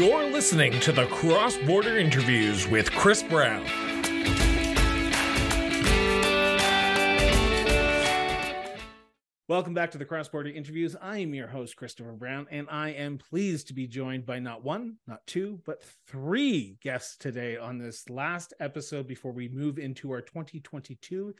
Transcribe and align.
You're 0.00 0.30
listening 0.30 0.80
to 0.80 0.92
the 0.92 1.04
Cross 1.08 1.58
Border 1.58 1.98
Interviews 1.98 2.66
with 2.66 2.90
Chris 2.90 3.22
Brown. 3.22 3.62
Welcome 9.46 9.74
back 9.74 9.90
to 9.90 9.98
the 9.98 10.06
Cross 10.06 10.28
Border 10.28 10.48
Interviews. 10.48 10.96
I 11.02 11.18
am 11.18 11.34
your 11.34 11.48
host, 11.48 11.76
Christopher 11.76 12.12
Brown, 12.12 12.46
and 12.50 12.66
I 12.70 12.92
am 12.92 13.18
pleased 13.18 13.68
to 13.68 13.74
be 13.74 13.86
joined 13.86 14.24
by 14.24 14.38
not 14.38 14.64
one, 14.64 14.96
not 15.06 15.26
two, 15.26 15.60
but 15.66 15.82
three 16.06 16.78
guests 16.80 17.18
today 17.18 17.58
on 17.58 17.76
this 17.76 18.08
last 18.08 18.54
episode 18.58 19.06
before 19.06 19.32
we 19.32 19.48
move 19.48 19.78
into 19.78 20.12
our 20.12 20.22
2022 20.22 21.34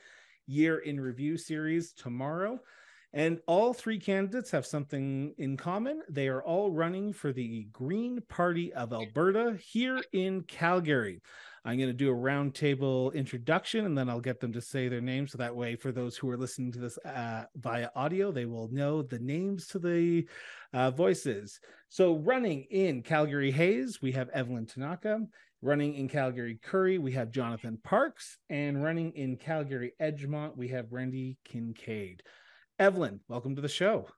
year 0.47 0.81
in 0.81 1.01
review 1.01 1.39
series 1.39 1.95
tomorrow. 1.95 2.61
And 3.13 3.41
all 3.47 3.73
three 3.73 3.99
candidates 3.99 4.53
have 4.53 4.65
something 4.65 5.35
in 5.37 5.57
common. 5.57 6.03
They 6.09 6.29
are 6.29 6.43
all 6.43 6.71
running 6.71 7.13
for 7.13 7.33
the 7.33 7.67
Green 7.73 8.21
Party 8.29 8.73
of 8.73 8.93
Alberta 8.93 9.59
here 9.61 10.01
in 10.13 10.43
Calgary. 10.43 11.21
I'm 11.65 11.77
going 11.77 11.91
to 11.91 11.95
do 11.95 12.11
a 12.11 12.15
roundtable 12.15 13.13
introduction 13.13 13.85
and 13.85 13.99
then 13.99 14.09
I'll 14.09 14.21
get 14.21 14.41
them 14.41 14.53
to 14.53 14.63
say 14.63 14.89
their 14.89 15.01
names. 15.01 15.33
So 15.33 15.39
that 15.39 15.55
way, 15.55 15.77
for 15.77 15.93
those 15.93 16.17
who 16.17 16.31
are 16.31 16.39
listening 16.39 16.73
to 16.73 16.79
this 16.79 16.99
uh, 16.99 17.45
via 17.57 17.91
audio, 17.95 18.31
they 18.33 18.47
will 18.47 18.69
know 18.73 19.03
the 19.03 19.19
names 19.19 19.67
to 19.69 19.79
the 19.79 20.27
uh, 20.73 20.91
voices. 20.93 21.61
So, 21.89 22.17
running 22.19 22.63
in 22.71 23.03
Calgary 23.03 23.51
Hays, 23.51 24.01
we 24.01 24.13
have 24.13 24.29
Evelyn 24.31 24.67
Tanaka. 24.67 25.27
Running 25.63 25.95
in 25.97 26.09
Calgary 26.09 26.59
Currie, 26.63 26.99
we 26.99 27.13
have 27.13 27.31
Jonathan 27.31 27.79
Parks. 27.83 28.39
And 28.49 28.83
running 28.83 29.11
in 29.13 29.37
Calgary 29.37 29.93
Edgemont, 30.01 30.57
we 30.57 30.69
have 30.69 30.93
Randy 30.93 31.37
Kincaid. 31.45 32.23
Evelyn, 32.81 33.21
welcome 33.29 33.55
to 33.55 33.61
the 33.61 33.69
show. 33.69 34.09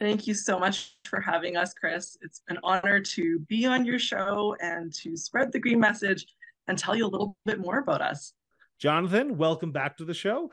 Thank 0.00 0.26
you 0.26 0.34
so 0.34 0.58
much 0.58 0.96
for 1.04 1.20
having 1.20 1.56
us, 1.56 1.72
Chris. 1.72 2.18
It's 2.20 2.42
an 2.48 2.58
honor 2.64 2.98
to 2.98 3.38
be 3.48 3.64
on 3.64 3.86
your 3.86 4.00
show 4.00 4.56
and 4.60 4.92
to 4.94 5.16
spread 5.16 5.52
the 5.52 5.60
green 5.60 5.78
message 5.78 6.26
and 6.66 6.76
tell 6.76 6.96
you 6.96 7.06
a 7.06 7.08
little 7.08 7.36
bit 7.46 7.60
more 7.60 7.78
about 7.78 8.02
us. 8.02 8.32
Jonathan, 8.80 9.38
welcome 9.38 9.70
back 9.70 9.96
to 9.98 10.04
the 10.04 10.12
show. 10.12 10.50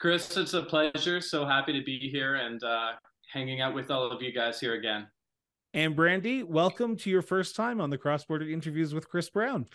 Chris, 0.00 0.34
it's 0.38 0.54
a 0.54 0.62
pleasure. 0.62 1.20
So 1.20 1.44
happy 1.44 1.78
to 1.78 1.84
be 1.84 1.98
here 1.98 2.36
and 2.36 2.64
uh, 2.64 2.92
hanging 3.30 3.60
out 3.60 3.74
with 3.74 3.90
all 3.90 4.10
of 4.10 4.22
you 4.22 4.32
guys 4.32 4.58
here 4.58 4.72
again. 4.72 5.08
And 5.74 5.94
Brandy, 5.94 6.42
welcome 6.42 6.96
to 6.96 7.10
your 7.10 7.20
first 7.20 7.54
time 7.54 7.82
on 7.82 7.90
the 7.90 7.98
Cross 7.98 8.24
Border 8.24 8.48
Interviews 8.48 8.94
with 8.94 9.10
Chris 9.10 9.28
Brown. 9.28 9.66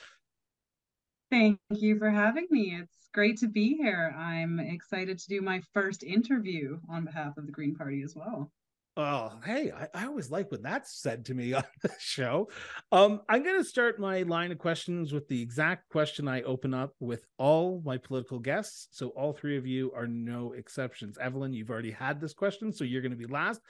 Thank 1.32 1.60
you 1.70 2.00
for 2.00 2.10
having 2.10 2.48
me. 2.50 2.76
It's 2.82 3.10
great 3.14 3.38
to 3.40 3.48
be 3.48 3.76
here. 3.76 4.16
I'm 4.18 4.60
excited 4.60 5.20
to 5.20 5.28
do 5.28 5.42
my 5.42 5.62
first 5.74 6.04
interview 6.04 6.80
on 6.90 7.06
behalf 7.06 7.38
of 7.38 7.46
the 7.46 7.52
Green 7.52 7.76
Party 7.76 8.02
as 8.02 8.16
well. 8.16 8.52
Oh, 8.98 9.34
hey, 9.46 9.72
I, 9.72 9.88
I, 9.94 10.06
always 10.08 10.30
like 10.30 10.52
when 10.52 10.62
that's 10.62 11.02
said 11.02 11.26
to 11.26 11.34
me 11.34 11.54
on 11.54 11.64
the 11.84 11.92
show. 12.00 12.50
Um, 12.92 13.22
I'm 13.30 13.44
going 13.44 13.58
to 13.58 13.64
start 13.64 14.00
my 14.00 14.24
line 14.24 14.52
of 14.52 14.58
questions 14.58 15.14
with 15.14 15.28
the 15.28 15.42
exact 15.42 15.90
question 15.90 16.28
I 16.28 16.42
open 16.42 16.74
up 16.74 16.96
with 17.00 17.26
all 17.38 17.82
my 17.86 17.98
political 17.98 18.40
guests. 18.40 18.88
So, 18.92 19.10
all 19.10 19.32
three 19.32 19.58
of 19.58 19.66
you 19.66 19.92
are 19.96 20.08
no 20.08 20.54
exceptions. 20.54 21.18
Evelyn, 21.18 21.54
you've 21.54 21.70
already 21.70 21.92
had 21.92 22.20
this 22.20 22.34
question, 22.34 22.74
so 22.74 22.84
you're 22.84 23.02
going 23.02 23.12
to 23.12 23.18
be 23.18 23.26
last. 23.26 23.62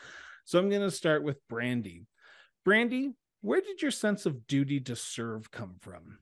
So, 0.45 0.57
I'm 0.57 0.69
going 0.69 0.81
to 0.81 0.89
start 0.89 1.23
with 1.23 1.45
Brandy. 1.47 2.07
Brandy, 2.63 3.11
where 3.41 3.61
did 3.61 3.81
your 3.81 3.91
sense 3.91 4.25
of 4.25 4.47
duty 4.47 4.79
to 4.79 4.95
serve 4.95 5.51
come 5.51 5.75
from? 5.81 6.17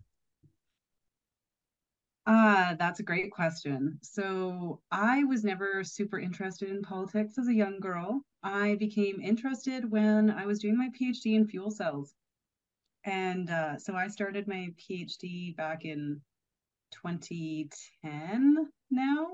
Ah, 2.30 2.75
that's 2.78 3.00
a 3.00 3.03
great 3.03 3.31
question. 3.31 3.97
So 4.02 4.81
I 4.92 5.23
was 5.23 5.45
never 5.45 5.81
super 5.86 6.20
interested 6.20 6.70
in 6.70 6.81
politics 6.81 7.38
as 7.38 7.47
a 7.47 7.53
young 7.53 7.80
girl. 7.80 8.22
I 8.44 8.75
became 8.75 9.22
interested 9.22 9.89
when 9.89 10.30
I 10.30 10.45
was 10.45 10.59
doing 10.59 10.78
my 10.78 10.89
PhD 10.89 11.36
in 11.36 11.48
fuel 11.48 11.72
cells. 11.72 12.14
And 13.05 13.50
uh, 13.50 13.78
so 13.78 13.95
I 13.95 14.10
started 14.10 14.45
my 14.45 14.73
PhD 14.77 15.55
back 15.55 15.86
in 15.86 16.20
2010 17.02 18.67
now. 18.92 19.27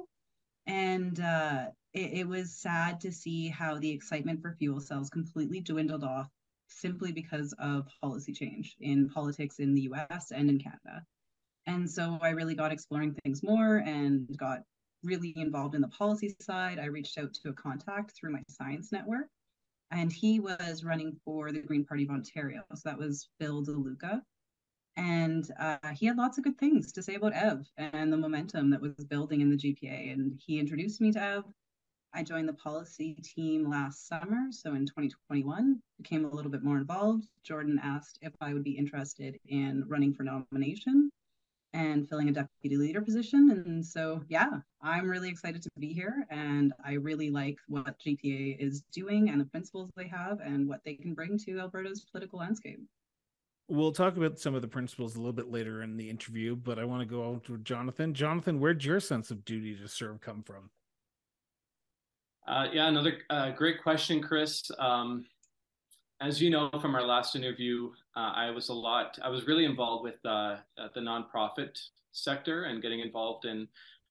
And 0.67 1.19
uh, 1.19 1.65
it, 1.93 2.19
it 2.19 2.27
was 2.27 2.53
sad 2.53 3.01
to 3.01 3.11
see 3.11 3.47
how 3.49 3.79
the 3.79 3.89
excitement 3.89 4.39
for 4.39 4.55
fuel 4.59 4.79
cells 4.79 5.09
completely 5.09 5.61
dwindled 5.61 6.03
off 6.03 6.29
simply 6.67 7.11
because 7.11 7.55
of 7.57 7.87
policy 8.01 8.33
change 8.33 8.75
in 8.79 9.09
politics 9.09 9.57
in 9.57 9.73
the 9.73 9.89
US 9.93 10.31
and 10.31 10.47
in 10.47 10.59
Canada. 10.59 11.03
And 11.65 11.89
so 11.89 12.19
I 12.21 12.29
really 12.29 12.55
got 12.55 12.71
exploring 12.71 13.15
things 13.23 13.41
more 13.41 13.77
and 13.77 14.27
got 14.37 14.59
really 15.03 15.33
involved 15.35 15.75
in 15.75 15.81
the 15.81 15.87
policy 15.89 16.35
side. 16.41 16.79
I 16.79 16.85
reached 16.85 17.17
out 17.17 17.33
to 17.35 17.49
a 17.49 17.53
contact 17.53 18.13
through 18.15 18.31
my 18.31 18.43
science 18.49 18.91
network, 18.91 19.27
and 19.91 20.11
he 20.11 20.39
was 20.39 20.83
running 20.83 21.15
for 21.23 21.51
the 21.51 21.61
Green 21.61 21.85
Party 21.85 22.03
of 22.03 22.09
Ontario. 22.09 22.63
So 22.73 22.89
that 22.89 22.97
was 22.97 23.29
Bill 23.39 23.63
DeLuca. 23.63 24.21
And 24.95 25.49
uh, 25.59 25.77
he 25.93 26.05
had 26.05 26.17
lots 26.17 26.37
of 26.37 26.43
good 26.43 26.57
things 26.57 26.91
to 26.91 27.01
say 27.01 27.15
about 27.15 27.33
EV 27.33 27.65
and 27.77 28.13
the 28.13 28.17
momentum 28.17 28.69
that 28.69 28.81
was 28.81 29.05
building 29.09 29.41
in 29.41 29.49
the 29.49 29.57
GPA. 29.57 30.13
And 30.13 30.39
he 30.45 30.59
introduced 30.59 31.01
me 31.01 31.11
to 31.13 31.21
EV. 31.21 31.43
I 32.13 32.21
joined 32.21 32.47
the 32.47 32.53
policy 32.53 33.15
team 33.23 33.67
last 33.67 34.07
summer. 34.07 34.51
So 34.51 34.75
in 34.75 34.85
2021, 34.85 35.81
became 35.97 36.25
a 36.25 36.29
little 36.29 36.51
bit 36.51 36.63
more 36.63 36.77
involved. 36.77 37.25
Jordan 37.43 37.79
asked 37.81 38.19
if 38.21 38.33
I 38.39 38.53
would 38.53 38.63
be 38.63 38.77
interested 38.77 39.39
in 39.47 39.83
running 39.87 40.13
for 40.13 40.21
nomination 40.21 41.09
and 41.73 42.07
filling 42.07 42.29
a 42.29 42.31
deputy 42.31 42.77
leader 42.77 43.01
position. 43.01 43.63
And 43.65 43.85
so, 43.85 44.21
yeah, 44.29 44.59
I'm 44.81 45.09
really 45.09 45.29
excited 45.29 45.61
to 45.63 45.69
be 45.79 45.93
here. 45.93 46.25
And 46.29 46.73
I 46.85 46.93
really 46.93 47.29
like 47.29 47.57
what 47.67 47.99
GPA 47.99 48.59
is 48.59 48.83
doing 48.93 49.29
and 49.29 49.41
the 49.41 49.45
principles 49.45 49.89
they 49.95 50.07
have 50.07 50.39
and 50.39 50.67
what 50.67 50.81
they 50.85 50.93
can 50.93 51.13
bring 51.13 51.37
to 51.39 51.59
Alberta's 51.59 52.05
political 52.11 52.39
landscape. 52.39 52.79
We'll 53.69 53.93
talk 53.93 54.17
about 54.17 54.39
some 54.39 54.55
of 54.55 54.61
the 54.61 54.67
principles 54.67 55.15
a 55.15 55.19
little 55.19 55.33
bit 55.33 55.49
later 55.49 55.81
in 55.81 55.97
the 55.97 56.09
interview, 56.09 56.55
but 56.55 56.77
I 56.77 56.83
want 56.83 57.01
to 57.01 57.05
go 57.05 57.23
on 57.23 57.39
to 57.41 57.57
Jonathan. 57.59 58.13
Jonathan, 58.13 58.59
where'd 58.59 58.83
your 58.83 58.99
sense 58.99 59.31
of 59.31 59.45
duty 59.45 59.75
to 59.75 59.87
serve 59.87 60.21
come 60.21 60.43
from? 60.43 60.69
Uh, 62.45 62.67
yeah, 62.73 62.87
another 62.87 63.19
uh, 63.29 63.51
great 63.51 63.81
question, 63.81 64.21
Chris. 64.21 64.69
Um, 64.77 65.25
as 66.23 66.41
you 66.41 66.49
know 66.49 66.69
from 66.81 66.95
our 66.95 67.05
last 67.05 67.35
interview, 67.35 67.91
uh, 68.15 68.31
I 68.33 68.49
was 68.49 68.69
a 68.69 68.73
lot, 68.73 69.19
I 69.21 69.29
was 69.29 69.45
really 69.45 69.65
involved 69.65 70.05
with 70.05 70.25
uh, 70.25 70.57
the 70.95 71.01
nonprofit 71.01 71.77
sector 72.13 72.63
and 72.63 72.81
getting 72.81 73.01
involved 73.01 73.43
in 73.45 73.67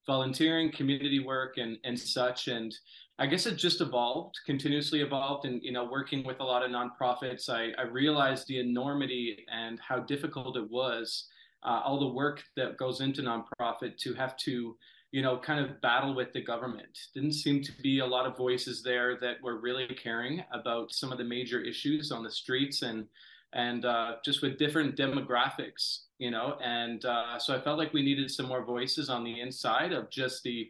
volunteering, 0.07 0.71
community 0.73 1.21
work, 1.21 1.57
and, 1.57 1.79
and 1.85 1.99
such. 1.99 2.49
And 2.49 2.75
I 3.19 3.27
guess 3.27 3.47
it 3.47 3.57
just 3.57 3.81
evolved, 3.81 4.35
continuously 4.45 5.01
evolved. 5.01 5.47
And, 5.47 5.63
you 5.63 5.73
know, 5.73 5.85
working 5.85 6.23
with 6.23 6.41
a 6.41 6.45
lot 6.45 6.63
of 6.63 6.71
nonprofits, 6.71 7.49
I, 7.49 7.71
I 7.81 7.87
realized 7.87 8.47
the 8.47 8.61
enormity 8.61 9.47
and 9.51 9.81
how 9.81 10.01
difficult 10.01 10.59
it 10.59 10.71
was, 10.71 11.29
uh, 11.63 11.81
all 11.83 11.99
the 11.99 12.15
work 12.15 12.43
that 12.57 12.77
goes 12.77 13.01
into 13.01 13.23
nonprofit 13.23 13.97
to 13.99 14.13
have 14.15 14.37
to 14.39 14.77
you 15.13 15.21
know, 15.21 15.37
kind 15.37 15.61
of 15.61 15.81
battle 15.83 16.15
with 16.15 16.33
the 16.33 16.43
government. 16.43 16.99
Didn't 17.15 17.33
seem 17.35 17.63
to 17.63 17.73
be 17.83 18.01
a 18.01 18.07
lot 18.07 18.27
of 18.27 18.37
voices 18.37 18.83
there 18.83 19.19
that 19.21 19.43
were 19.43 19.61
really 19.61 19.87
caring 19.87 20.43
about 20.53 20.93
some 20.93 21.13
of 21.13 21.19
the 21.19 21.25
major 21.25 21.61
issues 21.61 22.11
on 22.11 22.25
the 22.25 22.31
streets 22.31 22.83
and 22.83 23.07
and 23.55 23.85
uh, 23.85 24.15
just 24.25 24.41
with 24.41 24.57
different 24.57 24.97
demographics, 24.97 26.05
you 26.17 26.31
know. 26.31 26.57
And 26.65 27.05
uh, 27.05 27.39
so 27.39 27.55
I 27.55 27.61
felt 27.61 27.77
like 27.77 27.93
we 27.93 28.03
needed 28.03 28.31
some 28.31 28.47
more 28.47 28.65
voices 28.65 29.11
on 29.11 29.23
the 29.23 29.41
inside 29.41 29.93
of 29.93 30.09
just 30.09 30.43
the 30.43 30.67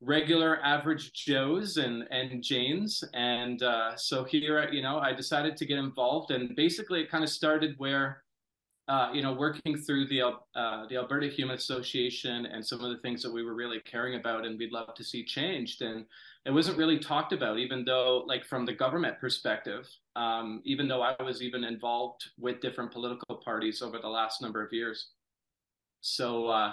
regular 0.00 0.58
average 0.64 1.12
Joes 1.12 1.76
and 1.76 2.04
and 2.10 2.42
Janes. 2.42 3.04
And 3.12 3.62
uh, 3.62 3.94
so 3.96 4.24
here, 4.24 4.66
you 4.72 4.80
know, 4.80 4.98
I 5.00 5.12
decided 5.12 5.58
to 5.58 5.66
get 5.66 5.78
involved, 5.78 6.30
and 6.30 6.56
basically 6.56 7.02
it 7.02 7.10
kind 7.10 7.22
of 7.22 7.28
started 7.28 7.74
where 7.76 8.22
uh, 8.92 9.08
you 9.10 9.22
know, 9.22 9.32
working 9.32 9.74
through 9.74 10.06
the 10.06 10.20
uh, 10.20 10.86
the 10.90 10.96
Alberta 10.96 11.26
Human 11.26 11.56
Association 11.56 12.44
and 12.44 12.62
some 12.62 12.84
of 12.84 12.90
the 12.90 12.98
things 12.98 13.22
that 13.22 13.32
we 13.32 13.42
were 13.42 13.54
really 13.54 13.80
caring 13.80 14.16
about 14.20 14.44
and 14.44 14.58
we'd 14.58 14.70
love 14.70 14.92
to 14.94 15.02
see 15.02 15.24
changed, 15.24 15.80
and 15.80 16.04
it 16.44 16.50
wasn't 16.50 16.76
really 16.76 16.98
talked 16.98 17.32
about, 17.32 17.58
even 17.58 17.86
though, 17.86 18.22
like 18.26 18.44
from 18.44 18.66
the 18.66 18.74
government 18.74 19.18
perspective, 19.18 19.88
um, 20.14 20.60
even 20.66 20.88
though 20.88 21.00
I 21.00 21.14
was 21.22 21.40
even 21.40 21.64
involved 21.64 22.22
with 22.38 22.60
different 22.60 22.92
political 22.92 23.36
parties 23.36 23.80
over 23.80 23.98
the 23.98 24.10
last 24.10 24.42
number 24.42 24.62
of 24.62 24.70
years. 24.74 25.06
So, 26.02 26.48
uh, 26.48 26.72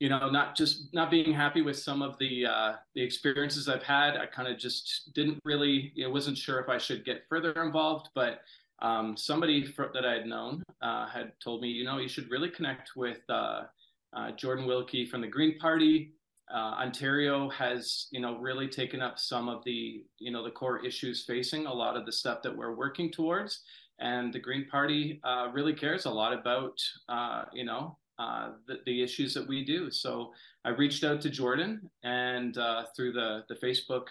you 0.00 0.10
know, 0.10 0.28
not 0.28 0.54
just 0.54 0.92
not 0.92 1.10
being 1.10 1.32
happy 1.32 1.62
with 1.62 1.78
some 1.78 2.02
of 2.02 2.18
the 2.18 2.44
uh, 2.44 2.72
the 2.94 3.02
experiences 3.02 3.70
I've 3.70 3.82
had, 3.82 4.18
I 4.18 4.26
kind 4.26 4.48
of 4.48 4.58
just 4.58 5.14
didn't 5.14 5.40
really, 5.46 5.92
you 5.94 6.04
know, 6.04 6.10
wasn't 6.10 6.36
sure 6.36 6.60
if 6.60 6.68
I 6.68 6.76
should 6.76 7.06
get 7.06 7.22
further 7.30 7.52
involved, 7.62 8.10
but 8.14 8.40
um, 8.84 9.16
somebody 9.16 9.66
that 9.94 10.04
I 10.04 10.12
had 10.12 10.26
known 10.26 10.62
uh, 10.82 11.06
had 11.08 11.32
told 11.42 11.62
me, 11.62 11.68
you 11.68 11.84
know, 11.84 11.96
you 11.96 12.08
should 12.08 12.30
really 12.30 12.50
connect 12.50 12.90
with 12.94 13.20
uh, 13.30 13.62
uh, 14.14 14.32
Jordan 14.32 14.66
Wilkie 14.66 15.06
from 15.06 15.22
the 15.22 15.26
Green 15.26 15.58
Party. 15.58 16.12
Uh, 16.54 16.74
Ontario 16.82 17.48
has, 17.48 18.08
you 18.10 18.20
know, 18.20 18.36
really 18.36 18.68
taken 18.68 19.00
up 19.00 19.18
some 19.18 19.48
of 19.48 19.64
the, 19.64 20.04
you 20.18 20.30
know, 20.30 20.44
the 20.44 20.50
core 20.50 20.84
issues 20.84 21.24
facing 21.24 21.64
a 21.64 21.72
lot 21.72 21.96
of 21.96 22.04
the 22.04 22.12
stuff 22.12 22.42
that 22.42 22.54
we're 22.54 22.74
working 22.74 23.10
towards. 23.10 23.62
And 24.00 24.34
the 24.34 24.38
Green 24.38 24.68
Party 24.68 25.18
uh, 25.24 25.48
really 25.50 25.72
cares 25.72 26.04
a 26.04 26.10
lot 26.10 26.34
about, 26.34 26.78
uh, 27.08 27.44
you 27.54 27.64
know, 27.64 27.96
the, 28.66 28.80
the 28.84 29.02
issues 29.02 29.32
that 29.32 29.48
we 29.48 29.64
do. 29.64 29.90
So 29.90 30.30
I 30.66 30.70
reached 30.70 31.04
out 31.04 31.22
to 31.22 31.30
Jordan 31.30 31.88
and 32.02 32.54
through 32.94 33.12
the, 33.12 33.44
the 33.48 33.54
Facebook 33.54 34.08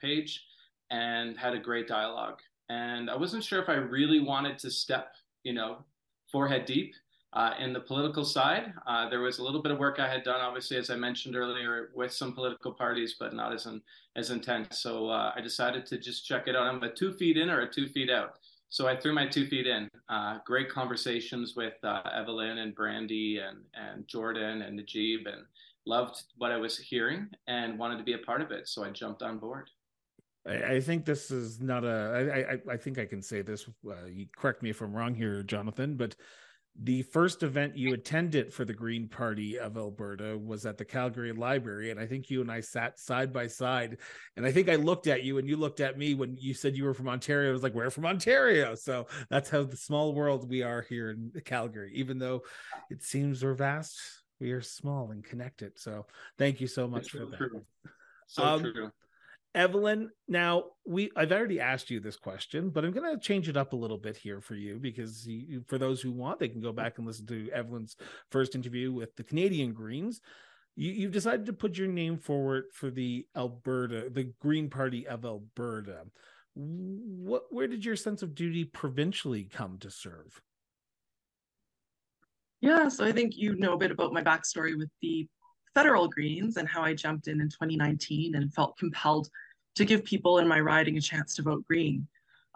page 0.00 0.44
and 0.92 1.36
had 1.36 1.54
a 1.54 1.58
great 1.58 1.88
dialogue 1.88 2.38
and 2.68 3.10
I 3.10 3.16
wasn't 3.16 3.44
sure 3.44 3.62
if 3.62 3.68
I 3.68 3.74
really 3.74 4.20
wanted 4.20 4.58
to 4.60 4.70
step, 4.70 5.14
you 5.42 5.52
know, 5.52 5.84
forehead 6.30 6.64
deep 6.64 6.94
uh, 7.32 7.52
in 7.58 7.72
the 7.72 7.80
political 7.80 8.24
side. 8.24 8.72
Uh, 8.86 9.08
there 9.08 9.20
was 9.20 9.38
a 9.38 9.42
little 9.42 9.62
bit 9.62 9.72
of 9.72 9.78
work 9.78 9.98
I 9.98 10.08
had 10.08 10.24
done, 10.24 10.40
obviously, 10.40 10.76
as 10.76 10.90
I 10.90 10.96
mentioned 10.96 11.36
earlier, 11.36 11.90
with 11.94 12.12
some 12.12 12.32
political 12.32 12.72
parties, 12.72 13.16
but 13.18 13.34
not 13.34 13.52
as 13.52 13.66
in, 13.66 13.80
as 14.16 14.30
intense. 14.30 14.80
So 14.80 15.08
uh, 15.08 15.32
I 15.36 15.40
decided 15.40 15.86
to 15.86 15.98
just 15.98 16.26
check 16.26 16.48
it 16.48 16.56
out. 16.56 16.66
I'm 16.66 16.82
a 16.82 16.92
two 16.92 17.12
feet 17.12 17.36
in 17.36 17.50
or 17.50 17.60
a 17.60 17.70
two 17.70 17.88
feet 17.88 18.10
out. 18.10 18.38
So 18.68 18.88
I 18.88 18.96
threw 18.96 19.14
my 19.14 19.26
two 19.26 19.46
feet 19.46 19.66
in. 19.66 19.88
Uh, 20.08 20.38
great 20.44 20.68
conversations 20.68 21.54
with 21.54 21.74
uh, 21.84 22.02
Evelyn 22.12 22.58
and 22.58 22.74
Brandy 22.74 23.38
and 23.38 23.58
and 23.74 24.08
Jordan 24.08 24.62
and 24.62 24.76
Najib, 24.76 25.26
and 25.26 25.44
loved 25.86 26.24
what 26.36 26.52
I 26.52 26.56
was 26.56 26.76
hearing 26.76 27.28
and 27.46 27.78
wanted 27.78 27.98
to 27.98 28.04
be 28.04 28.14
a 28.14 28.18
part 28.18 28.42
of 28.42 28.50
it. 28.50 28.68
So 28.68 28.84
I 28.84 28.90
jumped 28.90 29.22
on 29.22 29.38
board. 29.38 29.70
I, 30.48 30.80
think 30.80 31.04
this 31.04 31.30
is 31.30 31.60
not 31.60 31.84
a. 31.84 32.58
I, 32.68 32.72
I, 32.72 32.74
I 32.74 32.76
think 32.76 32.98
I 32.98 33.04
can 33.06 33.20
say 33.20 33.42
this. 33.42 33.68
Uh, 33.86 34.06
you 34.06 34.26
correct 34.36 34.62
me 34.62 34.70
if 34.70 34.80
I'm 34.80 34.94
wrong 34.94 35.14
here, 35.14 35.42
Jonathan, 35.42 35.96
but 35.96 36.14
the 36.82 37.02
first 37.02 37.42
event 37.42 37.76
you 37.76 37.94
attended 37.94 38.52
for 38.52 38.64
the 38.64 38.72
Green 38.72 39.08
Party 39.08 39.58
of 39.58 39.76
Alberta 39.76 40.36
was 40.36 40.66
at 40.66 40.76
the 40.76 40.84
Calgary 40.84 41.32
Library. 41.32 41.90
And 41.90 41.98
I 41.98 42.06
think 42.06 42.28
you 42.28 42.42
and 42.42 42.50
I 42.50 42.60
sat 42.60 42.98
side 42.98 43.32
by 43.32 43.46
side. 43.46 43.96
And 44.36 44.44
I 44.44 44.52
think 44.52 44.68
I 44.68 44.74
looked 44.74 45.06
at 45.06 45.22
you 45.22 45.38
and 45.38 45.48
you 45.48 45.56
looked 45.56 45.80
at 45.80 45.96
me 45.96 46.14
when 46.14 46.36
you 46.38 46.52
said 46.52 46.76
you 46.76 46.84
were 46.84 46.94
from 46.94 47.08
Ontario. 47.08 47.48
I 47.48 47.52
was 47.52 47.62
like, 47.62 47.74
We're 47.74 47.90
from 47.90 48.06
Ontario. 48.06 48.74
So 48.74 49.06
that's 49.30 49.48
how 49.48 49.64
the 49.64 49.76
small 49.76 50.12
world 50.12 50.48
we 50.50 50.62
are 50.62 50.82
here 50.82 51.10
in 51.10 51.32
Calgary, 51.44 51.92
even 51.94 52.18
though 52.18 52.42
it 52.90 53.02
seems 53.02 53.42
we're 53.42 53.54
vast, 53.54 53.98
we 54.38 54.52
are 54.52 54.62
small 54.62 55.10
and 55.12 55.24
connected. 55.24 55.78
So 55.78 56.06
thank 56.36 56.60
you 56.60 56.66
so 56.66 56.86
much 56.86 57.02
it's 57.02 57.10
for 57.10 57.18
so 57.18 57.26
that. 57.26 57.36
True. 57.38 57.62
So 58.26 58.44
um, 58.44 58.60
true. 58.60 58.90
Evelyn, 59.56 60.10
now 60.28 60.64
we 60.86 61.10
I've 61.16 61.32
already 61.32 61.60
asked 61.60 61.90
you 61.90 61.98
this 61.98 62.16
question, 62.16 62.68
but 62.68 62.84
I'm 62.84 62.92
going 62.92 63.10
to 63.10 63.18
change 63.18 63.48
it 63.48 63.56
up 63.56 63.72
a 63.72 63.76
little 63.76 63.96
bit 63.96 64.14
here 64.14 64.42
for 64.42 64.54
you 64.54 64.78
because 64.78 65.26
you, 65.26 65.64
for 65.66 65.78
those 65.78 66.02
who 66.02 66.12
want, 66.12 66.38
they 66.38 66.48
can 66.48 66.60
go 66.60 66.72
back 66.72 66.98
and 66.98 67.06
listen 67.06 67.26
to 67.28 67.50
Evelyn's 67.52 67.96
first 68.30 68.54
interview 68.54 68.92
with 68.92 69.16
the 69.16 69.24
Canadian 69.24 69.72
Greens. 69.72 70.20
You, 70.76 70.92
you've 70.92 71.12
decided 71.12 71.46
to 71.46 71.54
put 71.54 71.78
your 71.78 71.88
name 71.88 72.18
forward 72.18 72.64
for 72.74 72.90
the 72.90 73.26
Alberta, 73.34 74.10
the 74.10 74.30
Green 74.42 74.68
Party 74.68 75.08
of 75.08 75.24
Alberta. 75.24 76.02
What, 76.54 77.44
where 77.48 77.66
did 77.66 77.82
your 77.82 77.96
sense 77.96 78.22
of 78.22 78.34
duty 78.34 78.64
provincially 78.64 79.44
come 79.44 79.78
to 79.78 79.90
serve? 79.90 80.42
Yeah, 82.60 82.88
so 82.88 83.06
I 83.06 83.12
think 83.12 83.38
you 83.38 83.56
know 83.56 83.72
a 83.72 83.78
bit 83.78 83.90
about 83.90 84.12
my 84.12 84.22
backstory 84.22 84.76
with 84.76 84.90
the 85.00 85.26
federal 85.74 86.08
Greens 86.08 86.58
and 86.58 86.68
how 86.68 86.82
I 86.82 86.92
jumped 86.92 87.28
in 87.28 87.40
in 87.40 87.48
2019 87.48 88.34
and 88.34 88.52
felt 88.52 88.76
compelled 88.78 89.28
to 89.76 89.84
give 89.84 90.04
people 90.04 90.38
in 90.38 90.48
my 90.48 90.60
riding 90.60 90.96
a 90.96 91.00
chance 91.00 91.34
to 91.36 91.42
vote 91.42 91.64
green. 91.66 92.06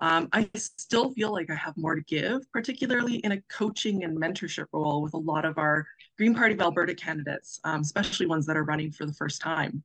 Um, 0.03 0.29
I 0.33 0.49
still 0.55 1.11
feel 1.11 1.31
like 1.31 1.51
I 1.51 1.55
have 1.55 1.77
more 1.77 1.95
to 1.95 2.01
give, 2.03 2.51
particularly 2.53 3.17
in 3.17 3.33
a 3.33 3.41
coaching 3.43 4.03
and 4.05 4.17
mentorship 4.17 4.67
role 4.73 5.03
with 5.03 5.13
a 5.13 5.19
lot 5.19 5.45
of 5.45 5.59
our 5.59 5.87
Green 6.17 6.35
Party 6.35 6.55
of 6.55 6.61
Alberta 6.61 6.95
candidates, 6.95 7.61
um, 7.65 7.83
especially 7.83 8.25
ones 8.27 8.47
that 8.47 8.57
are 8.57 8.65
running 8.65 8.91
for 8.91 9.05
the 9.05 9.13
first 9.13 9.43
time. 9.43 9.83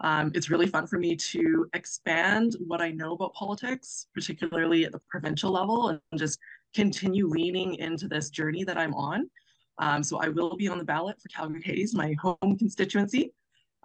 Um, 0.00 0.32
it's 0.34 0.50
really 0.50 0.66
fun 0.66 0.88
for 0.88 0.98
me 0.98 1.14
to 1.14 1.68
expand 1.74 2.56
what 2.66 2.80
I 2.80 2.90
know 2.90 3.12
about 3.12 3.34
politics, 3.34 4.08
particularly 4.12 4.84
at 4.84 4.90
the 4.90 5.00
provincial 5.08 5.52
level, 5.52 5.90
and 5.90 6.00
just 6.16 6.40
continue 6.74 7.28
leaning 7.28 7.76
into 7.76 8.08
this 8.08 8.30
journey 8.30 8.64
that 8.64 8.76
I'm 8.76 8.94
on. 8.94 9.30
Um, 9.78 10.02
so 10.02 10.18
I 10.18 10.28
will 10.28 10.56
be 10.56 10.66
on 10.66 10.78
the 10.78 10.84
ballot 10.84 11.20
for 11.20 11.28
Calgary 11.28 11.62
Hays, 11.62 11.94
my 11.94 12.14
home 12.20 12.58
constituency. 12.58 13.32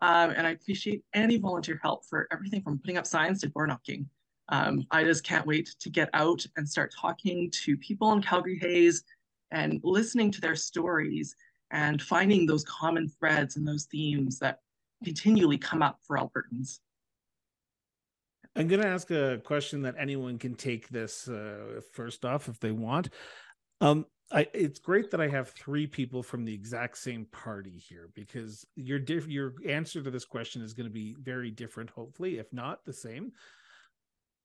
Um, 0.01 0.31
and 0.31 0.45
I 0.45 0.51
appreciate 0.51 1.03
any 1.13 1.37
volunteer 1.37 1.79
help 1.81 2.05
for 2.05 2.27
everything 2.31 2.61
from 2.61 2.77
putting 2.79 2.97
up 2.97 3.07
signs 3.07 3.41
to 3.41 3.49
door 3.49 3.67
knocking. 3.67 4.07
Um, 4.49 4.85
I 4.91 5.03
just 5.03 5.23
can't 5.23 5.45
wait 5.45 5.75
to 5.79 5.89
get 5.89 6.09
out 6.13 6.45
and 6.55 6.67
start 6.67 6.93
talking 6.99 7.51
to 7.63 7.75
people 7.77 8.13
in 8.13 8.21
Calgary 8.21 8.59
Hays 8.59 9.03
and 9.51 9.79
listening 9.83 10.31
to 10.31 10.41
their 10.41 10.55
stories 10.55 11.35
and 11.71 12.01
finding 12.01 12.45
those 12.45 12.63
common 12.63 13.09
threads 13.09 13.57
and 13.57 13.67
those 13.67 13.85
themes 13.85 14.39
that 14.39 14.59
continually 15.03 15.57
come 15.57 15.81
up 15.81 15.99
for 16.03 16.17
Albertans. 16.17 16.79
I'm 18.55 18.67
going 18.67 18.81
to 18.81 18.87
ask 18.87 19.11
a 19.11 19.39
question 19.43 19.83
that 19.83 19.95
anyone 19.99 20.39
can 20.39 20.55
take 20.55 20.89
this 20.89 21.27
uh, 21.27 21.81
first 21.93 22.25
off 22.25 22.47
if 22.47 22.59
they 22.59 22.71
want. 22.71 23.09
Um, 23.81 24.05
I, 24.31 24.47
it's 24.53 24.79
great 24.79 25.09
that 25.11 25.21
I 25.21 25.29
have 25.29 25.49
three 25.49 25.87
people 25.87 26.21
from 26.21 26.43
the 26.43 26.53
exact 26.53 26.97
same 26.97 27.25
party 27.25 27.77
here 27.77 28.09
because 28.13 28.67
your 28.75 28.99
diff, 28.99 29.27
your 29.27 29.53
answer 29.65 30.01
to 30.01 30.11
this 30.11 30.25
question 30.25 30.61
is 30.61 30.73
going 30.73 30.87
to 30.87 30.93
be 30.93 31.15
very 31.21 31.49
different, 31.49 31.89
hopefully, 31.89 32.37
if 32.37 32.51
not 32.51 32.85
the 32.85 32.93
same. 32.93 33.31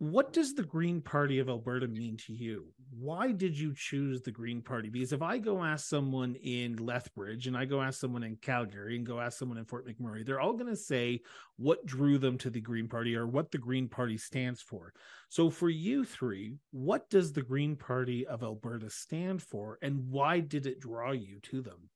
What 0.03 0.33
does 0.33 0.55
the 0.55 0.65
Green 0.65 1.01
Party 1.01 1.39
of 1.39 1.49
Alberta 1.49 1.87
mean 1.87 2.17
to 2.27 2.33
you? 2.33 2.73
Why 2.91 3.31
did 3.31 3.57
you 3.57 3.73
choose 3.73 4.21
the 4.21 4.33
Green 4.33 4.61
Party? 4.61 4.89
Because 4.89 5.13
if 5.13 5.23
I 5.23 5.39
go 5.39 5.63
ask 5.63 5.89
someone 5.89 6.35
in 6.43 6.75
Lethbridge 6.75 7.47
and 7.47 7.57
I 7.57 7.67
go 7.67 7.81
ask 7.81 8.01
someone 8.01 8.25
in 8.25 8.35
Calgary 8.35 8.97
and 8.97 9.07
go 9.07 9.21
ask 9.21 9.39
someone 9.39 9.59
in 9.59 9.65
Fort 9.65 9.87
McMurray, 9.87 10.27
they're 10.27 10.41
all 10.41 10.55
going 10.55 10.67
to 10.67 10.75
say 10.75 11.21
what 11.55 11.87
drew 11.87 12.19
them 12.19 12.37
to 12.39 12.51
the 12.51 12.61
Green 12.61 12.89
Party 12.89 13.15
or 13.15 13.29
what 13.29 13.53
the 13.53 13.59
Green 13.59 13.87
Party 13.87 14.19
stands 14.19 14.61
for. 14.61 14.93
So 15.29 15.51
for 15.51 15.71
you 15.71 16.05
three, 16.05 16.57
what 16.73 17.09
does 17.09 17.33
the 17.33 17.43
Green 17.43 17.77
Party 17.77 18.27
of 18.27 18.43
Alberta 18.43 18.91
stand 18.91 19.41
for 19.41 19.79
and 19.83 20.11
why 20.11 20.41
did 20.41 20.67
it 20.67 20.81
draw 20.81 21.13
you 21.13 21.39
to 21.43 21.63
them? 21.63 21.91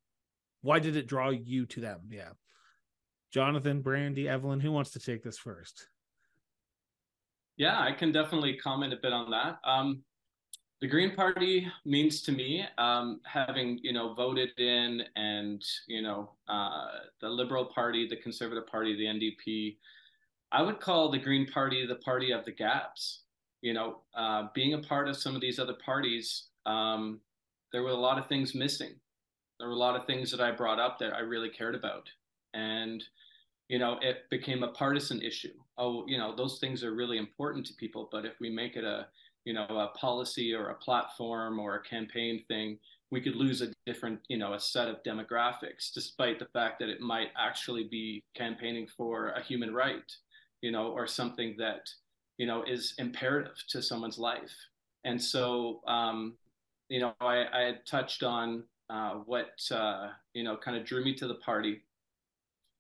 Why 0.63 0.79
did 0.79 0.95
it 0.95 1.09
draw 1.09 1.31
you 1.31 1.67
to 1.67 1.81
them? 1.81 2.03
Yeah. 2.09 2.31
Jonathan, 3.33 3.83
Brandy, 3.83 4.29
Evelyn, 4.29 4.61
who 4.61 4.71
wants 4.71 4.93
to 4.93 5.01
take 5.01 5.25
this 5.25 5.39
first? 5.39 5.89
Yeah, 7.57 7.81
I 7.81 7.93
can 7.93 8.13
definitely 8.13 8.57
comment 8.57 8.93
a 8.93 8.97
bit 8.97 9.13
on 9.13 9.31
that. 9.31 9.59
Um, 9.65 10.03
the 10.83 10.87
Green 10.87 11.15
Party 11.17 11.67
means 11.87 12.21
to 12.23 12.33
me, 12.33 12.65
um, 12.77 13.21
having 13.25 13.79
you 13.83 13.93
know 13.93 14.13
voted 14.13 14.51
in, 14.59 15.03
and 15.17 15.65
you 15.89 16.03
know 16.03 16.33
uh, 16.49 16.89
the 17.21 17.29
Liberal 17.29 17.65
Party, 17.65 18.07
the 18.07 18.17
Conservative 18.17 18.67
Party, 18.67 18.95
the 18.95 19.07
NDP. 19.07 19.79
I 20.53 20.63
would 20.63 20.81
call 20.81 21.11
the 21.11 21.19
Green 21.19 21.47
Party 21.47 21.87
the 21.87 21.97
party 21.97 22.31
of 22.31 22.45
the 22.45 22.53
gaps. 22.53 23.23
You 23.63 23.73
know, 23.73 24.03
uh, 24.15 24.49
being 24.55 24.75
a 24.75 24.79
part 24.79 25.09
of 25.09 25.17
some 25.17 25.35
of 25.35 25.41
these 25.41 25.59
other 25.59 25.77
parties, 25.85 26.49
um, 26.67 27.21
there 27.73 27.83
were 27.83 27.91
a 27.91 27.95
lot 27.95 28.19
of 28.19 28.29
things 28.29 28.55
missing. 28.55 28.95
There 29.59 29.69
were 29.69 29.75
a 29.75 29.79
lot 29.79 29.97
of 29.97 30.07
things 30.07 30.31
that 30.31 30.43
I 30.43 30.51
brought 30.51 30.79
up 30.79 30.99
that 30.99 31.15
I 31.15 31.21
really 31.21 31.49
cared 31.49 31.75
about, 31.75 32.07
and 32.53 33.03
you 33.69 33.79
know, 33.79 33.99
it 34.03 34.29
became 34.31 34.63
a 34.63 34.69
partisan 34.69 35.23
issue. 35.23 35.55
Oh, 35.79 36.05
you 36.07 36.17
know, 36.17 36.35
those 36.35 36.59
things 36.59 36.83
are 36.83 36.95
really 36.95 37.19
important 37.19 37.67
to 37.67 37.75
people, 37.75 38.09
but 38.11 38.25
if 38.25 38.33
we 38.41 38.49
make 38.49 38.77
it 38.77 38.85
a, 38.85 39.09
you 39.45 39.53
know, 39.53 39.67
a 39.69 39.89
policy 39.99 40.55
or 40.55 40.71
a 40.71 40.75
platform 40.75 41.59
or 41.59 41.77
a 41.77 41.83
campaign 41.83 42.43
thing, 42.49 42.79
we 43.11 43.21
could 43.21 43.37
lose 43.37 43.61
a 43.61 43.73
different, 43.85 44.21
you 44.29 44.39
know, 44.39 44.55
a 44.55 44.61
set 44.61 44.89
of 44.89 45.03
demographics, 45.05 45.93
despite 45.95 46.39
the 46.39 46.49
fact 46.53 46.79
that 46.81 46.89
it 46.89 47.01
might 47.01 47.29
actually 47.39 47.85
be 47.85 48.23
campaigning 48.35 48.87
for 48.97 49.29
a 49.31 49.43
human 49.43 49.75
right, 49.75 50.11
you 50.63 50.73
know, 50.73 50.89
or 50.89 51.07
something 51.07 51.55
that, 51.59 51.89
you 52.39 52.47
know, 52.47 52.65
is 52.65 52.95
imperative 52.99 53.57
to 53.69 53.83
someone's 53.83 54.19
life. 54.19 54.55
And 55.05 55.23
so, 55.23 55.81
um, 55.87 56.35
you 56.89 57.01
know, 57.01 57.13
I, 57.21 57.45
I 57.53 57.61
had 57.61 57.87
touched 57.87 58.23
on 58.23 58.65
uh, 58.91 59.15
what, 59.27 59.51
uh, 59.71 60.09
you 60.33 60.43
know, 60.43 60.57
kind 60.57 60.77
of 60.77 60.85
drew 60.85 61.05
me 61.05 61.15
to 61.17 61.29
the 61.29 61.35
party 61.35 61.83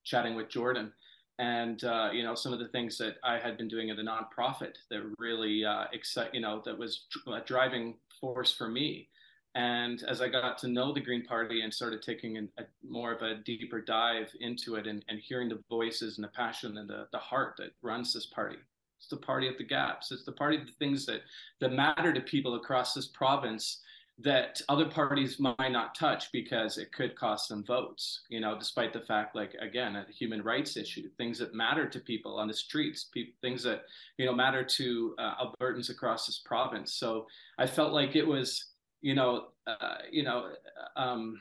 chatting 0.04 0.34
with 0.34 0.48
Jordan 0.48 0.92
and 1.38 1.84
uh, 1.84 2.10
you 2.12 2.22
know 2.22 2.34
some 2.34 2.52
of 2.52 2.58
the 2.58 2.68
things 2.68 2.96
that 2.98 3.16
I 3.22 3.38
had 3.38 3.56
been 3.56 3.68
doing 3.68 3.90
at 3.90 3.96
the 3.96 4.02
nonprofit 4.02 4.74
that 4.90 5.02
really 5.18 5.64
uh, 5.64 5.84
excite 5.92 6.34
you 6.34 6.40
know 6.40 6.62
that 6.64 6.78
was 6.78 7.06
a 7.26 7.40
driving 7.40 7.96
force 8.20 8.52
for 8.52 8.68
me. 8.68 9.08
And 9.54 10.02
as 10.06 10.20
I 10.20 10.28
got 10.28 10.58
to 10.58 10.68
know 10.68 10.92
the 10.92 11.00
Green 11.00 11.24
Party 11.24 11.62
and 11.62 11.72
started 11.72 12.02
taking 12.02 12.36
a, 12.58 12.64
more 12.86 13.12
of 13.12 13.22
a 13.22 13.36
deeper 13.36 13.80
dive 13.80 14.30
into 14.40 14.74
it 14.74 14.86
and, 14.86 15.02
and 15.08 15.18
hearing 15.18 15.48
the 15.48 15.62
voices 15.70 16.18
and 16.18 16.24
the 16.24 16.28
passion 16.28 16.76
and 16.76 16.86
the, 16.86 17.06
the 17.10 17.18
heart 17.18 17.54
that 17.56 17.70
runs 17.80 18.12
this 18.12 18.26
party, 18.26 18.58
it's 18.98 19.08
the 19.08 19.16
party 19.16 19.48
of 19.48 19.56
the 19.56 19.64
gaps. 19.64 20.12
It's 20.12 20.24
the 20.24 20.32
party 20.32 20.58
of 20.58 20.66
the 20.66 20.72
things 20.72 21.06
that 21.06 21.22
that 21.60 21.72
matter 21.72 22.12
to 22.12 22.20
people 22.20 22.56
across 22.56 22.92
this 22.92 23.06
province 23.06 23.80
that 24.18 24.60
other 24.70 24.86
parties 24.86 25.38
might 25.38 25.70
not 25.70 25.94
touch 25.94 26.32
because 26.32 26.78
it 26.78 26.90
could 26.90 27.14
cost 27.16 27.50
them 27.50 27.62
votes 27.64 28.22
you 28.30 28.40
know 28.40 28.58
despite 28.58 28.92
the 28.92 29.00
fact 29.00 29.36
like 29.36 29.54
again 29.60 29.94
a 29.94 30.06
human 30.10 30.42
rights 30.42 30.76
issue 30.76 31.08
things 31.18 31.38
that 31.38 31.54
matter 31.54 31.86
to 31.86 32.00
people 32.00 32.38
on 32.38 32.48
the 32.48 32.54
streets 32.54 33.10
pe- 33.14 33.32
things 33.42 33.62
that 33.62 33.82
you 34.16 34.24
know 34.24 34.32
matter 34.34 34.64
to 34.64 35.14
uh, 35.18 35.34
albertans 35.44 35.90
across 35.90 36.26
this 36.26 36.40
province. 36.44 36.94
So 36.94 37.26
i 37.58 37.66
felt 37.66 37.92
like 37.92 38.16
it 38.16 38.26
was 38.26 38.72
you 39.02 39.14
know 39.14 39.48
uh, 39.66 39.98
you 40.10 40.22
know 40.22 40.50
um, 40.96 41.38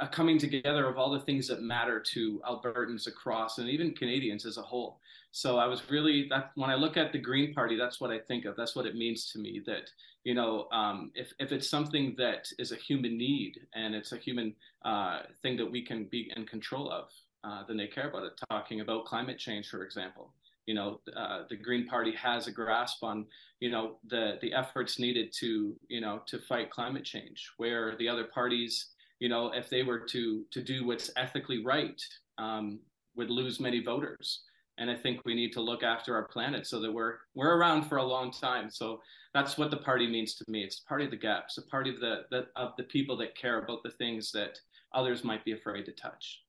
a 0.00 0.08
coming 0.08 0.38
together 0.38 0.88
of 0.88 0.98
all 0.98 1.10
the 1.10 1.20
things 1.20 1.46
that 1.48 1.62
matter 1.62 2.00
to 2.00 2.40
albertans 2.48 3.06
across 3.06 3.58
and 3.58 3.68
even 3.68 3.92
canadians 3.92 4.44
as 4.44 4.56
a 4.56 4.62
whole 4.62 4.98
so 5.36 5.58
I 5.58 5.66
was 5.66 5.90
really 5.90 6.28
that 6.30 6.52
when 6.54 6.70
I 6.70 6.76
look 6.76 6.96
at 6.96 7.12
the 7.12 7.18
Green 7.18 7.52
Party, 7.52 7.76
that's 7.76 8.00
what 8.00 8.10
I 8.10 8.18
think 8.18 8.46
of. 8.46 8.56
That's 8.56 8.74
what 8.74 8.86
it 8.86 8.96
means 8.96 9.30
to 9.32 9.38
me. 9.38 9.60
That 9.66 9.90
you 10.24 10.32
know, 10.32 10.66
um, 10.72 11.10
if 11.14 11.30
if 11.38 11.52
it's 11.52 11.68
something 11.68 12.14
that 12.16 12.48
is 12.58 12.72
a 12.72 12.76
human 12.76 13.18
need 13.18 13.60
and 13.74 13.94
it's 13.94 14.12
a 14.12 14.16
human 14.16 14.54
uh, 14.82 15.24
thing 15.42 15.58
that 15.58 15.70
we 15.70 15.84
can 15.84 16.04
be 16.04 16.32
in 16.34 16.46
control 16.46 16.90
of, 16.90 17.10
uh, 17.44 17.64
then 17.68 17.76
they 17.76 17.86
care 17.86 18.08
about 18.08 18.22
it. 18.22 18.40
Talking 18.48 18.80
about 18.80 19.04
climate 19.04 19.38
change, 19.38 19.68
for 19.68 19.82
example, 19.84 20.32
you 20.64 20.72
know 20.72 21.00
uh, 21.14 21.42
the 21.50 21.56
Green 21.56 21.86
Party 21.86 22.12
has 22.12 22.46
a 22.46 22.50
grasp 22.50 23.04
on 23.04 23.26
you 23.60 23.70
know 23.70 23.98
the 24.08 24.38
the 24.40 24.54
efforts 24.54 24.98
needed 24.98 25.34
to 25.40 25.76
you 25.88 26.00
know 26.00 26.22
to 26.28 26.38
fight 26.38 26.70
climate 26.70 27.04
change, 27.04 27.50
where 27.58 27.94
the 27.98 28.08
other 28.08 28.24
parties 28.24 28.86
you 29.18 29.28
know 29.28 29.52
if 29.52 29.68
they 29.70 29.82
were 29.82 30.00
to 30.00 30.44
to 30.50 30.62
do 30.62 30.86
what's 30.86 31.10
ethically 31.16 31.64
right 31.64 32.00
um, 32.38 32.80
would 33.16 33.30
lose 33.30 33.60
many 33.60 33.82
voters. 33.82 34.42
And 34.78 34.90
I 34.90 34.94
think 34.94 35.22
we 35.24 35.34
need 35.34 35.52
to 35.54 35.62
look 35.62 35.82
after 35.82 36.14
our 36.14 36.28
planet 36.28 36.66
so 36.66 36.80
that 36.80 36.92
we're 36.92 37.14
we're 37.34 37.56
around 37.56 37.84
for 37.84 37.96
a 37.96 38.04
long 38.04 38.30
time. 38.30 38.70
So 38.70 39.00
that's 39.32 39.56
what 39.56 39.70
the 39.70 39.78
party 39.78 40.06
means 40.06 40.34
to 40.36 40.44
me. 40.48 40.64
It's 40.64 40.82
a 40.84 40.88
party 40.88 41.06
of 41.06 41.10
the 41.10 41.16
gaps, 41.16 41.56
a 41.56 41.62
party 41.62 41.90
of 41.90 41.98
the, 42.00 42.24
the 42.30 42.46
of 42.56 42.72
the 42.76 42.84
people 42.84 43.16
that 43.18 43.36
care 43.36 43.58
about 43.62 43.82
the 43.82 43.90
things 43.90 44.30
that 44.32 44.58
others 44.94 45.24
might 45.24 45.44
be 45.46 45.52
afraid 45.52 45.86
to 45.86 45.92
touch. 45.92 46.42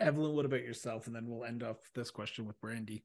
Evelyn, 0.00 0.34
what 0.34 0.46
about 0.46 0.62
yourself? 0.62 1.06
And 1.06 1.14
then 1.14 1.28
we'll 1.28 1.44
end 1.44 1.62
off 1.62 1.76
this 1.94 2.10
question 2.10 2.46
with 2.46 2.60
Brandy. 2.60 3.04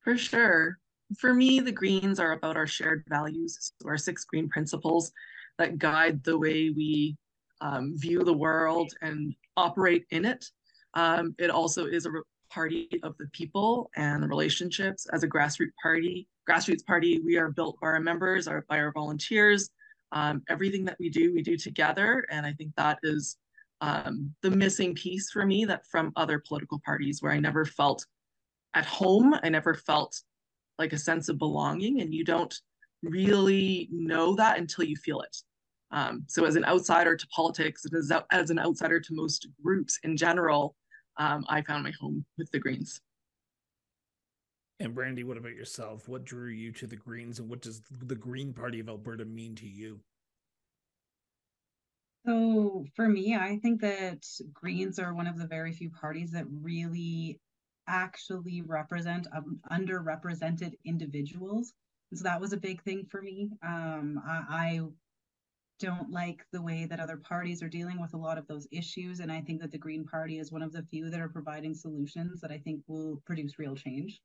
For 0.00 0.16
sure. 0.16 0.78
For 1.18 1.32
me, 1.32 1.60
the 1.60 1.72
greens 1.72 2.18
are 2.18 2.32
about 2.32 2.56
our 2.56 2.66
shared 2.66 3.04
values, 3.08 3.72
so 3.80 3.88
our 3.88 3.98
six 3.98 4.24
green 4.24 4.48
principles 4.48 5.12
that 5.62 5.78
guide 5.78 6.22
the 6.24 6.36
way 6.36 6.70
we 6.70 7.16
um, 7.60 7.96
view 7.96 8.24
the 8.24 8.32
world 8.32 8.92
and 9.00 9.32
operate 9.56 10.04
in 10.10 10.24
it. 10.24 10.44
Um, 10.94 11.34
it 11.38 11.50
also 11.50 11.86
is 11.86 12.04
a 12.04 12.10
party 12.50 12.88
of 13.04 13.16
the 13.18 13.28
people 13.32 13.88
and 13.96 14.20
the 14.20 14.26
relationships. 14.26 15.06
As 15.12 15.22
a 15.22 15.28
grassroots 15.28 15.76
party, 15.80 16.26
grassroots 16.50 16.84
party, 16.84 17.20
we 17.24 17.36
are 17.36 17.50
built 17.50 17.78
by 17.80 17.86
our 17.88 18.00
members, 18.00 18.48
our, 18.48 18.64
by 18.68 18.78
our 18.80 18.90
volunteers. 18.90 19.70
Um, 20.10 20.42
everything 20.48 20.84
that 20.86 20.96
we 20.98 21.08
do, 21.08 21.32
we 21.32 21.42
do 21.42 21.56
together, 21.56 22.26
and 22.30 22.44
I 22.44 22.52
think 22.52 22.72
that 22.76 22.98
is 23.02 23.38
um, 23.80 24.34
the 24.42 24.50
missing 24.50 24.94
piece 24.94 25.30
for 25.30 25.46
me 25.46 25.64
that 25.64 25.86
from 25.86 26.12
other 26.16 26.42
political 26.46 26.80
parties 26.84 27.22
where 27.22 27.32
I 27.32 27.38
never 27.38 27.64
felt 27.64 28.04
at 28.74 28.84
home. 28.84 29.34
I 29.42 29.48
never 29.48 29.74
felt 29.74 30.20
like 30.78 30.92
a 30.92 30.98
sense 30.98 31.30
of 31.30 31.38
belonging, 31.38 32.02
and 32.02 32.12
you 32.12 32.24
don't 32.24 32.54
really 33.02 33.88
know 33.90 34.34
that 34.36 34.58
until 34.58 34.84
you 34.84 34.96
feel 34.96 35.20
it. 35.22 35.36
Um, 35.92 36.24
so, 36.26 36.44
as 36.44 36.56
an 36.56 36.64
outsider 36.64 37.16
to 37.16 37.26
politics, 37.28 37.84
and 37.84 37.94
as, 37.94 38.10
as 38.30 38.50
an 38.50 38.58
outsider 38.58 38.98
to 38.98 39.14
most 39.14 39.46
groups 39.62 39.98
in 40.02 40.16
general, 40.16 40.74
um, 41.18 41.44
I 41.48 41.62
found 41.62 41.84
my 41.84 41.92
home 42.00 42.24
with 42.38 42.50
the 42.50 42.58
Greens. 42.58 43.00
And 44.80 44.94
Brandy, 44.94 45.22
what 45.22 45.36
about 45.36 45.54
yourself? 45.54 46.08
What 46.08 46.24
drew 46.24 46.48
you 46.48 46.72
to 46.72 46.86
the 46.86 46.96
Greens, 46.96 47.38
and 47.38 47.48
what 47.48 47.60
does 47.60 47.82
the 47.90 48.14
Green 48.14 48.52
Party 48.52 48.80
of 48.80 48.88
Alberta 48.88 49.24
mean 49.24 49.54
to 49.56 49.68
you? 49.68 50.00
So 52.24 52.84
for 52.94 53.08
me, 53.08 53.36
I 53.36 53.58
think 53.62 53.80
that 53.82 54.24
Greens 54.52 54.98
are 54.98 55.14
one 55.14 55.26
of 55.26 55.38
the 55.38 55.46
very 55.46 55.72
few 55.72 55.90
parties 55.90 56.30
that 56.32 56.46
really 56.48 57.40
actually 57.88 58.62
represent 58.62 59.26
um, 59.36 59.58
underrepresented 59.70 60.74
individuals. 60.84 61.74
And 62.10 62.18
so 62.18 62.22
that 62.24 62.40
was 62.40 62.52
a 62.52 62.58
big 62.58 62.82
thing 62.82 63.06
for 63.10 63.20
me. 63.22 63.50
Um, 63.64 64.22
I, 64.24 64.44
I 64.48 64.80
don't 65.78 66.10
like 66.10 66.44
the 66.52 66.62
way 66.62 66.86
that 66.86 67.00
other 67.00 67.16
parties 67.16 67.62
are 67.62 67.68
dealing 67.68 68.00
with 68.00 68.14
a 68.14 68.18
lot 68.18 68.38
of 68.38 68.46
those 68.46 68.68
issues. 68.70 69.20
And 69.20 69.32
I 69.32 69.40
think 69.40 69.60
that 69.60 69.72
the 69.72 69.78
Green 69.78 70.04
Party 70.04 70.38
is 70.38 70.52
one 70.52 70.62
of 70.62 70.72
the 70.72 70.82
few 70.84 71.10
that 71.10 71.20
are 71.20 71.28
providing 71.28 71.74
solutions 71.74 72.40
that 72.40 72.52
I 72.52 72.58
think 72.58 72.82
will 72.86 73.22
produce 73.26 73.58
real 73.58 73.74
change. 73.74 74.20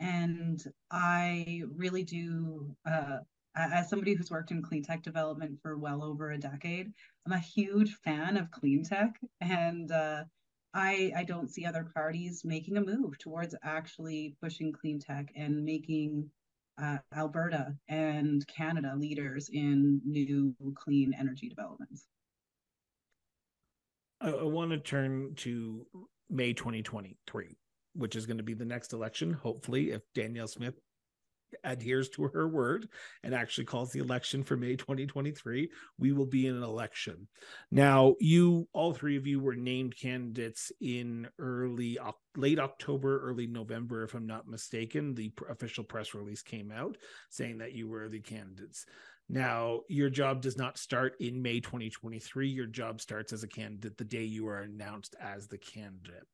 And 0.00 0.62
I 0.90 1.62
really 1.76 2.02
do 2.02 2.74
uh, 2.84 3.18
as 3.56 3.88
somebody 3.88 4.14
who's 4.14 4.30
worked 4.30 4.50
in 4.50 4.62
clean 4.62 4.82
tech 4.82 5.02
development 5.02 5.60
for 5.62 5.76
well 5.76 6.02
over 6.02 6.32
a 6.32 6.38
decade, 6.38 6.92
I'm 7.26 7.32
a 7.32 7.38
huge 7.38 7.94
fan 7.94 8.36
of 8.36 8.50
clean 8.50 8.82
tech, 8.84 9.20
and 9.40 9.90
uh, 9.90 10.24
I 10.72 11.12
I 11.16 11.24
don't 11.24 11.48
see 11.50 11.64
other 11.64 11.84
parties 11.94 12.44
making 12.44 12.76
a 12.76 12.80
move 12.80 13.18
towards 13.18 13.54
actually 13.62 14.36
pushing 14.42 14.72
clean 14.72 14.98
tech 14.98 15.30
and 15.36 15.64
making 15.64 16.30
uh, 16.80 16.98
Alberta 17.14 17.74
and 17.88 18.46
Canada 18.46 18.94
leaders 18.96 19.48
in 19.52 20.00
new 20.04 20.54
clean 20.74 21.12
energy 21.18 21.48
developments. 21.48 22.06
I, 24.20 24.30
I 24.30 24.44
want 24.44 24.70
to 24.70 24.78
turn 24.78 25.34
to 25.36 25.86
May 26.30 26.52
2023, 26.52 27.56
which 27.94 28.16
is 28.16 28.26
going 28.26 28.38
to 28.38 28.42
be 28.42 28.54
the 28.54 28.64
next 28.64 28.92
election. 28.92 29.32
Hopefully, 29.32 29.90
if 29.90 30.02
Danielle 30.14 30.48
Smith 30.48 30.74
adheres 31.62 32.08
to 32.10 32.24
her 32.28 32.48
word 32.48 32.88
and 33.22 33.34
actually 33.34 33.64
calls 33.64 33.92
the 33.92 34.00
election 34.00 34.42
for 34.42 34.56
May 34.56 34.76
2023, 34.76 35.70
we 35.98 36.12
will 36.12 36.26
be 36.26 36.46
in 36.46 36.56
an 36.56 36.62
election. 36.62 37.28
Now, 37.70 38.14
you, 38.20 38.68
all 38.72 38.92
three 38.92 39.16
of 39.16 39.26
you, 39.26 39.40
were 39.40 39.54
named 39.54 39.96
candidates 39.96 40.72
in 40.80 41.28
early, 41.38 41.98
late 42.36 42.58
October, 42.58 43.20
early 43.20 43.46
November, 43.46 44.02
if 44.04 44.14
I'm 44.14 44.26
not 44.26 44.48
mistaken. 44.48 45.14
The 45.14 45.32
official 45.48 45.84
press 45.84 46.14
release 46.14 46.42
came 46.42 46.72
out 46.72 46.96
saying 47.30 47.58
that 47.58 47.72
you 47.72 47.88
were 47.88 48.08
the 48.08 48.20
candidates. 48.20 48.86
Now, 49.28 49.80
your 49.88 50.10
job 50.10 50.42
does 50.42 50.58
not 50.58 50.78
start 50.78 51.16
in 51.18 51.40
May 51.40 51.60
2023. 51.60 52.48
Your 52.48 52.66
job 52.66 53.00
starts 53.00 53.32
as 53.32 53.42
a 53.42 53.48
candidate 53.48 53.96
the 53.96 54.04
day 54.04 54.24
you 54.24 54.46
are 54.48 54.60
announced 54.60 55.16
as 55.20 55.48
the 55.48 55.58
candidate. 55.58 56.26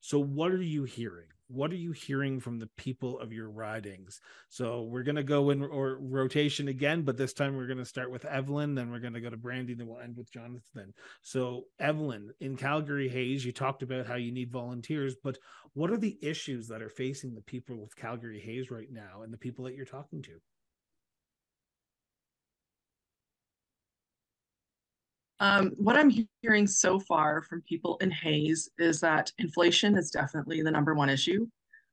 So, 0.00 0.18
what 0.18 0.52
are 0.52 0.62
you 0.62 0.84
hearing? 0.84 1.26
What 1.48 1.72
are 1.72 1.76
you 1.76 1.92
hearing 1.92 2.40
from 2.40 2.58
the 2.58 2.68
people 2.76 3.18
of 3.18 3.32
your 3.32 3.50
ridings? 3.50 4.20
So, 4.48 4.82
we're 4.82 5.02
going 5.02 5.16
to 5.16 5.24
go 5.24 5.50
in 5.50 5.62
or 5.62 5.98
rotation 6.00 6.68
again, 6.68 7.02
but 7.02 7.16
this 7.16 7.32
time 7.32 7.56
we're 7.56 7.66
going 7.66 7.78
to 7.78 7.84
start 7.84 8.10
with 8.10 8.24
Evelyn, 8.24 8.74
then 8.74 8.90
we're 8.90 9.00
going 9.00 9.14
to 9.14 9.20
go 9.20 9.30
to 9.30 9.36
Brandy, 9.36 9.74
then 9.74 9.86
we'll 9.86 10.00
end 10.00 10.16
with 10.16 10.30
Jonathan. 10.30 10.92
So, 11.22 11.64
Evelyn, 11.80 12.30
in 12.40 12.56
Calgary 12.56 13.08
Hays, 13.08 13.44
you 13.44 13.52
talked 13.52 13.82
about 13.82 14.06
how 14.06 14.16
you 14.16 14.32
need 14.32 14.52
volunteers, 14.52 15.16
but 15.22 15.38
what 15.74 15.90
are 15.90 15.98
the 15.98 16.18
issues 16.22 16.68
that 16.68 16.82
are 16.82 16.90
facing 16.90 17.34
the 17.34 17.42
people 17.42 17.80
with 17.80 17.96
Calgary 17.96 18.40
Hays 18.40 18.70
right 18.70 18.90
now 18.90 19.22
and 19.22 19.32
the 19.32 19.38
people 19.38 19.64
that 19.64 19.74
you're 19.74 19.84
talking 19.84 20.22
to? 20.22 20.40
Um, 25.40 25.72
what 25.76 25.96
I'm 25.96 26.12
hearing 26.42 26.66
so 26.66 26.98
far 26.98 27.42
from 27.42 27.62
people 27.62 27.96
in 28.00 28.10
Hays 28.10 28.68
is 28.78 29.00
that 29.00 29.30
inflation 29.38 29.96
is 29.96 30.10
definitely 30.10 30.62
the 30.62 30.70
number 30.70 30.94
one 30.94 31.08
issue. 31.08 31.46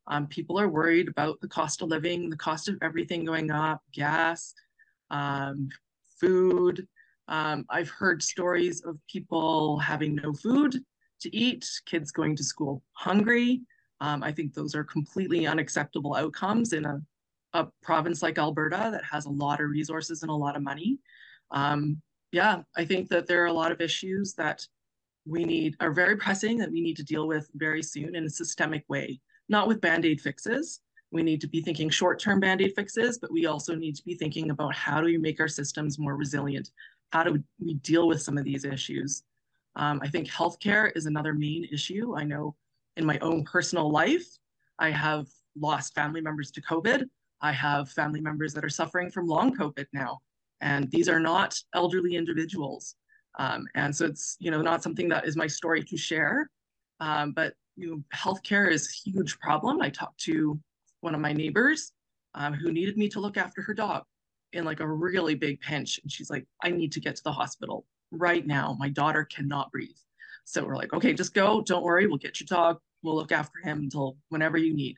Um, 0.07 0.27
people 0.27 0.59
are 0.59 0.67
worried 0.67 1.07
about 1.07 1.39
the 1.41 1.47
cost 1.47 1.81
of 1.81 1.89
living, 1.89 2.29
the 2.29 2.37
cost 2.37 2.67
of 2.69 2.77
everything 2.81 3.25
going 3.25 3.51
up, 3.51 3.81
gas, 3.91 4.53
um, 5.09 5.69
food. 6.19 6.87
Um, 7.27 7.65
I've 7.69 7.89
heard 7.89 8.21
stories 8.21 8.83
of 8.83 8.97
people 9.09 9.79
having 9.79 10.15
no 10.15 10.33
food 10.33 10.79
to 11.21 11.35
eat, 11.35 11.67
kids 11.85 12.11
going 12.11 12.35
to 12.35 12.43
school 12.43 12.83
hungry. 12.93 13.61
Um, 14.01 14.23
I 14.23 14.31
think 14.31 14.53
those 14.53 14.75
are 14.75 14.83
completely 14.83 15.47
unacceptable 15.47 16.15
outcomes 16.15 16.73
in 16.73 16.85
a, 16.85 17.01
a 17.53 17.67
province 17.81 18.21
like 18.21 18.37
Alberta 18.37 18.89
that 18.91 19.03
has 19.05 19.25
a 19.25 19.31
lot 19.31 19.61
of 19.61 19.69
resources 19.69 20.21
and 20.21 20.29
a 20.29 20.35
lot 20.35 20.55
of 20.55 20.61
money. 20.61 20.99
Um, 21.51 22.01
yeah, 22.35 22.63
I 22.75 22.83
think 22.83 23.07
that 23.11 23.27
there 23.27 23.41
are 23.43 23.47
a 23.47 23.53
lot 23.53 23.71
of 23.71 23.79
issues 23.79 24.33
that 24.33 24.67
we 25.25 25.45
need 25.45 25.77
are 25.79 25.93
very 25.93 26.17
pressing 26.17 26.57
that 26.57 26.69
we 26.69 26.81
need 26.81 26.97
to 26.97 27.03
deal 27.03 27.27
with 27.29 27.49
very 27.55 27.81
soon 27.81 28.13
in 28.13 28.25
a 28.25 28.29
systemic 28.29 28.83
way, 28.89 29.21
not 29.47 29.69
with 29.69 29.79
band-aid 29.79 30.19
fixes. 30.19 30.81
We 31.11 31.23
need 31.23 31.39
to 31.39 31.47
be 31.47 31.61
thinking 31.61 31.89
short-term 31.89 32.41
band-aid 32.41 32.73
fixes, 32.75 33.19
but 33.19 33.31
we 33.31 33.45
also 33.45 33.73
need 33.73 33.95
to 33.95 34.03
be 34.03 34.15
thinking 34.15 34.49
about 34.49 34.75
how 34.75 34.99
do 34.99 35.05
we 35.05 35.17
make 35.17 35.39
our 35.39 35.47
systems 35.47 35.97
more 35.97 36.17
resilient? 36.17 36.71
How 37.13 37.23
do 37.23 37.41
we 37.57 37.75
deal 37.75 38.05
with 38.05 38.21
some 38.21 38.37
of 38.37 38.43
these 38.43 38.65
issues? 38.65 39.23
Um, 39.77 40.01
I 40.03 40.09
think 40.09 40.27
healthcare 40.27 40.91
is 40.93 41.05
another 41.05 41.33
main 41.33 41.69
issue. 41.71 42.17
I 42.17 42.25
know 42.25 42.53
in 42.97 43.05
my 43.05 43.17
own 43.19 43.45
personal 43.45 43.89
life, 43.89 44.27
I 44.77 44.89
have 44.89 45.27
lost 45.57 45.95
family 45.95 46.19
members 46.19 46.51
to 46.51 46.61
COVID. 46.61 47.05
I 47.39 47.53
have 47.53 47.89
family 47.91 48.19
members 48.19 48.53
that 48.55 48.65
are 48.65 48.69
suffering 48.81 49.09
from 49.09 49.25
long 49.25 49.55
COVID 49.55 49.85
now. 49.93 50.19
And 50.65 50.89
these 50.89 51.07
are 51.07 51.19
not 51.19 51.55
elderly 51.75 52.15
individuals. 52.15 52.95
Um, 53.37 53.67
and 53.75 53.95
so 53.95 54.07
it's, 54.07 54.35
you 54.39 54.49
know, 54.49 54.63
not 54.63 54.81
something 54.81 55.07
that 55.09 55.27
is 55.27 55.37
my 55.37 55.45
story 55.45 55.83
to 55.83 55.95
share. 55.95 56.49
Um, 56.99 57.33
but, 57.33 57.53
you 57.75 57.87
know, 57.87 58.03
healthcare 58.15 58.71
is 58.71 58.89
a 58.89 59.09
huge 59.09 59.37
problem. 59.39 59.79
I 59.79 59.91
talked 59.91 60.19
to 60.21 60.59
one 61.01 61.13
of 61.13 61.21
my 61.21 61.33
neighbors 61.33 61.91
um, 62.33 62.53
who 62.53 62.71
needed 62.71 62.97
me 62.97 63.07
to 63.09 63.19
look 63.19 63.37
after 63.37 63.61
her 63.61 63.75
dog 63.75 64.03
in 64.53 64.65
like 64.65 64.79
a 64.79 64.87
really 64.87 65.35
big 65.35 65.61
pinch. 65.61 65.99
And 66.01 66.11
she's 66.11 66.31
like, 66.31 66.47
I 66.63 66.71
need 66.71 66.91
to 66.93 66.99
get 66.99 67.15
to 67.17 67.23
the 67.23 67.31
hospital 67.31 67.85
right 68.09 68.45
now. 68.47 68.75
My 68.79 68.89
daughter 68.89 69.23
cannot 69.25 69.71
breathe. 69.71 70.01
So 70.45 70.65
we're 70.65 70.77
like, 70.77 70.93
okay, 70.93 71.13
just 71.13 71.35
go. 71.35 71.61
Don't 71.61 71.83
worry. 71.83 72.07
We'll 72.07 72.17
get 72.17 72.39
your 72.39 72.47
dog. 72.47 72.79
We'll 73.03 73.15
look 73.15 73.31
after 73.31 73.59
him 73.63 73.79
until 73.81 74.17
whenever 74.29 74.57
you 74.57 74.73
need. 74.73 74.97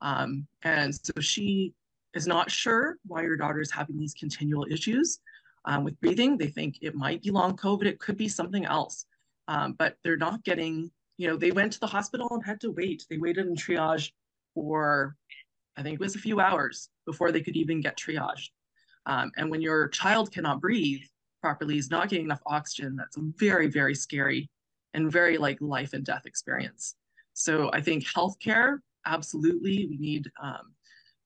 Um, 0.00 0.48
and 0.64 0.92
so 0.92 1.12
she 1.20 1.72
is 2.14 2.26
not 2.26 2.50
sure 2.50 2.96
why 3.06 3.22
your 3.22 3.36
daughter 3.36 3.60
is 3.60 3.70
having 3.70 3.98
these 3.98 4.14
continual 4.14 4.66
issues 4.70 5.18
um, 5.64 5.84
with 5.84 6.00
breathing. 6.00 6.38
They 6.38 6.48
think 6.48 6.78
it 6.80 6.94
might 6.94 7.22
be 7.22 7.30
long 7.30 7.56
COVID, 7.56 7.86
it 7.86 7.98
could 7.98 8.16
be 8.16 8.28
something 8.28 8.64
else, 8.64 9.06
um, 9.48 9.74
but 9.78 9.96
they're 10.02 10.16
not 10.16 10.44
getting, 10.44 10.90
you 11.16 11.28
know, 11.28 11.36
they 11.36 11.50
went 11.50 11.72
to 11.72 11.80
the 11.80 11.86
hospital 11.86 12.28
and 12.30 12.44
had 12.44 12.60
to 12.60 12.70
wait. 12.70 13.04
They 13.10 13.18
waited 13.18 13.46
in 13.46 13.56
triage 13.56 14.10
for, 14.54 15.16
I 15.76 15.82
think 15.82 15.94
it 15.94 16.00
was 16.00 16.14
a 16.14 16.20
few 16.20 16.40
hours 16.40 16.88
before 17.06 17.32
they 17.32 17.40
could 17.40 17.56
even 17.56 17.80
get 17.80 17.98
triaged. 17.98 18.50
Um, 19.06 19.32
and 19.36 19.50
when 19.50 19.60
your 19.60 19.88
child 19.88 20.32
cannot 20.32 20.60
breathe 20.60 21.02
properly, 21.42 21.78
is 21.78 21.90
not 21.90 22.08
getting 22.08 22.26
enough 22.26 22.42
oxygen, 22.46 22.96
that's 22.96 23.16
a 23.16 23.22
very, 23.38 23.68
very 23.68 23.94
scary 23.94 24.48
and 24.94 25.10
very 25.10 25.36
like 25.36 25.60
life 25.60 25.92
and 25.92 26.04
death 26.04 26.24
experience. 26.24 26.94
So 27.32 27.70
I 27.72 27.80
think 27.80 28.04
healthcare, 28.04 28.78
absolutely, 29.06 29.86
we 29.90 29.96
need 29.98 30.30
um, 30.40 30.73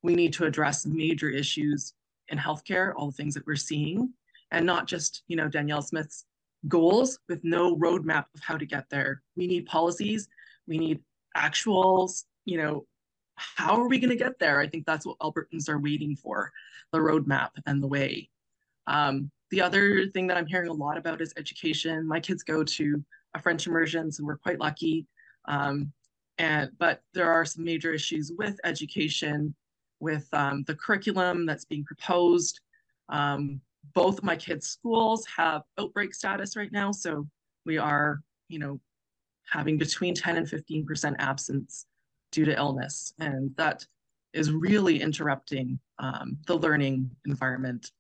we 0.09 0.15
need 0.15 0.33
to 0.33 0.47
address 0.47 0.87
major 0.87 1.29
issues 1.29 1.93
in 2.29 2.39
healthcare, 2.39 2.95
all 2.97 3.11
the 3.11 3.17
things 3.17 3.35
that 3.35 3.47
we're 3.47 3.57
seeing, 3.57 4.11
and 4.51 4.65
not 4.65 4.87
just 4.87 5.23
you 5.29 5.37
know 5.37 5.49
Danielle 5.49 5.83
Smith's 5.83 6.25
goals 6.67 7.19
with 7.29 7.45
no 7.45 7.77
roadmap 7.77 8.25
of 8.35 8.41
how 8.41 8.57
to 8.57 8.65
get 8.65 8.89
there. 8.91 9.23
We 9.37 9.47
need 9.47 9.67
policies. 9.67 10.27
We 10.67 10.79
need 10.79 11.01
actuals, 11.37 12.25
you 12.47 12.57
know, 12.57 12.87
how 13.37 13.81
are 13.81 13.87
we 13.87 13.99
going 13.99 14.11
to 14.11 14.17
get 14.17 14.39
there? 14.39 14.61
I 14.61 14.67
think 14.67 14.87
that's 14.87 15.07
what 15.07 15.19
Albertans 15.19 15.69
are 15.69 15.79
waiting 15.79 16.17
for, 16.17 16.51
the 16.91 16.99
roadmap 16.99 17.51
and 17.67 17.83
the 17.83 17.87
way. 17.87 18.31
Um, 18.87 19.31
the 19.51 19.61
other 19.61 20.07
thing 20.09 20.27
that 20.27 20.37
I'm 20.39 20.47
hearing 20.47 20.69
a 20.69 20.73
lot 20.73 20.99
about 20.99 21.21
is 21.21 21.35
education. 21.37 22.09
My 22.09 22.19
kids 22.19 22.43
go 22.43 22.65
to 22.65 23.05
a 23.35 23.41
French 23.41 23.67
immersion, 23.67 24.11
so 24.11 24.25
we're 24.25 24.39
quite 24.39 24.59
lucky. 24.59 25.07
Um, 25.47 25.93
and 26.39 26.71
but 26.79 27.03
there 27.15 27.31
are 27.31 27.45
some 27.45 27.65
major 27.65 27.93
issues 27.93 28.33
with 28.37 28.59
education, 28.65 29.55
with 30.01 30.29
um, 30.33 30.65
the 30.67 30.75
curriculum 30.75 31.47
that's 31.47 31.65
being 31.65 31.85
proposed. 31.85 32.61
Um, 33.09 33.61
both 33.95 34.23
my 34.23 34.37
kids' 34.37 34.69
schools 34.69 35.27
have 35.37 35.63
outbreak 35.79 36.15
status 36.15 36.57
right 36.57 36.73
now, 36.73 36.93
so 36.93 37.27
we 37.65 37.79
are, 37.79 38.21
you 38.49 38.59
know, 38.59 38.81
having 39.51 39.79
between 39.79 40.15
10 40.15 40.37
and 40.37 40.47
15% 40.47 41.15
absence 41.19 41.87
due 42.33 42.45
to 42.45 42.57
illness, 42.57 43.15
and 43.19 43.55
that 43.57 43.87
is 44.35 44.53
really 44.53 45.01
interrupting 45.01 45.79
um, 45.99 46.37
the 46.47 46.55
learning 46.55 47.11
environment 47.27 47.91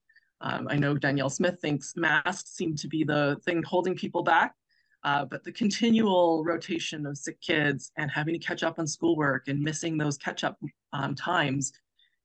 um, 0.40 0.68
I 0.70 0.76
know 0.76 0.96
Danielle 0.96 1.30
Smith 1.30 1.60
thinks 1.60 1.94
masks 1.96 2.50
seem 2.50 2.76
to 2.76 2.88
be 2.88 3.04
the 3.04 3.38
thing 3.44 3.62
holding 3.62 3.96
people 3.96 4.22
back, 4.22 4.54
uh, 5.02 5.24
but 5.24 5.42
the 5.42 5.52
continual 5.52 6.44
rotation 6.44 7.06
of 7.06 7.18
sick 7.18 7.40
kids 7.40 7.90
and 7.96 8.10
having 8.10 8.34
to 8.34 8.38
catch 8.38 8.62
up 8.62 8.78
on 8.78 8.86
schoolwork 8.86 9.48
and 9.48 9.60
missing 9.60 9.98
those 9.98 10.16
catch 10.16 10.44
up 10.44 10.56
um, 10.92 11.14
times 11.14 11.72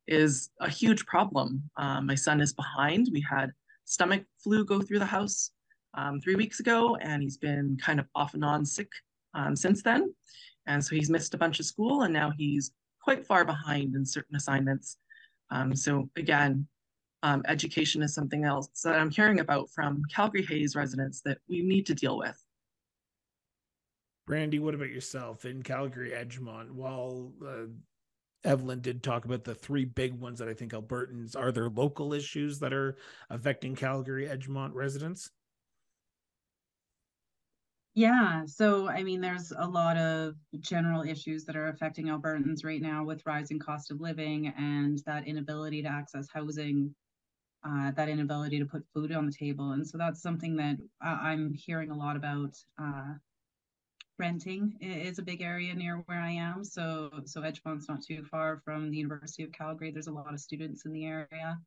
is 0.07 0.49
a 0.59 0.69
huge 0.69 1.05
problem. 1.05 1.69
Um, 1.77 2.05
my 2.05 2.15
son 2.15 2.41
is 2.41 2.53
behind. 2.53 3.09
We 3.11 3.21
had 3.29 3.51
stomach 3.85 4.23
flu 4.43 4.65
go 4.65 4.81
through 4.81 4.99
the 4.99 5.05
house 5.05 5.51
um, 5.93 6.19
three 6.19 6.35
weeks 6.35 6.59
ago, 6.59 6.95
and 6.97 7.21
he's 7.21 7.37
been 7.37 7.77
kind 7.81 7.99
of 7.99 8.07
off 8.15 8.33
and 8.33 8.43
on 8.43 8.65
sick 8.65 8.89
um, 9.33 9.55
since 9.55 9.81
then. 9.81 10.13
And 10.65 10.83
so 10.83 10.95
he's 10.95 11.09
missed 11.09 11.33
a 11.33 11.37
bunch 11.37 11.59
of 11.59 11.65
school, 11.65 12.03
and 12.03 12.13
now 12.13 12.31
he's 12.37 12.71
quite 13.01 13.25
far 13.25 13.43
behind 13.45 13.95
in 13.95 14.05
certain 14.05 14.35
assignments. 14.35 14.97
Um, 15.51 15.75
so 15.75 16.09
again, 16.15 16.67
um, 17.21 17.43
education 17.47 18.01
is 18.01 18.13
something 18.13 18.43
else 18.43 18.67
that 18.83 18.99
I'm 18.99 19.09
hearing 19.09 19.39
about 19.39 19.69
from 19.69 20.01
Calgary 20.13 20.43
Hays 20.43 20.75
residents 20.75 21.21
that 21.21 21.37
we 21.47 21.61
need 21.61 21.85
to 21.87 21.93
deal 21.93 22.17
with. 22.17 22.37
Brandy, 24.25 24.59
what 24.59 24.73
about 24.73 24.89
yourself 24.89 25.45
in 25.45 25.63
Calgary 25.63 26.11
Edgemont? 26.11 26.71
While 26.71 27.33
uh, 27.45 27.65
Evelyn 28.43 28.81
did 28.81 29.03
talk 29.03 29.25
about 29.25 29.43
the 29.43 29.55
three 29.55 29.85
big 29.85 30.13
ones 30.13 30.39
that 30.39 30.49
I 30.49 30.53
think 30.53 30.73
Albertans 30.73 31.35
are 31.35 31.51
there 31.51 31.69
local 31.69 32.13
issues 32.13 32.59
that 32.59 32.73
are 32.73 32.97
affecting 33.29 33.75
Calgary 33.75 34.27
Edgemont 34.27 34.73
residents? 34.73 35.29
Yeah, 37.95 38.45
so 38.45 38.89
I 38.89 39.03
mean, 39.03 39.21
there's 39.21 39.53
a 39.55 39.67
lot 39.67 39.97
of 39.97 40.35
general 40.59 41.03
issues 41.03 41.45
that 41.45 41.55
are 41.55 41.67
affecting 41.67 42.07
Albertans 42.07 42.65
right 42.65 42.81
now 42.81 43.03
with 43.03 43.25
rising 43.25 43.59
cost 43.59 43.91
of 43.91 44.01
living 44.01 44.51
and 44.57 44.99
that 45.05 45.27
inability 45.27 45.83
to 45.83 45.89
access 45.89 46.27
housing 46.33 46.95
uh, 47.63 47.91
that 47.91 48.09
inability 48.09 48.59
to 48.59 48.65
put 48.65 48.83
food 48.93 49.11
on 49.11 49.25
the 49.25 49.31
table. 49.31 49.71
And 49.71 49.87
so 49.87 49.97
that's 49.97 50.21
something 50.21 50.55
that 50.57 50.77
I'm 51.01 51.53
hearing 51.53 51.91
a 51.91 51.97
lot 51.97 52.15
about. 52.15 52.57
Uh, 52.81 53.13
renting 54.19 54.77
is 54.79 55.19
a 55.19 55.23
big 55.23 55.41
area 55.41 55.73
near 55.73 55.97
where 56.05 56.19
I 56.19 56.31
am. 56.31 56.63
So 56.63 57.09
so 57.25 57.41
Edgemont's 57.41 57.87
not 57.89 58.01
too 58.01 58.23
far 58.23 58.61
from 58.63 58.89
the 58.89 58.97
University 58.97 59.43
of 59.43 59.51
Calgary. 59.51 59.91
There's 59.91 60.07
a 60.07 60.11
lot 60.11 60.33
of 60.33 60.39
students 60.39 60.85
in 60.85 60.93
the 60.93 61.05
area. 61.05 61.59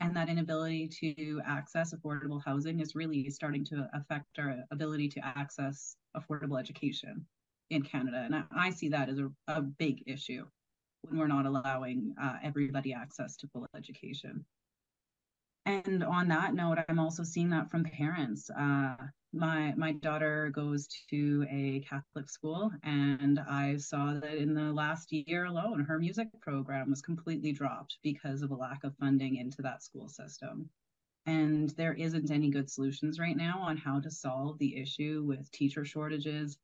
And 0.00 0.14
that 0.14 0.28
inability 0.28 0.88
to 1.00 1.40
access 1.44 1.92
affordable 1.92 2.40
housing 2.44 2.78
is 2.78 2.94
really 2.94 3.30
starting 3.30 3.64
to 3.66 3.88
affect 3.94 4.38
our 4.38 4.56
ability 4.70 5.08
to 5.10 5.26
access 5.26 5.96
affordable 6.16 6.58
education 6.58 7.26
in 7.70 7.82
Canada. 7.82 8.22
And 8.24 8.34
I, 8.34 8.44
I 8.54 8.70
see 8.70 8.88
that 8.90 9.08
as 9.08 9.18
a, 9.18 9.28
a 9.48 9.60
big 9.60 10.04
issue 10.06 10.46
when 11.02 11.18
we're 11.18 11.26
not 11.26 11.46
allowing 11.46 12.14
uh, 12.20 12.34
everybody 12.42 12.92
access 12.92 13.36
to 13.38 13.48
full 13.48 13.66
education 13.76 14.44
and 15.66 16.02
on 16.02 16.28
that 16.28 16.54
note 16.54 16.78
i'm 16.88 16.98
also 16.98 17.22
seeing 17.22 17.50
that 17.50 17.70
from 17.70 17.84
parents 17.84 18.50
uh, 18.50 18.96
my 19.32 19.74
my 19.76 19.92
daughter 19.92 20.50
goes 20.54 20.88
to 21.10 21.46
a 21.50 21.80
catholic 21.88 22.30
school 22.30 22.70
and 22.82 23.38
i 23.40 23.76
saw 23.76 24.14
that 24.14 24.36
in 24.36 24.54
the 24.54 24.72
last 24.72 25.12
year 25.12 25.44
alone 25.44 25.84
her 25.84 25.98
music 25.98 26.28
program 26.40 26.88
was 26.88 27.02
completely 27.02 27.52
dropped 27.52 27.98
because 28.02 28.40
of 28.42 28.50
a 28.50 28.54
lack 28.54 28.84
of 28.84 28.96
funding 28.96 29.36
into 29.36 29.60
that 29.60 29.82
school 29.82 30.08
system 30.08 30.68
and 31.26 31.70
there 31.70 31.92
isn't 31.92 32.30
any 32.30 32.48
good 32.48 32.70
solutions 32.70 33.18
right 33.18 33.36
now 33.36 33.58
on 33.60 33.76
how 33.76 34.00
to 34.00 34.10
solve 34.10 34.58
the 34.58 34.80
issue 34.80 35.22
with 35.26 35.50
teacher 35.52 35.84
shortages 35.84 36.56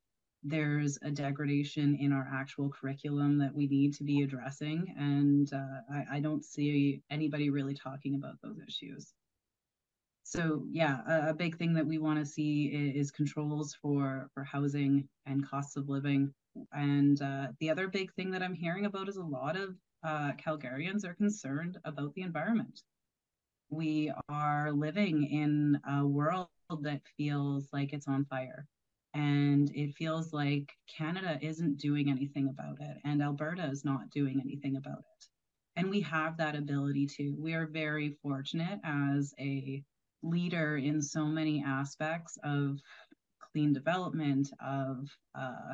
there's 0.45 0.99
a 1.01 1.09
degradation 1.09 1.95
in 1.95 2.13
our 2.13 2.29
actual 2.31 2.69
curriculum 2.69 3.39
that 3.39 3.53
we 3.53 3.65
need 3.65 3.95
to 3.95 4.03
be 4.03 4.21
addressing. 4.21 4.93
And 4.95 5.51
uh, 5.51 5.81
I, 5.91 6.17
I, 6.17 6.19
don't 6.19 6.45
see 6.45 7.01
anybody 7.09 7.49
really 7.49 7.73
talking 7.73 8.13
about 8.13 8.35
those 8.43 8.59
issues. 8.67 9.11
So 10.27 10.65
yeah, 10.71 11.01
a, 11.07 11.29
a 11.29 11.33
big 11.35 11.55
thing 11.57 11.73
that 11.75 11.85
we 11.85 11.99
want 11.99 12.17
to 12.17 12.25
see 12.25 12.65
is, 12.65 13.07
is, 13.07 13.11
controls 13.11 13.75
for, 13.79 14.27
for 14.33 14.43
housing 14.43 15.07
and 15.27 15.47
costs 15.47 15.77
of 15.77 15.87
living. 15.87 16.33
And 16.73 17.21
uh, 17.21 17.49
the 17.59 17.69
other 17.69 17.87
big 17.87 18.11
thing 18.15 18.31
that 18.31 18.41
I'm 18.41 18.55
hearing 18.55 18.87
about 18.87 19.07
is 19.07 19.17
a 19.17 19.23
lot 19.23 19.55
of 19.55 19.75
uh, 20.03 20.31
Calgarians 20.43 21.05
are 21.05 21.13
concerned 21.13 21.77
about 21.85 22.15
the 22.15 22.23
environment. 22.23 22.81
We 23.69 24.11
are 24.27 24.71
living 24.71 25.25
in 25.25 25.79
a 25.87 26.07
world 26.07 26.47
that 26.81 27.01
feels 27.17 27.67
like 27.71 27.93
it's 27.93 28.07
on 28.07 28.25
fire 28.25 28.65
and 29.13 29.71
it 29.75 29.93
feels 29.93 30.33
like 30.33 30.73
Canada 30.87 31.37
isn't 31.39 31.77
doing 31.77 32.09
anything 32.09 32.49
about 32.49 32.81
it, 32.81 32.97
and 33.05 33.21
Alberta 33.21 33.65
is 33.69 33.85
not 33.85 34.09
doing 34.09 34.41
anything 34.43 34.75
about 34.75 34.99
it. 34.99 35.27
And 35.77 35.89
we 35.89 36.01
have 36.01 36.35
that 36.37 36.55
ability 36.55 37.07
to. 37.17 37.35
We 37.39 37.53
are 37.53 37.67
very 37.67 38.17
fortunate 38.21 38.79
as 38.83 39.33
a 39.39 39.83
leader 40.23 40.77
in 40.77 41.01
so 41.01 41.25
many 41.25 41.63
aspects 41.65 42.37
of 42.43 42.79
clean 43.51 43.73
development, 43.73 44.51
of 44.65 45.09
uh, 45.33 45.73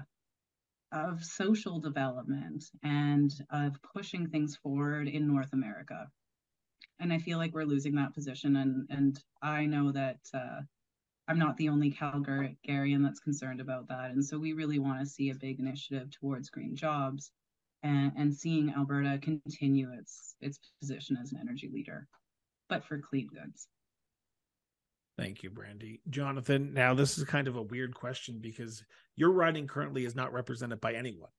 of 0.92 1.24
social 1.24 1.80
development, 1.80 2.66
and 2.84 3.32
of 3.50 3.82
pushing 3.82 4.28
things 4.28 4.58
forward 4.58 5.08
in 5.08 5.28
North 5.28 5.54
America. 5.54 6.08
And 7.00 7.12
I 7.14 7.18
feel 7.18 7.38
like 7.38 7.54
we're 7.54 7.64
losing 7.64 7.96
that 7.96 8.14
position, 8.14 8.56
and 8.58 8.88
and 8.90 9.20
I 9.42 9.66
know 9.66 9.92
that. 9.92 10.20
Uh, 10.34 10.62
I'm 11.28 11.40
not 11.40 11.56
the 11.56 11.70
only 11.70 11.92
Calgarian 11.92 13.04
that's 13.04 13.22
concerned 13.22 13.62
about 13.62 13.88
that. 13.88 14.12
And 14.12 14.26
so 14.26 14.38
we 14.38 14.52
really 14.52 14.80
want 14.80 15.00
to 15.00 15.06
see 15.06 15.30
a 15.30 15.36
big 15.36 15.60
initiative 15.60 16.10
towards 16.12 16.50
green 16.50 16.76
jobs 16.76 17.32
and, 17.84 18.12
and 18.16 18.34
seeing 18.34 18.74
Alberta 18.76 19.20
continue 19.22 19.92
its 19.92 20.36
its 20.42 20.60
position 20.80 21.18
as 21.22 21.32
an 21.32 21.40
energy 21.40 21.70
leader, 21.72 22.08
but 22.70 22.84
for 22.86 23.00
clean 23.00 23.28
goods. 23.28 23.68
Thank 25.22 25.44
you, 25.44 25.52
Brandy. 25.52 26.02
Jonathan, 26.10 26.74
now 26.74 26.96
this 26.96 27.18
is 27.18 27.24
kind 27.26 27.48
of 27.48 27.56
a 27.56 27.62
weird 27.62 27.94
question 27.94 28.40
because 28.42 28.84
your 29.16 29.32
riding 29.32 29.68
currently 29.68 30.04
is 30.04 30.16
not 30.16 30.34
represented 30.34 30.82
by 30.82 30.94
anyone. 30.94 31.30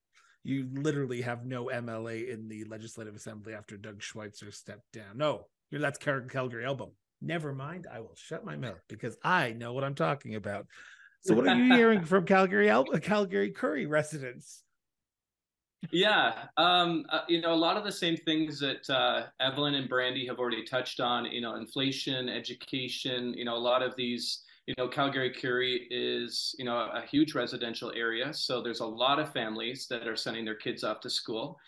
You 0.44 0.68
literally 0.72 1.20
have 1.22 1.44
no 1.44 1.66
MLA 1.66 2.32
in 2.32 2.48
the 2.48 2.64
Legislative 2.64 3.16
Assembly 3.16 3.54
after 3.54 3.76
Doug 3.76 4.00
Schweitzer 4.00 4.52
stepped 4.52 4.92
down. 4.92 5.16
No, 5.16 5.46
that's 5.72 5.98
Calgary 5.98 6.64
Elbow. 6.64 6.92
Never 7.20 7.52
mind. 7.52 7.86
I 7.92 8.00
will 8.00 8.14
shut 8.14 8.44
my 8.44 8.56
mouth 8.56 8.80
because 8.88 9.16
I 9.24 9.52
know 9.52 9.72
what 9.72 9.84
I'm 9.84 9.94
talking 9.94 10.36
about. 10.36 10.66
So, 11.22 11.34
what 11.34 11.48
are 11.48 11.56
you 11.56 11.74
hearing 11.76 12.04
from 12.04 12.24
Calgary, 12.24 12.70
Calgary 13.00 13.50
Currie 13.50 13.86
residents? 13.86 14.62
Yeah, 15.90 16.46
um, 16.56 17.04
uh, 17.10 17.22
you 17.28 17.40
know, 17.40 17.52
a 17.52 17.56
lot 17.56 17.76
of 17.76 17.84
the 17.84 17.92
same 17.92 18.16
things 18.16 18.58
that 18.60 18.88
uh, 18.88 19.26
Evelyn 19.40 19.74
and 19.74 19.88
Brandy 19.88 20.26
have 20.26 20.38
already 20.38 20.64
touched 20.64 21.00
on. 21.00 21.24
You 21.26 21.40
know, 21.40 21.56
inflation, 21.56 22.28
education. 22.28 23.34
You 23.34 23.44
know, 23.44 23.56
a 23.56 23.58
lot 23.58 23.82
of 23.82 23.94
these. 23.96 24.42
You 24.66 24.74
know, 24.78 24.86
Calgary 24.86 25.32
Currie 25.34 25.88
is 25.90 26.54
you 26.56 26.64
know 26.64 26.76
a 26.76 27.02
huge 27.10 27.34
residential 27.34 27.92
area, 27.96 28.32
so 28.32 28.62
there's 28.62 28.78
a 28.80 28.86
lot 28.86 29.18
of 29.18 29.32
families 29.32 29.88
that 29.88 30.06
are 30.06 30.14
sending 30.14 30.44
their 30.44 30.54
kids 30.54 30.84
off 30.84 31.00
to 31.00 31.10
school, 31.10 31.58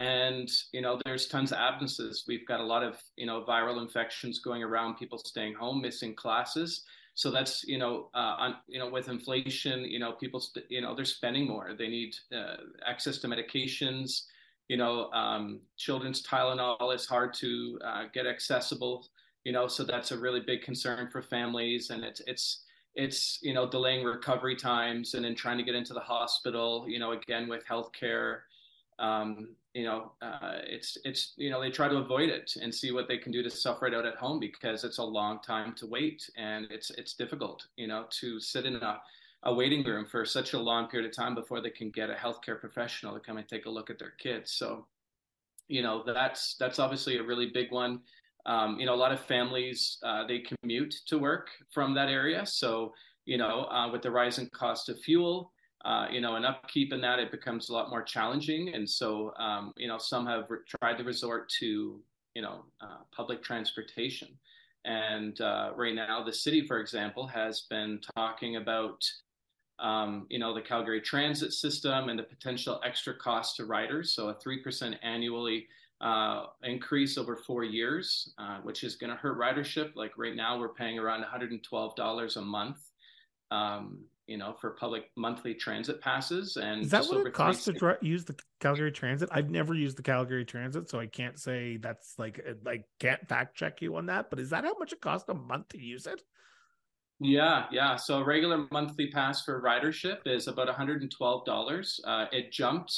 and 0.00 0.50
you 0.72 0.82
know 0.82 0.98
there's 1.04 1.26
tons 1.26 1.52
of 1.52 1.58
absences 1.58 2.24
we've 2.28 2.46
got 2.46 2.60
a 2.60 2.64
lot 2.64 2.82
of 2.82 3.00
you 3.16 3.26
know 3.26 3.42
viral 3.48 3.80
infections 3.80 4.38
going 4.38 4.62
around 4.62 4.96
people 4.96 5.18
staying 5.18 5.54
home 5.54 5.80
missing 5.80 6.14
classes 6.14 6.84
so 7.14 7.30
that's 7.30 7.64
you 7.64 7.78
know 7.78 8.08
uh, 8.14 8.36
on 8.38 8.54
you 8.68 8.78
know 8.78 8.90
with 8.90 9.08
inflation 9.08 9.84
you 9.84 9.98
know 9.98 10.12
people 10.12 10.40
st- 10.40 10.66
you 10.68 10.80
know 10.80 10.94
they're 10.94 11.04
spending 11.04 11.46
more. 11.46 11.74
They 11.76 11.88
need 11.88 12.14
uh, 12.34 12.56
access 12.86 13.18
to 13.18 13.28
medications. 13.28 14.22
You 14.68 14.76
know 14.78 15.10
um, 15.12 15.60
children's 15.76 16.22
tylenol 16.22 16.94
is 16.94 17.06
hard 17.06 17.34
to 17.34 17.78
uh, 17.84 18.04
get 18.14 18.26
accessible 18.26 19.06
you 19.44 19.52
know 19.52 19.66
so 19.66 19.84
that's 19.84 20.12
a 20.12 20.18
really 20.18 20.40
big 20.40 20.62
concern 20.62 21.08
for 21.10 21.22
families. 21.22 21.90
And 21.90 22.04
it's 22.04 22.20
it's 22.26 22.64
it's 22.94 23.38
you 23.42 23.54
know 23.54 23.68
delaying 23.68 24.04
recovery 24.04 24.56
times 24.56 25.14
and 25.14 25.24
then 25.24 25.34
trying 25.34 25.58
to 25.58 25.64
get 25.64 25.74
into 25.74 25.94
the 25.94 26.00
hospital 26.00 26.86
you 26.88 26.98
know 26.98 27.12
again 27.12 27.48
with 27.48 27.64
healthcare 27.66 28.40
um, 29.02 29.54
you 29.74 29.84
know 29.84 30.12
uh, 30.22 30.58
it's 30.64 30.96
it's 31.04 31.34
you 31.36 31.50
know 31.50 31.60
they 31.60 31.70
try 31.70 31.88
to 31.88 31.96
avoid 31.96 32.30
it 32.30 32.54
and 32.60 32.74
see 32.74 32.92
what 32.92 33.08
they 33.08 33.18
can 33.18 33.32
do 33.32 33.42
to 33.42 33.50
suffer 33.50 33.86
it 33.86 33.94
out 33.94 34.06
at 34.06 34.16
home 34.16 34.40
because 34.40 34.84
it's 34.84 34.98
a 34.98 35.04
long 35.04 35.38
time 35.40 35.74
to 35.74 35.86
wait 35.86 36.28
and 36.36 36.66
it's 36.70 36.90
it's 36.90 37.14
difficult 37.14 37.66
you 37.76 37.86
know 37.86 38.06
to 38.10 38.40
sit 38.40 38.64
in 38.64 38.76
a, 38.76 39.00
a 39.44 39.54
waiting 39.54 39.84
room 39.84 40.06
for 40.06 40.24
such 40.24 40.54
a 40.54 40.58
long 40.58 40.88
period 40.88 41.08
of 41.08 41.14
time 41.14 41.34
before 41.34 41.60
they 41.60 41.70
can 41.70 41.90
get 41.90 42.10
a 42.10 42.14
healthcare 42.14 42.58
professional 42.58 43.14
to 43.14 43.20
come 43.20 43.36
and 43.36 43.48
take 43.48 43.66
a 43.66 43.70
look 43.70 43.90
at 43.90 43.98
their 43.98 44.14
kids 44.18 44.52
so 44.52 44.86
you 45.68 45.82
know 45.82 46.02
that's 46.06 46.54
that's 46.58 46.78
obviously 46.78 47.18
a 47.18 47.22
really 47.22 47.50
big 47.52 47.70
one 47.70 48.00
um, 48.46 48.78
you 48.78 48.86
know, 48.86 48.94
a 48.94 48.96
lot 48.96 49.12
of 49.12 49.20
families 49.20 49.98
uh, 50.02 50.26
they 50.26 50.40
commute 50.40 50.94
to 51.06 51.18
work 51.18 51.50
from 51.70 51.94
that 51.94 52.08
area. 52.08 52.44
So, 52.44 52.92
you 53.24 53.38
know, 53.38 53.64
uh, 53.64 53.90
with 53.90 54.02
the 54.02 54.10
rising 54.10 54.48
cost 54.50 54.88
of 54.88 54.98
fuel, 55.00 55.52
uh, 55.84 56.06
you 56.10 56.20
know, 56.20 56.36
and 56.36 56.46
upkeep 56.46 56.92
in 56.92 57.00
that, 57.00 57.18
it 57.18 57.30
becomes 57.30 57.68
a 57.68 57.72
lot 57.72 57.90
more 57.90 58.02
challenging. 58.02 58.74
And 58.74 58.88
so, 58.88 59.34
um, 59.38 59.72
you 59.76 59.88
know, 59.88 59.98
some 59.98 60.26
have 60.26 60.44
re- 60.48 60.58
tried 60.80 60.98
to 60.98 61.04
resort 61.04 61.48
to, 61.60 62.00
you 62.34 62.42
know, 62.42 62.64
uh, 62.80 62.98
public 63.14 63.42
transportation. 63.42 64.28
And 64.84 65.40
uh, 65.40 65.72
right 65.76 65.94
now, 65.94 66.22
the 66.24 66.32
city, 66.32 66.66
for 66.66 66.80
example, 66.80 67.26
has 67.26 67.62
been 67.70 68.00
talking 68.16 68.56
about 68.56 69.04
um, 69.78 70.26
you 70.30 70.38
know, 70.38 70.54
the 70.54 70.60
Calgary 70.60 71.00
transit 71.00 71.52
system 71.52 72.08
and 72.08 72.18
the 72.18 72.22
potential 72.22 72.80
extra 72.84 73.14
cost 73.14 73.56
to 73.56 73.64
riders. 73.64 74.14
So 74.14 74.28
a 74.28 74.34
3% 74.34 74.96
annually 75.02 75.66
uh, 76.00 76.46
increase 76.62 77.18
over 77.18 77.36
four 77.36 77.64
years, 77.64 78.32
uh, 78.38 78.58
which 78.62 78.84
is 78.84 78.96
going 78.96 79.10
to 79.10 79.16
hurt 79.16 79.38
ridership. 79.38 79.94
Like 79.96 80.16
right 80.16 80.36
now, 80.36 80.58
we're 80.58 80.74
paying 80.74 80.98
around 80.98 81.24
$112 81.24 82.36
a 82.36 82.40
month, 82.40 82.78
um, 83.50 83.98
you 84.32 84.38
know, 84.38 84.54
for 84.58 84.70
public 84.70 85.10
monthly 85.14 85.52
transit 85.52 86.00
passes. 86.00 86.56
And 86.56 86.84
is 86.84 86.90
that 86.90 87.04
what 87.04 87.26
it 87.26 87.34
costs 87.34 87.66
to 87.66 87.74
dr- 87.74 88.02
use 88.02 88.24
the 88.24 88.34
Calgary 88.60 88.90
Transit? 88.90 89.28
I've 89.30 89.50
never 89.50 89.74
used 89.74 89.98
the 89.98 90.02
Calgary 90.02 90.46
Transit, 90.46 90.88
so 90.88 90.98
I 90.98 91.06
can't 91.06 91.38
say 91.38 91.76
that's 91.76 92.14
like 92.18 92.42
like 92.64 92.86
can't 92.98 93.20
fact 93.28 93.54
check 93.58 93.82
you 93.82 93.94
on 93.96 94.06
that. 94.06 94.30
But 94.30 94.40
is 94.40 94.48
that 94.48 94.64
how 94.64 94.74
much 94.78 94.94
it 94.94 95.02
costs 95.02 95.28
a 95.28 95.34
month 95.34 95.68
to 95.68 95.78
use 95.78 96.06
it? 96.06 96.22
Yeah, 97.20 97.66
yeah. 97.70 97.96
So 97.96 98.20
a 98.20 98.24
regular 98.24 98.66
monthly 98.70 99.10
pass 99.10 99.44
for 99.44 99.60
ridership 99.60 100.20
is 100.24 100.48
about 100.48 100.66
$112. 100.66 102.00
Uh, 102.04 102.24
it 102.32 102.50
jumped 102.52 102.96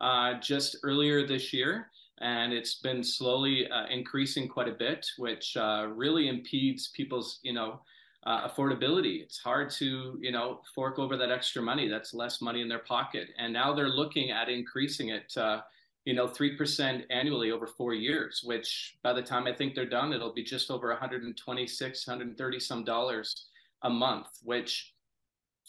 uh, 0.00 0.40
just 0.40 0.78
earlier 0.82 1.26
this 1.26 1.52
year 1.52 1.88
and 2.20 2.52
it's 2.52 2.76
been 2.76 3.04
slowly 3.04 3.70
uh, 3.70 3.86
increasing 3.86 4.48
quite 4.48 4.68
a 4.68 4.72
bit, 4.72 5.06
which 5.18 5.56
uh, 5.56 5.86
really 5.94 6.28
impedes 6.28 6.88
people's, 6.88 7.38
you 7.42 7.52
know, 7.52 7.80
uh, 8.24 8.48
affordability. 8.48 9.22
It's 9.22 9.38
hard 9.38 9.70
to, 9.72 10.18
you 10.20 10.32
know, 10.32 10.60
fork 10.74 10.98
over 10.98 11.16
that 11.16 11.30
extra 11.30 11.62
money. 11.62 11.88
That's 11.88 12.12
less 12.12 12.40
money 12.40 12.60
in 12.60 12.68
their 12.68 12.80
pocket, 12.80 13.28
and 13.38 13.52
now 13.52 13.72
they're 13.72 13.88
looking 13.88 14.30
at 14.30 14.48
increasing 14.48 15.08
it, 15.08 15.32
uh, 15.36 15.62
you 16.04 16.14
know, 16.14 16.26
three 16.26 16.56
percent 16.56 17.04
annually 17.10 17.50
over 17.50 17.66
four 17.66 17.94
years. 17.94 18.42
Which 18.44 18.98
by 19.02 19.12
the 19.12 19.22
time 19.22 19.46
I 19.46 19.52
think 19.52 19.74
they're 19.74 19.86
done, 19.86 20.12
it'll 20.12 20.34
be 20.34 20.44
just 20.44 20.70
over 20.70 20.88
126, 20.88 22.06
130 22.06 22.60
some 22.60 22.84
dollars 22.84 23.46
a 23.82 23.90
month. 23.90 24.28
Which 24.42 24.94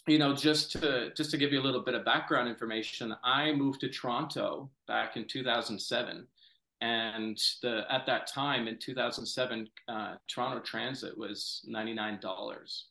you 0.06 0.18
know 0.18 0.34
just 0.34 0.72
to 0.72 1.12
just 1.16 1.30
to 1.30 1.36
give 1.36 1.52
you 1.52 1.60
a 1.60 1.62
little 1.62 1.80
bit 1.82 1.94
of 1.94 2.04
background 2.04 2.48
information 2.48 3.14
i 3.22 3.52
moved 3.52 3.80
to 3.80 3.88
toronto 3.88 4.68
back 4.88 5.16
in 5.16 5.24
2007 5.26 6.26
and 6.82 7.40
the 7.62 7.84
at 7.88 8.04
that 8.06 8.26
time 8.26 8.66
in 8.68 8.76
2007 8.78 9.68
uh, 9.88 10.14
toronto 10.28 10.60
transit 10.60 11.16
was 11.16 11.64
$99 11.72 12.82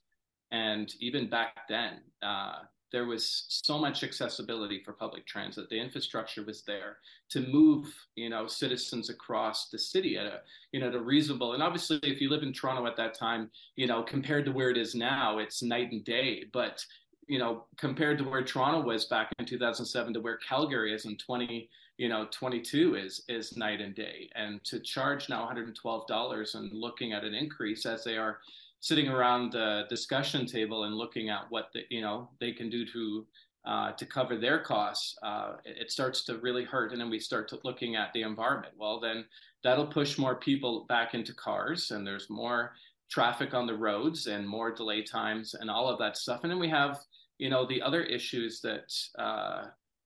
and 0.51 0.93
even 0.99 1.30
back 1.30 1.67
then 1.69 1.99
uh, 2.23 2.60
there 2.91 3.06
was 3.06 3.45
so 3.47 3.77
much 3.77 4.04
accessibility 4.04 4.82
for 4.84 4.91
public 4.93 5.25
transit. 5.25 5.69
The 5.69 5.80
infrastructure 5.80 6.43
was 6.43 6.63
there 6.63 6.97
to 7.30 7.47
move 7.47 7.93
you 8.15 8.30
know 8.30 8.47
citizens 8.47 9.10
across 9.10 9.69
the 9.69 9.80
city 9.80 10.17
at 10.17 10.25
a 10.25 10.39
you 10.71 10.80
know 10.80 10.88
at 10.88 10.95
a 10.95 10.99
reasonable 10.99 11.54
and 11.54 11.63
obviously 11.63 11.99
if 12.04 12.19
you 12.19 12.30
live 12.30 12.43
in 12.43 12.51
toronto 12.51 12.86
at 12.88 12.97
that 12.97 13.13
time 13.13 13.49
you 13.75 13.88
know 13.88 14.04
compared 14.04 14.45
to 14.45 14.51
where 14.51 14.69
it 14.69 14.77
is 14.77 14.95
now 14.95 15.38
it's 15.38 15.63
night 15.63 15.91
and 15.91 16.04
day. 16.04 16.45
But 16.54 16.84
you 17.27 17.39
know 17.39 17.65
compared 17.77 18.17
to 18.17 18.23
where 18.25 18.43
toronto 18.43 18.82
was 18.82 19.06
back 19.06 19.32
in 19.39 19.45
2007 19.45 20.13
to 20.13 20.19
where 20.19 20.38
calgary 20.38 20.93
is 20.93 21.06
in 21.06 21.17
20 21.17 21.69
you 22.01 22.09
know 22.09 22.25
22 22.31 22.95
is 22.95 23.21
is 23.29 23.55
night 23.55 23.79
and 23.79 23.93
day 23.93 24.27
and 24.33 24.63
to 24.63 24.79
charge 24.79 25.29
now 25.29 25.47
$112 25.47 26.55
and 26.55 26.73
looking 26.73 27.13
at 27.13 27.23
an 27.23 27.35
increase 27.35 27.85
as 27.85 28.03
they 28.03 28.17
are 28.17 28.39
sitting 28.79 29.07
around 29.07 29.51
the 29.51 29.83
discussion 29.87 30.47
table 30.47 30.85
and 30.85 30.95
looking 30.95 31.29
at 31.29 31.43
what 31.49 31.69
the, 31.73 31.81
you 31.91 32.01
know 32.01 32.27
they 32.39 32.53
can 32.53 32.71
do 32.71 32.83
to 32.87 33.27
uh, 33.65 33.91
to 33.91 34.07
cover 34.07 34.39
their 34.39 34.57
costs, 34.57 35.15
uh, 35.21 35.53
it, 35.65 35.91
starts 35.91 36.23
to 36.23 36.39
really 36.39 36.63
hurt. 36.63 36.91
And 36.91 36.99
then 36.99 37.11
we 37.11 37.19
start 37.19 37.47
to 37.49 37.59
looking 37.63 37.95
at 37.95 38.11
the 38.11 38.23
environment. 38.23 38.73
Well, 38.75 38.99
then 38.99 39.23
that'll 39.63 39.85
push 39.85 40.17
more 40.17 40.33
people 40.33 40.87
back 40.89 41.13
into 41.13 41.35
cars, 41.35 41.91
and 41.91 42.05
there's 42.05 42.27
more 42.27 42.73
traffic 43.11 43.53
on 43.53 43.67
the 43.67 43.77
roads 43.77 44.25
and 44.25 44.47
more 44.47 44.73
delay 44.73 45.03
times 45.03 45.53
and 45.53 45.69
all 45.69 45.87
of 45.87 45.99
that 45.99 46.17
stuff. 46.17 46.39
And 46.41 46.51
then 46.51 46.57
we 46.57 46.69
have, 46.69 47.01
you 47.37 47.51
know, 47.51 47.67
the 47.67 47.83
other 47.83 48.01
issues 48.01 48.61
that 48.61 48.91
uh, 49.19 49.65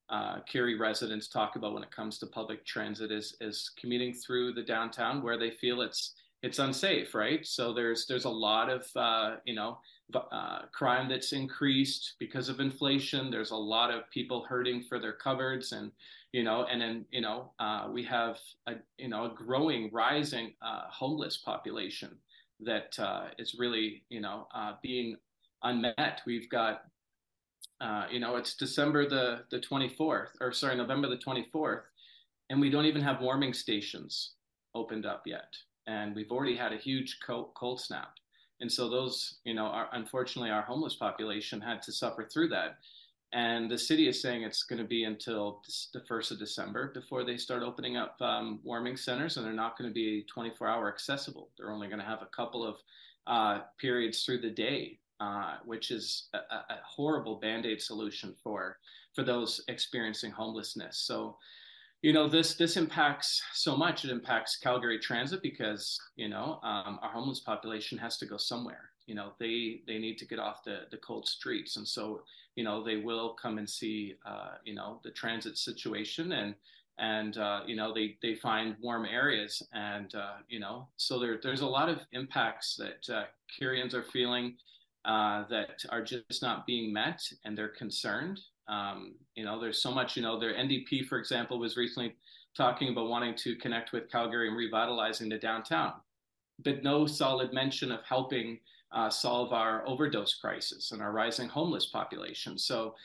uh, 0.09 0.39
residents 0.77 1.27
talk 1.27 1.55
about 1.55 1.73
when 1.73 1.83
it 1.83 1.91
comes 1.91 2.17
to 2.19 2.27
public 2.27 2.65
transit 2.65 3.11
is 3.11 3.35
is 3.41 3.71
commuting 3.79 4.13
through 4.13 4.53
the 4.53 4.63
downtown 4.63 5.21
where 5.21 5.37
they 5.37 5.51
feel 5.51 5.81
it's 5.81 6.13
it's 6.45 6.59
unsafe, 6.59 7.15
right? 7.15 7.45
So 7.45 7.73
there's 7.73 8.05
there's 8.05 8.25
a 8.25 8.29
lot 8.29 8.69
of 8.69 8.85
uh, 8.95 9.37
you 9.45 9.55
know 9.55 9.79
uh, 10.13 10.59
crime 10.71 11.09
that's 11.09 11.33
increased 11.33 12.13
because 12.19 12.49
of 12.49 12.59
inflation. 12.59 13.31
There's 13.31 13.51
a 13.51 13.55
lot 13.55 13.91
of 13.91 14.09
people 14.11 14.45
hurting 14.47 14.83
for 14.83 14.99
their 14.99 15.13
cupboards, 15.13 15.71
and 15.71 15.91
you 16.33 16.43
know, 16.43 16.65
and 16.71 16.79
then 16.79 17.05
you 17.11 17.21
know 17.21 17.51
uh, 17.59 17.87
we 17.91 18.03
have 18.03 18.37
a 18.67 18.73
you 18.97 19.07
know 19.07 19.25
a 19.25 19.33
growing, 19.33 19.89
rising 19.91 20.53
uh, 20.61 20.83
homeless 20.89 21.37
population 21.37 22.15
that 22.59 22.97
uh, 22.99 23.27
is 23.39 23.55
really 23.57 24.03
you 24.09 24.21
know 24.21 24.47
being 24.83 25.17
unmet. 25.63 26.21
We've 26.27 26.49
got 26.49 26.83
uh, 27.81 28.05
you 28.09 28.19
know, 28.19 28.35
it's 28.37 28.55
December 28.55 29.07
the 29.07 29.43
the 29.51 29.59
24th, 29.59 30.29
or 30.39 30.51
sorry, 30.51 30.75
November 30.75 31.09
the 31.09 31.17
24th, 31.17 31.81
and 32.49 32.61
we 32.61 32.69
don't 32.69 32.85
even 32.85 33.01
have 33.01 33.21
warming 33.21 33.53
stations 33.53 34.31
opened 34.73 35.05
up 35.05 35.23
yet, 35.25 35.53
and 35.87 36.15
we've 36.15 36.31
already 36.31 36.55
had 36.55 36.73
a 36.73 36.77
huge 36.77 37.19
cold, 37.25 37.51
cold 37.55 37.81
snap, 37.81 38.13
and 38.61 38.71
so 38.71 38.89
those, 38.89 39.39
you 39.43 39.53
know, 39.53 39.65
are, 39.65 39.89
unfortunately, 39.93 40.51
our 40.51 40.61
homeless 40.61 40.95
population 40.95 41.59
had 41.59 41.81
to 41.81 41.91
suffer 41.91 42.27
through 42.31 42.47
that, 42.47 42.77
and 43.33 43.69
the 43.69 43.77
city 43.77 44.07
is 44.07 44.21
saying 44.21 44.43
it's 44.43 44.63
going 44.63 44.81
to 44.81 44.87
be 44.87 45.03
until 45.03 45.61
the 45.93 46.01
first 46.07 46.31
of 46.31 46.39
December 46.39 46.91
before 46.93 47.25
they 47.25 47.35
start 47.35 47.61
opening 47.61 47.97
up 47.97 48.15
um, 48.21 48.61
warming 48.63 48.95
centers, 48.95 49.35
and 49.35 49.45
they're 49.45 49.53
not 49.53 49.77
going 49.77 49.89
to 49.89 49.93
be 49.93 50.25
24 50.33 50.67
hour 50.67 50.87
accessible. 50.87 51.49
They're 51.57 51.71
only 51.71 51.87
going 51.87 51.99
to 51.99 52.05
have 52.05 52.21
a 52.21 52.33
couple 52.33 52.65
of 52.65 52.77
uh, 53.27 53.63
periods 53.79 54.23
through 54.23 54.39
the 54.39 54.51
day 54.51 54.99
uh, 55.19 55.57
which 55.65 55.91
is 55.91 56.27
a, 56.33 56.37
a 56.37 56.79
horrible 56.85 57.35
band-aid 57.39 57.81
solution 57.81 58.35
for 58.43 58.77
for 59.13 59.23
those 59.23 59.61
experiencing 59.69 60.31
homelessness. 60.31 60.99
So, 60.99 61.37
you 62.01 62.13
know, 62.13 62.27
this 62.27 62.55
this 62.55 62.77
impacts 62.77 63.41
so 63.53 63.75
much. 63.75 64.05
It 64.05 64.11
impacts 64.11 64.57
Calgary 64.57 64.99
Transit 64.99 65.41
because 65.41 65.99
you 66.15 66.29
know 66.29 66.59
um, 66.63 66.99
our 67.01 67.11
homeless 67.11 67.39
population 67.39 67.97
has 67.97 68.17
to 68.17 68.25
go 68.25 68.37
somewhere. 68.37 68.89
You 69.07 69.15
know, 69.15 69.33
they 69.39 69.81
they 69.87 69.99
need 69.99 70.17
to 70.17 70.25
get 70.25 70.39
off 70.39 70.63
the 70.63 70.81
the 70.91 70.97
cold 70.97 71.27
streets, 71.27 71.77
and 71.77 71.87
so 71.87 72.23
you 72.55 72.63
know 72.63 72.83
they 72.83 72.97
will 72.97 73.35
come 73.41 73.57
and 73.57 73.69
see 73.69 74.15
uh, 74.25 74.55
you 74.65 74.75
know 74.75 74.99
the 75.03 75.11
transit 75.11 75.57
situation 75.57 76.33
and 76.33 76.55
and 76.97 77.37
uh, 77.37 77.61
you 77.65 77.75
know 77.75 77.93
they 77.93 78.17
they 78.21 78.35
find 78.35 78.75
warm 78.81 79.05
areas 79.05 79.61
and 79.73 80.15
uh, 80.15 80.35
you 80.47 80.59
know 80.59 80.87
so 80.97 81.19
there 81.19 81.39
there's 81.41 81.61
a 81.61 81.67
lot 81.67 81.89
of 81.89 81.99
impacts 82.13 82.75
that 82.75 83.13
uh, 83.13 83.23
Carians 83.59 83.93
are 83.93 84.03
feeling 84.03 84.55
uh, 85.05 85.43
that 85.49 85.83
are 85.89 86.03
just 86.03 86.41
not 86.41 86.65
being 86.65 86.91
met 86.91 87.21
and 87.43 87.57
they're 87.57 87.69
concerned. 87.69 88.39
Um, 88.67 89.15
you 89.35 89.45
know, 89.45 89.59
there's 89.59 89.81
so 89.81 89.91
much, 89.91 90.15
you 90.15 90.23
know, 90.23 90.39
their 90.39 90.53
NDP, 90.53 91.05
for 91.05 91.19
example, 91.19 91.59
was 91.59 91.77
recently 91.77 92.15
talking 92.57 92.89
about 92.89 93.09
wanting 93.09 93.35
to 93.35 93.55
connect 93.57 93.91
with 93.91 94.09
Calgary 94.11 94.47
and 94.47 94.57
revitalizing 94.57 95.29
the 95.29 95.37
downtown, 95.37 95.93
but 96.63 96.83
no 96.83 97.05
solid 97.05 97.53
mention 97.53 97.91
of 97.91 97.99
helping 98.03 98.59
uh, 98.91 99.09
solve 99.09 99.53
our 99.53 99.87
overdose 99.87 100.35
crisis 100.35 100.91
and 100.91 101.01
our 101.01 101.11
rising 101.11 101.49
homeless 101.49 101.87
population. 101.87 102.57
So, 102.57 102.95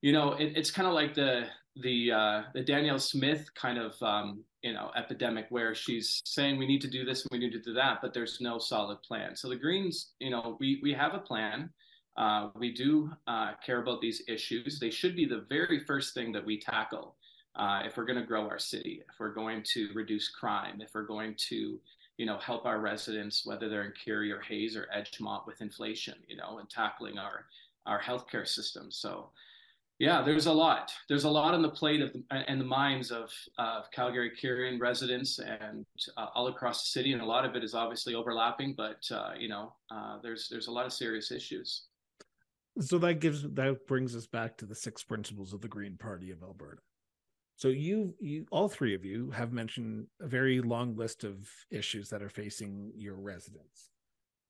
you 0.00 0.12
know, 0.12 0.32
it, 0.32 0.52
it's 0.56 0.70
kind 0.70 0.88
of 0.88 0.94
like 0.94 1.14
the 1.14 1.46
the 1.76 2.12
uh, 2.12 2.42
the 2.54 2.62
Danielle 2.62 2.98
Smith 2.98 3.48
kind 3.54 3.78
of 3.78 4.00
um, 4.02 4.42
you 4.62 4.72
know 4.72 4.90
epidemic 4.96 5.46
where 5.50 5.74
she's 5.74 6.20
saying 6.24 6.58
we 6.58 6.66
need 6.66 6.80
to 6.80 6.90
do 6.90 7.04
this 7.04 7.22
and 7.22 7.30
we 7.30 7.38
need 7.38 7.52
to 7.52 7.60
do 7.60 7.72
that 7.74 8.00
but 8.02 8.12
there's 8.12 8.40
no 8.40 8.58
solid 8.58 9.02
plan. 9.02 9.36
So 9.36 9.48
the 9.48 9.56
greens 9.56 10.12
you 10.18 10.30
know 10.30 10.56
we 10.60 10.80
we 10.82 10.92
have 10.92 11.14
a 11.14 11.20
plan. 11.20 11.70
Uh, 12.16 12.48
we 12.56 12.72
do 12.72 13.12
uh, 13.28 13.52
care 13.64 13.80
about 13.80 14.00
these 14.00 14.22
issues. 14.26 14.80
They 14.80 14.90
should 14.90 15.14
be 15.14 15.24
the 15.24 15.46
very 15.48 15.78
first 15.78 16.14
thing 16.14 16.32
that 16.32 16.44
we 16.44 16.58
tackle 16.58 17.14
uh, 17.54 17.82
if 17.84 17.96
we're 17.96 18.06
going 18.06 18.18
to 18.18 18.26
grow 18.26 18.48
our 18.48 18.58
city 18.58 19.02
if 19.08 19.20
we're 19.20 19.32
going 19.32 19.62
to 19.74 19.88
reduce 19.94 20.28
crime 20.28 20.80
if 20.80 20.90
we're 20.94 21.06
going 21.06 21.36
to 21.48 21.78
you 22.18 22.26
know, 22.26 22.36
help 22.38 22.66
our 22.66 22.80
residents, 22.80 23.46
whether 23.46 23.68
they're 23.68 23.84
in 23.84 23.92
Currie 24.04 24.32
or 24.32 24.40
Hayes 24.40 24.76
or 24.76 24.88
Edgemont 24.94 25.46
with 25.46 25.60
inflation, 25.60 26.16
you 26.26 26.36
know, 26.36 26.58
and 26.58 26.68
tackling 26.68 27.16
our, 27.16 27.46
our 27.86 28.00
healthcare 28.00 28.46
system. 28.46 28.90
So 28.90 29.30
yeah, 29.98 30.22
there's 30.22 30.46
a 30.46 30.52
lot. 30.52 30.92
There's 31.08 31.24
a 31.24 31.30
lot 31.30 31.54
on 31.54 31.62
the 31.62 31.70
plate 31.70 32.00
of 32.00 32.12
the, 32.12 32.22
and 32.30 32.60
the 32.60 32.64
minds 32.64 33.10
of 33.10 33.30
uh, 33.58 33.82
Calgary 33.92 34.30
Curian 34.40 34.80
residents 34.80 35.40
and 35.40 35.84
uh, 36.16 36.26
all 36.34 36.46
across 36.46 36.82
the 36.82 36.88
city, 36.88 37.12
and 37.12 37.20
a 37.20 37.26
lot 37.26 37.44
of 37.44 37.56
it 37.56 37.64
is 37.64 37.74
obviously 37.74 38.14
overlapping. 38.14 38.74
But 38.76 39.02
uh, 39.10 39.32
you 39.36 39.48
know, 39.48 39.72
uh, 39.90 40.18
there's 40.22 40.48
there's 40.48 40.68
a 40.68 40.72
lot 40.72 40.86
of 40.86 40.92
serious 40.92 41.32
issues. 41.32 41.86
So 42.80 42.98
that 42.98 43.14
gives 43.14 43.42
that 43.42 43.86
brings 43.88 44.14
us 44.14 44.26
back 44.26 44.56
to 44.58 44.66
the 44.66 44.74
six 44.74 45.02
principles 45.02 45.52
of 45.52 45.60
the 45.60 45.68
Green 45.68 45.96
Party 45.96 46.30
of 46.30 46.44
Alberta. 46.44 46.80
So 47.56 47.68
you 47.68 48.14
you 48.20 48.46
all 48.52 48.68
three 48.68 48.94
of 48.94 49.04
you 49.04 49.32
have 49.32 49.52
mentioned 49.52 50.06
a 50.20 50.28
very 50.28 50.60
long 50.60 50.94
list 50.94 51.24
of 51.24 51.50
issues 51.72 52.08
that 52.10 52.22
are 52.22 52.28
facing 52.28 52.92
your 52.94 53.16
residents: 53.16 53.90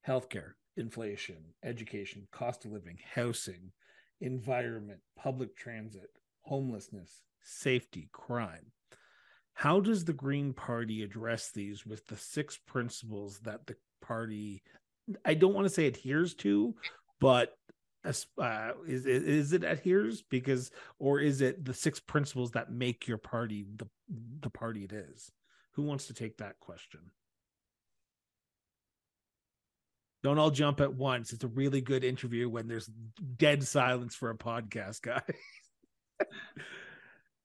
healthcare, 0.07 0.53
inflation, 0.77 1.39
education, 1.65 2.29
cost 2.33 2.67
of 2.67 2.73
living, 2.73 2.99
housing 3.15 3.73
environment, 4.21 5.01
public 5.17 5.57
transit, 5.57 6.11
homelessness, 6.43 7.23
safety, 7.43 8.09
crime. 8.13 8.73
How 9.55 9.81
does 9.81 10.05
the 10.05 10.13
Green 10.13 10.53
Party 10.53 11.03
address 11.03 11.51
these 11.51 11.85
with 11.85 12.07
the 12.07 12.17
six 12.17 12.57
principles 12.57 13.41
that 13.41 13.67
the 13.67 13.77
party, 14.01 14.63
I 15.25 15.35
don't 15.35 15.55
want 15.55 15.67
to 15.67 15.73
say 15.73 15.87
adheres 15.87 16.35
to, 16.37 16.75
but 17.21 17.55
uh, 18.05 18.71
is 18.87 19.07
is 19.07 19.53
it 19.53 19.65
adheres 19.65 20.23
because, 20.23 20.71
or 20.99 21.19
is 21.21 21.41
it 21.41 21.65
the 21.65 21.75
six 21.75 21.99
principles 21.99 22.53
that 22.53 22.71
make 22.71 23.09
your 23.09 23.19
party 23.19 23.67
the 23.77 23.89
the 24.41 24.51
party 24.51 24.85
it 24.85 24.93
is? 24.93 25.33
Who 25.73 25.83
wants 25.83 26.07
to 26.07 26.15
take 26.15 26.39
that 26.39 26.59
question? 26.61 27.01
Don't 30.29 30.39
all 30.39 30.51
jump 30.51 30.83
at 30.83 30.93
once. 30.93 31.33
It's 31.33 31.43
a 31.43 31.49
really 31.49 31.81
good 31.81 32.05
interview 32.05 32.51
when 32.51 32.69
there's 32.69 32.85
dead 33.39 33.65
silence 33.65 34.15
for 34.15 34.29
a 34.29 34.37
podcast, 34.37 35.01
guys. 35.01 35.23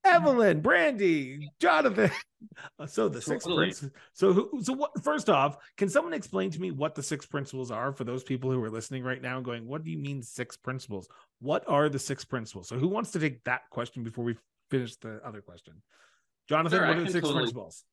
Evelyn, 0.04 0.60
Brandy, 0.60 1.50
Jonathan. 1.62 2.12
Uh, 2.78 2.86
so 2.86 3.08
the 3.08 3.22
six 3.22 3.46
totally. 3.46 3.68
principles. 3.68 3.94
So 4.12 4.34
who, 4.34 4.60
so 4.62 4.74
what? 4.74 5.02
First 5.02 5.30
off, 5.30 5.56
can 5.78 5.88
someone 5.88 6.14
explain 6.14 6.52
to 6.52 6.60
me 6.60 6.72
what 6.72 6.94
the 6.94 7.02
six 7.02 7.26
principles 7.26 7.72
are 7.72 7.94
for 7.94 8.04
those 8.04 8.22
people 8.22 8.52
who 8.52 8.62
are 8.62 8.70
listening 8.70 9.02
right 9.02 9.22
now 9.22 9.38
and 9.38 9.46
going, 9.46 9.66
"What 9.66 9.86
do 9.86 9.90
you 9.90 9.98
mean 9.98 10.22
six 10.22 10.58
principles? 10.58 11.08
What 11.40 11.64
are 11.70 11.88
the 11.88 12.00
six 12.00 12.26
principles?" 12.26 12.68
So 12.68 12.78
who 12.78 12.90
wants 12.90 13.12
to 13.12 13.20
take 13.20 13.46
that 13.46 13.62
question 13.70 14.04
before 14.04 14.26
we 14.26 14.36
finish 14.70 14.98
the 14.98 15.22
other 15.26 15.40
question? 15.40 15.82
Jonathan, 16.50 16.80
sure, 16.80 16.88
what 16.90 16.98
are 16.98 17.04
the 17.06 17.12
six 17.12 17.26
totally. 17.26 17.44
principles? 17.44 17.86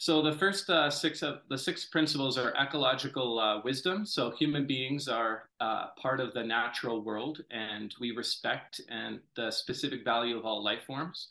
So 0.00 0.22
the 0.22 0.32
first 0.32 0.70
uh, 0.70 0.88
six 0.88 1.20
of 1.20 1.40
the 1.50 1.58
six 1.58 1.84
principles 1.84 2.38
are 2.38 2.54
ecological 2.56 3.38
uh, 3.38 3.60
wisdom. 3.60 4.06
So 4.06 4.30
human 4.30 4.66
beings 4.66 5.08
are 5.08 5.50
uh, 5.60 5.88
part 6.00 6.20
of 6.20 6.32
the 6.32 6.42
natural 6.42 7.02
world, 7.02 7.42
and 7.50 7.94
we 8.00 8.12
respect 8.12 8.80
and 8.88 9.20
the 9.36 9.50
specific 9.50 10.02
value 10.02 10.38
of 10.38 10.46
all 10.46 10.64
life 10.64 10.84
forms. 10.86 11.28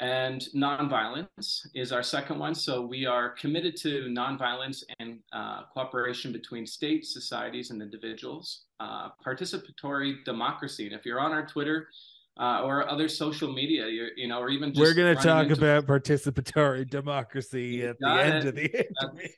And 0.00 0.42
nonviolence 0.54 1.66
is 1.74 1.90
our 1.90 2.02
second 2.02 2.38
one. 2.38 2.54
So 2.54 2.82
we 2.82 3.06
are 3.06 3.30
committed 3.30 3.74
to 3.76 4.02
nonviolence 4.10 4.84
and 5.00 5.20
uh, 5.32 5.62
cooperation 5.72 6.30
between 6.30 6.66
states, 6.66 7.14
societies, 7.14 7.70
and 7.70 7.80
individuals. 7.80 8.64
Uh, 8.80 9.08
participatory 9.26 10.22
democracy. 10.26 10.84
And 10.84 10.94
if 10.94 11.06
you're 11.06 11.20
on 11.20 11.32
our 11.32 11.46
Twitter, 11.46 11.88
uh, 12.38 12.62
or 12.62 12.88
other 12.88 13.08
social 13.08 13.52
media, 13.52 13.86
you, 13.88 14.08
you 14.16 14.28
know, 14.28 14.38
or 14.38 14.48
even 14.48 14.72
just 14.72 14.80
we're 14.80 14.94
going 14.94 15.16
to 15.16 15.22
talk 15.22 15.50
about 15.50 15.86
participatory 15.86 16.88
democracy 16.90 17.84
at 17.84 17.96
the 17.98 18.08
end 18.08 18.44
it. 18.44 18.46
of 18.46 18.54
the 18.54 18.64
interview. 19.02 19.28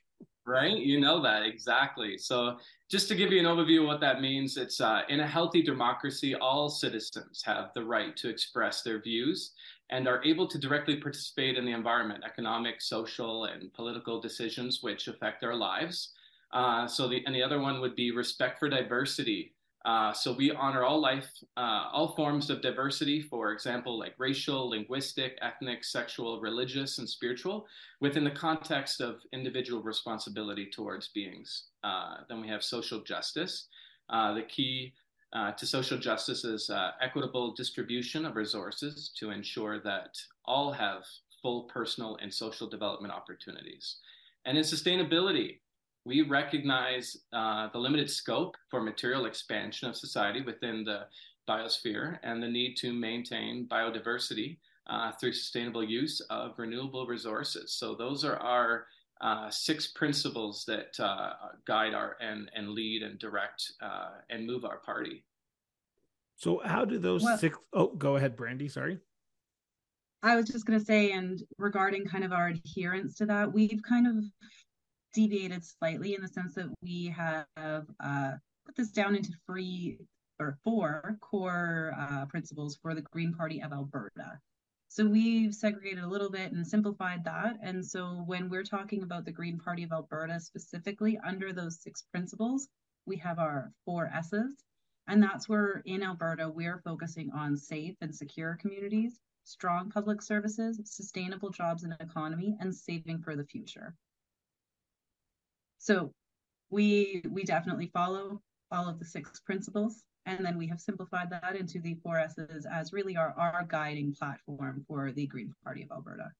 Right, 0.46 0.76
you 0.76 0.98
know 0.98 1.22
that 1.22 1.44
exactly. 1.44 2.18
So, 2.18 2.56
just 2.90 3.06
to 3.08 3.14
give 3.14 3.30
you 3.30 3.38
an 3.38 3.44
overview 3.44 3.82
of 3.82 3.86
what 3.86 4.00
that 4.00 4.20
means, 4.20 4.56
it's 4.56 4.80
uh, 4.80 5.02
in 5.08 5.20
a 5.20 5.26
healthy 5.26 5.62
democracy, 5.62 6.34
all 6.34 6.68
citizens 6.68 7.42
have 7.44 7.70
the 7.74 7.84
right 7.84 8.16
to 8.16 8.28
express 8.28 8.82
their 8.82 9.00
views 9.00 9.52
and 9.90 10.08
are 10.08 10.24
able 10.24 10.48
to 10.48 10.58
directly 10.58 10.96
participate 10.96 11.56
in 11.56 11.64
the 11.64 11.72
environment, 11.72 12.24
economic, 12.24 12.80
social, 12.80 13.44
and 13.44 13.72
political 13.74 14.20
decisions 14.20 14.82
which 14.82 15.08
affect 15.08 15.40
their 15.40 15.54
lives. 15.54 16.14
Uh, 16.52 16.86
so, 16.86 17.06
the 17.06 17.22
and 17.26 17.34
the 17.34 17.42
other 17.42 17.60
one 17.60 17.80
would 17.80 17.94
be 17.94 18.10
respect 18.10 18.58
for 18.58 18.68
diversity. 18.68 19.52
Uh, 19.84 20.12
so 20.12 20.32
we 20.32 20.50
honor 20.52 20.84
all 20.84 21.00
life, 21.00 21.30
uh, 21.56 21.88
all 21.92 22.14
forms 22.14 22.50
of 22.50 22.60
diversity, 22.60 23.22
for 23.22 23.52
example, 23.52 23.98
like 23.98 24.14
racial, 24.18 24.68
linguistic, 24.68 25.38
ethnic, 25.40 25.84
sexual, 25.84 26.40
religious, 26.40 26.98
and 26.98 27.08
spiritual, 27.08 27.66
within 28.00 28.22
the 28.22 28.30
context 28.30 29.00
of 29.00 29.20
individual 29.32 29.82
responsibility 29.82 30.66
towards 30.66 31.08
beings. 31.08 31.64
Uh, 31.82 32.16
then 32.28 32.40
we 32.42 32.48
have 32.48 32.62
social 32.62 33.00
justice. 33.00 33.68
Uh, 34.10 34.34
the 34.34 34.42
key 34.42 34.92
uh, 35.32 35.52
to 35.52 35.64
social 35.64 35.96
justice 35.96 36.44
is 36.44 36.70
equitable 37.00 37.54
distribution 37.54 38.26
of 38.26 38.36
resources 38.36 39.12
to 39.16 39.30
ensure 39.30 39.80
that 39.80 40.18
all 40.44 40.72
have 40.72 41.04
full 41.40 41.62
personal 41.64 42.18
and 42.20 42.32
social 42.32 42.68
development 42.68 43.14
opportunities. 43.14 43.96
And 44.44 44.58
in 44.58 44.64
sustainability, 44.64 45.59
we 46.04 46.22
recognize 46.22 47.16
uh, 47.32 47.68
the 47.72 47.78
limited 47.78 48.10
scope 48.10 48.56
for 48.70 48.80
material 48.80 49.26
expansion 49.26 49.88
of 49.88 49.96
society 49.96 50.42
within 50.42 50.84
the 50.84 51.06
biosphere 51.48 52.18
and 52.22 52.42
the 52.42 52.48
need 52.48 52.76
to 52.76 52.92
maintain 52.92 53.66
biodiversity 53.70 54.58
uh, 54.88 55.12
through 55.12 55.32
sustainable 55.32 55.84
use 55.84 56.20
of 56.30 56.58
renewable 56.58 57.06
resources. 57.06 57.74
So 57.74 57.94
those 57.94 58.24
are 58.24 58.36
our 58.36 58.86
uh, 59.20 59.50
six 59.50 59.88
principles 59.88 60.64
that 60.66 60.98
uh, 60.98 61.32
guide 61.66 61.92
our 61.92 62.16
and 62.20 62.50
and 62.54 62.70
lead 62.70 63.02
and 63.02 63.18
direct 63.18 63.72
uh, 63.82 64.12
and 64.30 64.46
move 64.46 64.64
our 64.64 64.78
party. 64.78 65.24
So 66.36 66.62
how 66.64 66.86
do 66.86 66.98
those 66.98 67.22
well, 67.22 67.36
six? 67.36 67.58
Oh, 67.74 67.88
go 67.88 68.16
ahead, 68.16 68.34
Brandy. 68.34 68.68
Sorry. 68.68 68.98
I 70.22 70.36
was 70.36 70.46
just 70.46 70.66
going 70.66 70.78
to 70.78 70.84
say, 70.84 71.12
and 71.12 71.42
regarding 71.58 72.06
kind 72.06 72.24
of 72.24 72.32
our 72.32 72.48
adherence 72.48 73.16
to 73.16 73.26
that, 73.26 73.52
we've 73.52 73.82
kind 73.86 74.06
of 74.06 74.24
deviated 75.12 75.64
slightly 75.64 76.14
in 76.14 76.22
the 76.22 76.28
sense 76.28 76.54
that 76.54 76.68
we 76.82 77.14
have 77.16 77.46
uh, 78.02 78.32
put 78.66 78.76
this 78.76 78.90
down 78.90 79.16
into 79.16 79.32
three 79.46 79.98
or 80.38 80.58
four 80.64 81.16
core 81.20 81.94
uh, 81.98 82.26
principles 82.26 82.78
for 82.80 82.94
the 82.94 83.02
Green 83.02 83.32
Party 83.34 83.60
of 83.62 83.72
Alberta. 83.72 84.38
So 84.88 85.06
we've 85.06 85.54
segregated 85.54 86.02
a 86.02 86.08
little 86.08 86.30
bit 86.30 86.50
and 86.50 86.66
simplified 86.66 87.24
that. 87.24 87.58
And 87.62 87.86
so 87.86 88.24
when 88.26 88.48
we're 88.48 88.64
talking 88.64 89.04
about 89.04 89.24
the 89.24 89.30
Green 89.30 89.58
Party 89.58 89.84
of 89.84 89.92
Alberta 89.92 90.40
specifically 90.40 91.18
under 91.24 91.52
those 91.52 91.80
six 91.80 92.02
principles, 92.10 92.68
we 93.06 93.16
have 93.18 93.38
our 93.38 93.72
four 93.84 94.10
S's. 94.12 94.64
And 95.06 95.22
that's 95.22 95.48
where 95.48 95.82
in 95.86 96.02
Alberta, 96.02 96.48
we're 96.48 96.82
focusing 96.84 97.30
on 97.32 97.56
safe 97.56 97.94
and 98.00 98.14
secure 98.14 98.56
communities, 98.60 99.20
strong 99.44 99.90
public 99.90 100.22
services, 100.22 100.80
sustainable 100.84 101.50
jobs 101.50 101.84
and 101.84 101.94
economy, 102.00 102.56
and 102.60 102.74
saving 102.74 103.22
for 103.22 103.36
the 103.36 103.44
future. 103.44 103.94
So 105.80 106.12
we 106.68 107.22
we 107.28 107.42
definitely 107.42 107.90
follow 107.92 108.40
all 108.70 108.88
of 108.88 108.98
the 108.98 109.04
six 109.04 109.40
principles 109.40 110.04
and 110.26 110.44
then 110.44 110.58
we 110.58 110.66
have 110.68 110.80
simplified 110.80 111.30
that 111.30 111.56
into 111.56 111.80
the 111.80 111.94
four 112.02 112.18
S's 112.18 112.66
as 112.70 112.92
really 112.92 113.16
our, 113.16 113.34
our 113.36 113.64
guiding 113.66 114.14
platform 114.14 114.84
for 114.86 115.10
the 115.10 115.26
Green 115.26 115.52
Party 115.64 115.82
of 115.82 115.90
Alberta. 115.90 116.30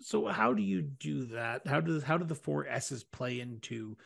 So 0.00 0.26
how 0.26 0.52
do 0.52 0.62
you 0.62 0.82
do 0.82 1.26
that? 1.26 1.66
How 1.66 1.80
does 1.80 2.02
how 2.02 2.18
do 2.18 2.24
the 2.24 2.34
four 2.34 2.66
S's 2.66 3.04
play 3.04 3.38
into 3.38 3.96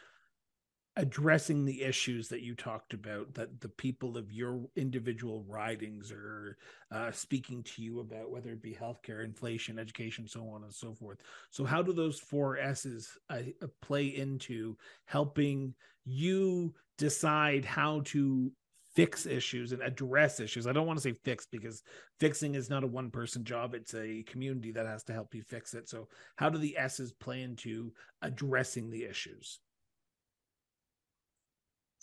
addressing 0.99 1.65
the 1.65 1.83
issues 1.83 2.29
that 2.29 2.41
you 2.41 2.55
talked 2.55 2.95
about 2.95 3.35
that 3.35 3.61
the 3.61 3.69
people 3.69 4.17
of 4.17 4.33
your 4.33 4.63
individual 4.77 5.45
ridings 5.47 6.11
are 6.11 6.57
uh, 6.91 7.11
speaking 7.11 7.63
to 7.63 7.83
you 7.83 8.01
about 8.01 8.31
whether 8.31 8.51
it 8.53 8.63
be 8.63 8.73
healthcare 8.73 9.23
inflation 9.23 9.79
education 9.79 10.27
so 10.27 10.49
on 10.49 10.63
and 10.65 10.73
so 10.73 10.95
forth. 10.95 11.19
So 11.51 11.65
how 11.65 11.83
do 11.83 11.93
those 11.93 12.19
four 12.19 12.59
s's 12.59 13.11
uh, 13.29 13.43
play 13.83 14.07
into 14.07 14.77
helping 15.05 15.75
you 16.07 16.75
decide 16.97 17.65
how 17.67 18.01
to 18.07 18.51
fix 18.95 19.27
issues 19.27 19.73
and 19.73 19.83
address 19.83 20.41
issues? 20.41 20.67
I 20.67 20.73
don't 20.73 20.87
want 20.87 20.99
to 20.99 21.03
say 21.03 21.13
fix 21.13 21.45
because 21.45 21.83
fixing 22.21 22.55
is 22.55 22.71
not 22.71 22.85
a 22.85 22.89
one 22.89 23.11
person 23.11 23.45
job 23.45 23.75
it's 23.75 23.95
a 23.95 24.23
community 24.23 24.73
that 24.73 24.87
has 24.87 25.03
to 25.05 25.13
help 25.13 25.35
you 25.35 25.43
fix 25.43 25.75
it. 25.75 25.91
So 25.91 26.09
how 26.37 26.49
do 26.49 26.57
the 26.57 26.79
s's 26.79 27.13
play 27.13 27.43
into 27.43 27.93
addressing 28.23 28.89
the 28.89 29.05
issues 29.05 29.61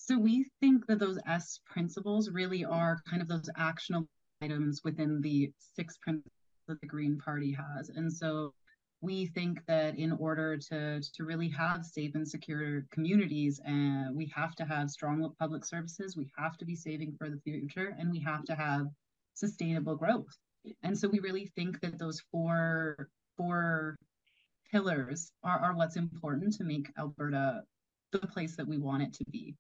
so 0.05 0.19
we 0.19 0.45
think 0.59 0.85
that 0.87 0.99
those 0.99 1.17
S 1.25 1.61
principles 1.65 2.29
really 2.29 2.65
are 2.65 3.01
kind 3.09 3.21
of 3.21 3.29
those 3.29 3.49
actionable 3.55 4.09
items 4.41 4.81
within 4.83 5.21
the 5.21 5.49
six 5.57 5.97
principles 5.97 6.33
that 6.67 6.81
the 6.81 6.87
Green 6.87 7.17
Party 7.17 7.53
has. 7.53 7.87
And 7.87 8.11
so 8.11 8.53
we 8.99 9.27
think 9.27 9.65
that 9.65 9.97
in 9.97 10.11
order 10.11 10.57
to, 10.57 10.99
to 10.99 11.23
really 11.23 11.47
have 11.47 11.85
safe 11.85 12.15
and 12.15 12.27
secure 12.27 12.85
communities, 12.91 13.61
uh, 13.65 14.07
we 14.11 14.29
have 14.35 14.55
to 14.55 14.65
have 14.65 14.89
strong 14.89 15.33
public 15.39 15.63
services, 15.63 16.17
we 16.17 16.29
have 16.37 16.57
to 16.57 16.65
be 16.65 16.75
saving 16.75 17.15
for 17.17 17.29
the 17.29 17.39
future, 17.45 17.95
and 17.97 18.11
we 18.11 18.19
have 18.19 18.43
to 18.43 18.55
have 18.55 18.87
sustainable 19.35 19.95
growth. 19.95 20.35
And 20.83 20.97
so 20.97 21.07
we 21.07 21.19
really 21.19 21.49
think 21.55 21.79
that 21.79 21.97
those 21.97 22.21
four 22.29 23.07
four 23.37 23.95
pillars 24.69 25.31
are, 25.45 25.59
are 25.59 25.75
what's 25.77 25.95
important 25.95 26.55
to 26.55 26.65
make 26.65 26.91
Alberta 26.99 27.61
the 28.11 28.19
place 28.19 28.57
that 28.57 28.67
we 28.67 28.77
want 28.77 29.01
it 29.01 29.13
to 29.13 29.23
be. 29.31 29.55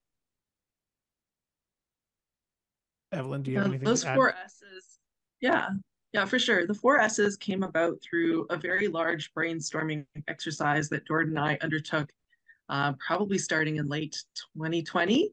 Evelyn, 3.13 3.43
do 3.43 3.51
you 3.51 3.57
have 3.57 3.67
anything? 3.67 3.85
Those 3.85 4.03
four 4.03 4.35
S's. 4.35 4.99
Yeah, 5.41 5.69
yeah, 6.13 6.25
for 6.25 6.39
sure. 6.39 6.65
The 6.65 6.73
four 6.73 6.99
S's 6.99 7.37
came 7.37 7.63
about 7.63 8.01
through 8.01 8.45
a 8.49 8.57
very 8.57 8.87
large 8.87 9.33
brainstorming 9.33 10.05
exercise 10.27 10.89
that 10.89 11.07
Jordan 11.07 11.37
and 11.37 11.45
I 11.45 11.57
undertook, 11.61 12.09
uh, 12.69 12.93
probably 13.05 13.37
starting 13.37 13.77
in 13.77 13.87
late 13.87 14.15
2020, 14.55 15.31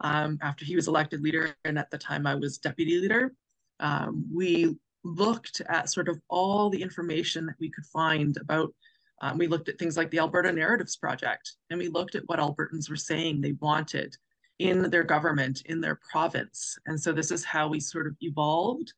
um, 0.00 0.38
after 0.42 0.64
he 0.64 0.76
was 0.76 0.88
elected 0.88 1.22
leader, 1.22 1.56
and 1.64 1.78
at 1.78 1.90
the 1.90 1.98
time 1.98 2.26
I 2.26 2.34
was 2.34 2.58
deputy 2.58 3.00
leader. 3.00 3.32
Um, 3.80 4.26
we 4.32 4.76
looked 5.04 5.62
at 5.68 5.90
sort 5.90 6.08
of 6.08 6.20
all 6.28 6.70
the 6.70 6.82
information 6.82 7.46
that 7.46 7.56
we 7.60 7.70
could 7.70 7.86
find 7.86 8.36
about. 8.38 8.74
Um, 9.20 9.38
we 9.38 9.48
looked 9.48 9.68
at 9.68 9.78
things 9.78 9.96
like 9.96 10.10
the 10.10 10.18
Alberta 10.18 10.52
Narratives 10.52 10.96
Project, 10.96 11.52
and 11.70 11.78
we 11.78 11.88
looked 11.88 12.14
at 12.14 12.22
what 12.26 12.38
Albertans 12.38 12.88
were 12.88 12.96
saying 12.96 13.40
they 13.40 13.52
wanted 13.52 14.16
in 14.58 14.90
their 14.90 15.04
government, 15.04 15.62
in 15.66 15.80
their 15.80 16.00
province. 16.10 16.78
And 16.86 17.00
so 17.00 17.12
this 17.12 17.30
is 17.30 17.44
how 17.44 17.68
we 17.68 17.80
sort 17.80 18.06
of 18.06 18.16
evolved. 18.20 18.92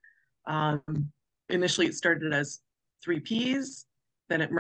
Um, 0.47 0.83
initially, 1.49 1.87
it 1.87 1.95
started 1.95 2.33
as 2.33 2.61
three 3.03 3.21
Ps, 3.21 3.87
then 4.29 4.41
it 4.41 4.51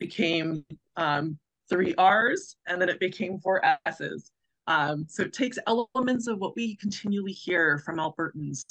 became 0.00 0.64
um, 0.96 1.38
three 1.68 1.94
Rs, 2.00 2.56
and 2.66 2.80
then 2.80 2.88
it 2.88 2.98
became 2.98 3.38
four 3.38 3.62
S's. 3.86 4.32
Um, 4.66 5.06
so 5.08 5.22
it 5.22 5.32
takes 5.32 5.58
elements 5.66 6.26
of 6.26 6.38
what 6.38 6.54
we 6.56 6.76
continually 6.76 7.32
hear 7.32 7.78
from 7.78 7.96
Albertans 7.96 8.64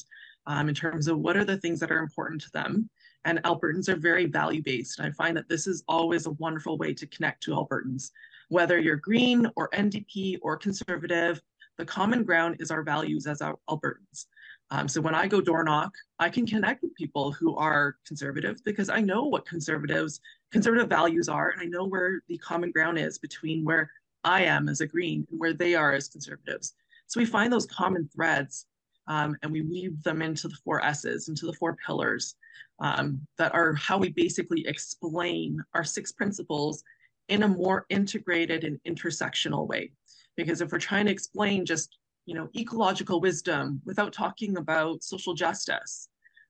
um, 0.45 0.69
in 0.69 0.75
terms 0.75 1.07
of 1.07 1.19
what 1.19 1.35
are 1.35 1.45
the 1.45 1.57
things 1.57 1.79
that 1.79 1.91
are 1.91 1.99
important 1.99 2.41
to 2.41 2.51
them. 2.51 2.89
And 3.25 3.41
Albertans 3.43 3.89
are 3.89 3.95
very 3.95 4.25
value 4.25 4.61
based. 4.61 4.99
And 4.99 5.07
I 5.07 5.11
find 5.11 5.35
that 5.35 5.49
this 5.49 5.67
is 5.67 5.83
always 5.87 6.27
a 6.27 6.31
wonderful 6.31 6.77
way 6.77 6.93
to 6.93 7.07
connect 7.07 7.41
to 7.43 7.51
Albertans. 7.51 8.11
Whether 8.49 8.79
you're 8.79 8.97
green 8.97 9.49
or 9.55 9.69
NDP 9.71 10.37
or 10.41 10.55
conservative, 10.55 11.41
the 11.77 11.85
common 11.85 12.23
ground 12.23 12.57
is 12.59 12.71
our 12.71 12.83
values 12.83 13.27
as 13.27 13.41
Albertans. 13.69 14.25
Um, 14.69 14.87
so 14.87 14.99
when 14.99 15.15
I 15.15 15.27
go 15.27 15.39
door 15.39 15.63
knock, 15.63 15.93
I 16.19 16.29
can 16.29 16.45
connect 16.45 16.81
with 16.81 16.95
people 16.95 17.31
who 17.31 17.55
are 17.55 17.95
conservative 18.05 18.61
because 18.65 18.89
I 18.89 18.99
know 18.99 19.23
what 19.25 19.45
conservatives 19.45 20.19
conservative 20.51 20.89
values 20.89 21.29
are, 21.29 21.49
and 21.49 21.61
I 21.61 21.65
know 21.65 21.85
where 21.85 22.21
the 22.27 22.37
common 22.37 22.71
ground 22.71 22.97
is 22.97 23.17
between 23.17 23.63
where 23.63 23.91
I 24.23 24.43
am 24.43 24.67
as 24.67 24.81
a 24.81 24.87
green 24.87 25.25
and 25.29 25.39
where 25.39 25.53
they 25.53 25.75
are 25.75 25.93
as 25.93 26.09
conservatives. 26.09 26.73
So 27.07 27.19
we 27.19 27.25
find 27.25 27.51
those 27.51 27.65
common 27.65 28.09
threads 28.13 28.65
um, 29.07 29.37
and 29.41 29.51
we 29.51 29.61
weave 29.61 30.03
them 30.03 30.21
into 30.21 30.47
the 30.47 30.57
four 30.63 30.83
S's, 30.83 31.29
into 31.29 31.45
the 31.45 31.53
four 31.53 31.77
pillars 31.85 32.35
um, 32.79 33.25
that 33.37 33.53
are 33.53 33.73
how 33.75 33.97
we 33.97 34.09
basically 34.09 34.67
explain 34.67 35.63
our 35.73 35.83
six 35.83 36.11
principles 36.11 36.83
in 37.29 37.43
a 37.43 37.47
more 37.47 37.85
integrated 37.89 38.63
and 38.63 38.79
intersectional 38.87 39.67
way. 39.67 39.91
Because 40.37 40.61
if 40.61 40.71
we're 40.71 40.79
trying 40.79 41.07
to 41.07 41.11
explain 41.11 41.65
just, 41.65 41.97
you 42.25 42.35
know, 42.35 42.47
ecological 42.55 43.19
wisdom 43.19 43.81
without 43.85 44.13
talking 44.13 44.57
about 44.57 45.03
social 45.03 45.33
justice, 45.33 46.07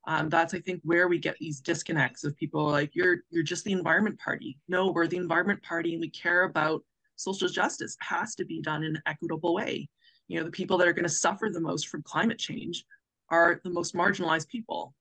um, 0.08 0.30
that's 0.30 0.54
I 0.54 0.60
think 0.60 0.82
where 0.84 1.08
we 1.08 1.18
get 1.20 1.38
these 1.40 1.60
disconnects 1.60 2.24
of 2.24 2.36
people 2.38 2.66
like 2.66 2.96
you're 2.96 3.18
you're 3.30 3.44
just 3.44 3.66
the 3.66 3.74
environment 3.74 4.18
party. 4.20 4.58
No, 4.68 4.92
we're 4.92 5.08
the 5.08 5.18
environment 5.18 5.62
party 5.64 5.94
and 5.94 6.02
we 6.02 6.10
care 6.10 6.44
about 6.44 6.84
social 7.18 7.50
justice. 7.50 7.98
It 8.00 8.06
has 8.06 8.36
to 8.36 8.46
be 8.46 8.62
done 8.62 8.84
in 8.84 8.96
an 8.96 9.02
equitable 9.06 9.54
way. 9.54 9.90
You 10.28 10.40
know, 10.40 10.46
the 10.46 10.52
people 10.52 10.78
that 10.78 10.88
are 10.88 10.94
going 10.94 11.04
to 11.04 11.10
suffer 11.10 11.50
the 11.52 11.60
most 11.60 11.90
from 11.90 12.04
climate 12.04 12.40
change 12.40 12.86
are 13.30 13.60
the 13.64 13.70
most 13.70 13.96
marginalized 13.96 14.48
people. 14.48 14.94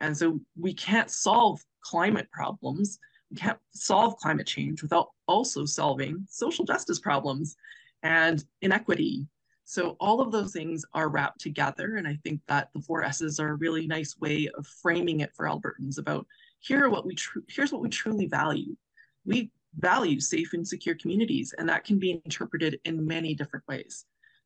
And 0.00 0.16
so 0.16 0.40
we 0.58 0.74
can't 0.74 1.10
solve 1.10 1.60
climate 1.82 2.28
problems. 2.30 2.98
We 3.30 3.36
can't 3.36 3.58
solve 3.72 4.16
climate 4.18 4.46
change 4.46 4.82
without 4.82 5.08
also 5.26 5.64
solving 5.64 6.26
social 6.28 6.64
justice 6.64 7.00
problems 7.00 7.56
and 8.04 8.44
inequity. 8.62 9.26
So 9.64 9.96
all 9.98 10.20
of 10.20 10.30
those 10.30 10.52
things 10.52 10.84
are 10.92 11.08
wrapped 11.08 11.40
together. 11.40 11.96
And 11.96 12.06
I 12.06 12.18
think 12.22 12.40
that 12.46 12.68
the 12.74 12.82
four 12.82 13.02
S's 13.02 13.40
are 13.40 13.48
a 13.48 13.54
really 13.54 13.86
nice 13.86 14.16
way 14.18 14.48
of 14.56 14.66
framing 14.66 15.20
it 15.20 15.34
for 15.34 15.46
Albertans 15.46 15.98
about 15.98 16.26
here 16.60 16.88
what 16.88 17.06
we 17.06 17.14
tr- 17.14 17.40
here's 17.48 17.72
what 17.72 17.80
we 17.80 17.88
truly 17.88 18.26
value. 18.26 18.76
We 19.24 19.50
value 19.78 20.20
safe 20.20 20.52
and 20.52 20.68
secure 20.68 20.94
communities, 20.94 21.54
and 21.56 21.68
that 21.68 21.84
can 21.84 21.98
be 21.98 22.22
interpreted 22.24 22.78
in 22.84 23.06
many 23.06 23.34
different 23.34 23.66
ways. 23.66 24.04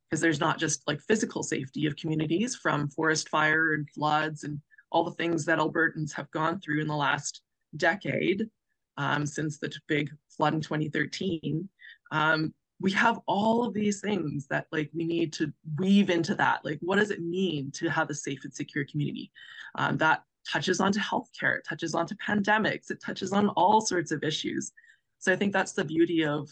Because 0.09 0.21
there's 0.21 0.39
not 0.39 0.57
just 0.57 0.87
like 0.87 1.01
physical 1.01 1.43
safety 1.43 1.85
of 1.85 1.95
communities 1.97 2.55
from 2.55 2.89
forest 2.89 3.29
fire 3.29 3.73
and 3.73 3.87
floods 3.91 4.43
and 4.43 4.59
all 4.91 5.03
the 5.03 5.11
things 5.11 5.45
that 5.45 5.59
Albertans 5.59 6.13
have 6.13 6.31
gone 6.31 6.59
through 6.59 6.81
in 6.81 6.87
the 6.87 6.95
last 6.95 7.41
decade 7.77 8.49
um, 8.97 9.25
since 9.25 9.59
the 9.59 9.71
big 9.87 10.09
flood 10.29 10.55
in 10.55 10.61
2013. 10.61 11.69
Um, 12.11 12.53
we 12.81 12.91
have 12.91 13.19
all 13.25 13.63
of 13.63 13.73
these 13.73 13.99
things 13.99 14.47
that 14.47 14.67
like 14.71 14.89
we 14.93 15.03
need 15.03 15.33
to 15.33 15.51
weave 15.77 16.09
into 16.09 16.33
that. 16.35 16.63
Like 16.63 16.79
what 16.81 16.97
does 16.97 17.11
it 17.11 17.21
mean 17.21 17.71
to 17.71 17.89
have 17.89 18.09
a 18.09 18.15
safe 18.15 18.43
and 18.45 18.53
secure 18.53 18.85
community? 18.85 19.31
Um, 19.75 19.97
that 19.97 20.23
touches 20.49 20.79
onto 20.79 20.99
healthcare 20.99 21.57
it 21.57 21.65
touches 21.67 21.93
onto 21.93 22.15
pandemics 22.15 22.89
it 22.89 23.01
touches 23.03 23.33
on 23.33 23.49
all 23.49 23.81
sorts 23.81 24.11
of 24.11 24.23
issues. 24.23 24.71
So 25.19 25.33
i 25.33 25.35
think 25.35 25.51
that's 25.51 25.73
the 25.73 25.83
beauty 25.83 26.25
of 26.25 26.49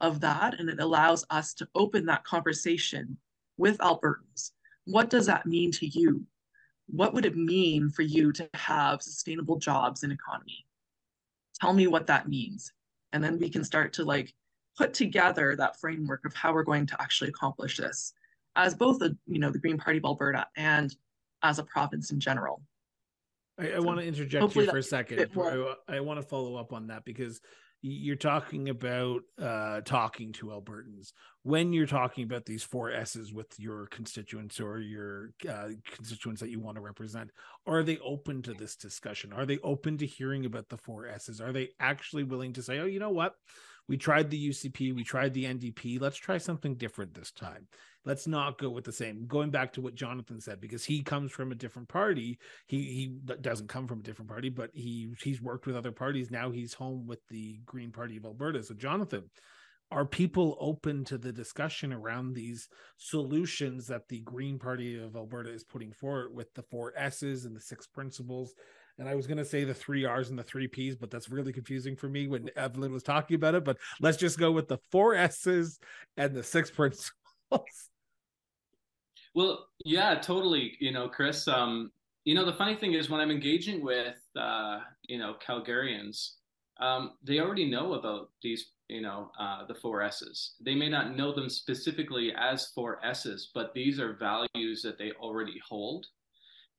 of 0.00 0.20
that 0.20 0.58
and 0.58 0.68
it 0.68 0.80
allows 0.80 1.24
us 1.30 1.54
to 1.54 1.68
open 1.74 2.06
that 2.06 2.24
conversation 2.24 3.16
with 3.56 3.78
albertans. 3.78 4.52
What 4.84 5.10
does 5.10 5.26
that 5.26 5.46
mean 5.46 5.70
to 5.72 5.86
you? 5.86 6.24
What 6.86 7.14
would 7.14 7.26
it 7.26 7.36
mean 7.36 7.90
for 7.90 8.02
you 8.02 8.32
to 8.32 8.48
have 8.54 9.02
sustainable 9.02 9.58
jobs 9.58 10.02
and 10.02 10.12
economy? 10.12 10.66
Tell 11.60 11.72
me 11.72 11.86
what 11.86 12.06
that 12.08 12.28
means 12.28 12.72
and 13.12 13.22
then 13.22 13.38
we 13.38 13.48
can 13.48 13.64
start 13.64 13.92
to 13.94 14.04
like 14.04 14.34
put 14.78 14.94
together 14.94 15.56
that 15.56 15.78
framework 15.80 16.24
of 16.24 16.32
how 16.34 16.54
we're 16.54 16.62
going 16.62 16.86
to 16.86 17.02
actually 17.02 17.28
accomplish 17.28 17.76
this 17.76 18.14
as 18.54 18.74
both 18.74 19.00
the 19.00 19.16
you 19.26 19.40
know 19.40 19.50
the 19.50 19.58
Green 19.58 19.76
Party 19.76 19.98
of 19.98 20.04
Alberta 20.04 20.46
and 20.56 20.94
as 21.42 21.58
a 21.58 21.64
province 21.64 22.12
in 22.12 22.20
general. 22.20 22.62
I, 23.58 23.66
I 23.66 23.74
so 23.76 23.82
want 23.82 23.98
to 23.98 24.06
interject 24.06 24.52
here 24.52 24.66
for 24.66 24.78
a 24.78 24.82
second. 24.82 25.28
I, 25.36 25.74
I 25.88 26.00
want 26.00 26.20
to 26.20 26.26
follow 26.26 26.54
up 26.54 26.72
on 26.72 26.86
that 26.86 27.04
because 27.04 27.40
you're 27.80 28.16
talking 28.16 28.68
about 28.68 29.22
uh, 29.40 29.80
talking 29.82 30.32
to 30.32 30.46
Albertans. 30.46 31.12
When 31.42 31.72
you're 31.72 31.86
talking 31.86 32.24
about 32.24 32.44
these 32.44 32.62
four 32.62 32.92
S's 32.92 33.32
with 33.32 33.58
your 33.58 33.86
constituents 33.86 34.60
or 34.60 34.80
your 34.80 35.30
uh, 35.48 35.68
constituents 35.92 36.40
that 36.40 36.50
you 36.50 36.60
want 36.60 36.76
to 36.76 36.82
represent, 36.82 37.30
are 37.66 37.82
they 37.82 37.98
open 37.98 38.42
to 38.42 38.54
this 38.54 38.74
discussion? 38.76 39.32
Are 39.32 39.46
they 39.46 39.58
open 39.58 39.96
to 39.98 40.06
hearing 40.06 40.44
about 40.44 40.68
the 40.68 40.76
four 40.76 41.06
S's? 41.06 41.40
Are 41.40 41.52
they 41.52 41.70
actually 41.78 42.24
willing 42.24 42.52
to 42.54 42.62
say, 42.62 42.78
oh, 42.80 42.86
you 42.86 42.98
know 42.98 43.10
what? 43.10 43.34
We 43.88 43.96
tried 43.96 44.30
the 44.30 44.48
UCP, 44.50 44.94
we 44.94 45.02
tried 45.02 45.32
the 45.34 45.44
NDP. 45.44 46.00
Let's 46.00 46.16
try 46.16 46.38
something 46.38 46.74
different 46.74 47.14
this 47.14 47.30
time. 47.30 47.66
Let's 48.04 48.26
not 48.26 48.58
go 48.58 48.70
with 48.70 48.84
the 48.84 48.92
same. 48.92 49.26
Going 49.26 49.50
back 49.50 49.72
to 49.74 49.80
what 49.80 49.94
Jonathan 49.94 50.40
said, 50.40 50.60
because 50.60 50.84
he 50.84 51.02
comes 51.02 51.32
from 51.32 51.52
a 51.52 51.56
different 51.56 51.88
party. 51.88 52.38
He 52.66 52.84
he 52.84 53.32
doesn't 53.40 53.68
come 53.68 53.86
from 53.86 54.00
a 54.00 54.02
different 54.02 54.30
party, 54.30 54.50
but 54.50 54.70
he 54.72 55.12
he's 55.22 55.42
worked 55.42 55.66
with 55.66 55.76
other 55.76 55.92
parties. 55.92 56.30
Now 56.30 56.50
he's 56.50 56.74
home 56.74 57.06
with 57.06 57.26
the 57.28 57.60
Green 57.66 57.90
Party 57.90 58.16
of 58.16 58.24
Alberta. 58.24 58.62
So 58.62 58.74
Jonathan, 58.74 59.24
are 59.90 60.04
people 60.04 60.56
open 60.60 61.04
to 61.04 61.16
the 61.16 61.32
discussion 61.32 61.92
around 61.92 62.34
these 62.34 62.68
solutions 62.98 63.86
that 63.86 64.08
the 64.08 64.20
Green 64.20 64.58
Party 64.58 65.02
of 65.02 65.16
Alberta 65.16 65.50
is 65.50 65.64
putting 65.64 65.92
forward 65.92 66.34
with 66.34 66.52
the 66.54 66.62
four 66.62 66.92
S's 66.96 67.46
and 67.46 67.56
the 67.56 67.60
six 67.60 67.86
principles 67.86 68.54
and 68.98 69.08
I 69.08 69.14
was 69.14 69.26
going 69.26 69.38
to 69.38 69.44
say 69.44 69.64
the 69.64 69.74
three 69.74 70.04
R's 70.04 70.30
and 70.30 70.38
the 70.38 70.42
three 70.42 70.66
P's, 70.66 70.96
but 70.96 71.10
that's 71.10 71.30
really 71.30 71.52
confusing 71.52 71.96
for 71.96 72.08
me 72.08 72.26
when 72.26 72.50
Evelyn 72.56 72.92
was 72.92 73.02
talking 73.02 73.36
about 73.36 73.54
it. 73.54 73.64
But 73.64 73.78
let's 74.00 74.16
just 74.16 74.38
go 74.38 74.50
with 74.50 74.68
the 74.68 74.78
four 74.90 75.14
S's 75.14 75.78
and 76.16 76.34
the 76.34 76.42
six 76.42 76.70
principles. 76.70 77.12
Well, 79.34 79.68
yeah, 79.84 80.16
totally. 80.16 80.76
You 80.80 80.90
know, 80.90 81.08
Chris. 81.08 81.46
Um, 81.46 81.92
you 82.24 82.34
know, 82.34 82.44
the 82.44 82.54
funny 82.54 82.74
thing 82.74 82.94
is 82.94 83.08
when 83.08 83.20
I'm 83.20 83.30
engaging 83.30 83.84
with, 83.84 84.16
uh, 84.36 84.80
you 85.04 85.16
know, 85.16 85.36
Calgarians, 85.46 86.32
um, 86.80 87.12
they 87.22 87.38
already 87.38 87.70
know 87.70 87.94
about 87.94 88.30
these, 88.42 88.72
you 88.88 89.00
know, 89.00 89.30
uh, 89.38 89.64
the 89.66 89.74
four 89.74 90.02
S's. 90.02 90.54
They 90.60 90.74
may 90.74 90.88
not 90.88 91.16
know 91.16 91.32
them 91.32 91.48
specifically 91.48 92.32
as 92.36 92.66
four 92.74 92.98
S's, 93.04 93.50
but 93.54 93.72
these 93.74 94.00
are 94.00 94.14
values 94.14 94.82
that 94.82 94.98
they 94.98 95.12
already 95.12 95.60
hold. 95.66 96.06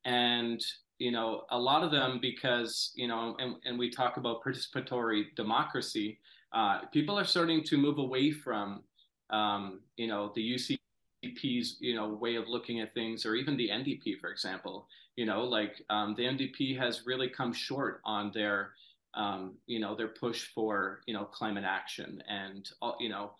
And 0.06 0.62
you 1.00 1.12
know, 1.12 1.43
a 1.50 1.58
lot 1.58 1.84
of 1.84 1.91
them 1.91 2.20
because, 2.22 2.91
you 2.93 3.08
know, 3.08 3.36
and, 3.39 3.56
and 3.66 3.80
we 3.80 3.89
talk 3.89 4.18
about 4.18 4.43
participatory 4.43 5.34
democracy, 5.36 6.20
uh, 6.54 6.82
people 6.91 7.18
are 7.18 7.26
starting 7.26 7.64
to 7.64 7.78
move 7.78 7.97
away 7.97 8.32
from, 8.32 8.84
um, 9.30 9.80
you 9.95 10.08
know, 10.08 10.32
the 10.36 10.56
UCP's, 10.56 11.78
you 11.80 11.95
know, 11.95 12.10
way 12.10 12.36
of 12.36 12.50
looking 12.50 12.82
at 12.82 12.93
things, 12.93 13.26
or 13.26 13.36
even 13.36 13.56
the 13.56 13.70
NDP, 13.70 14.20
for 14.20 14.30
example. 14.30 14.88
You 15.16 15.26
know, 15.26 15.43
like 15.43 15.82
um, 15.89 16.16
the 16.16 16.24
NDP 16.24 16.78
has 16.78 17.06
really 17.06 17.30
come 17.30 17.54
short 17.54 18.02
on 18.04 18.32
their, 18.34 18.72
um, 19.14 19.56
you 19.68 19.80
know, 19.80 19.95
their 19.95 20.10
push 20.10 20.47
for, 20.54 21.02
you 21.06 21.14
know, 21.14 21.26
climate 21.26 21.64
action 21.66 22.22
and, 22.28 22.70
uh, 22.82 22.91
you 23.00 23.10
know, 23.10 23.32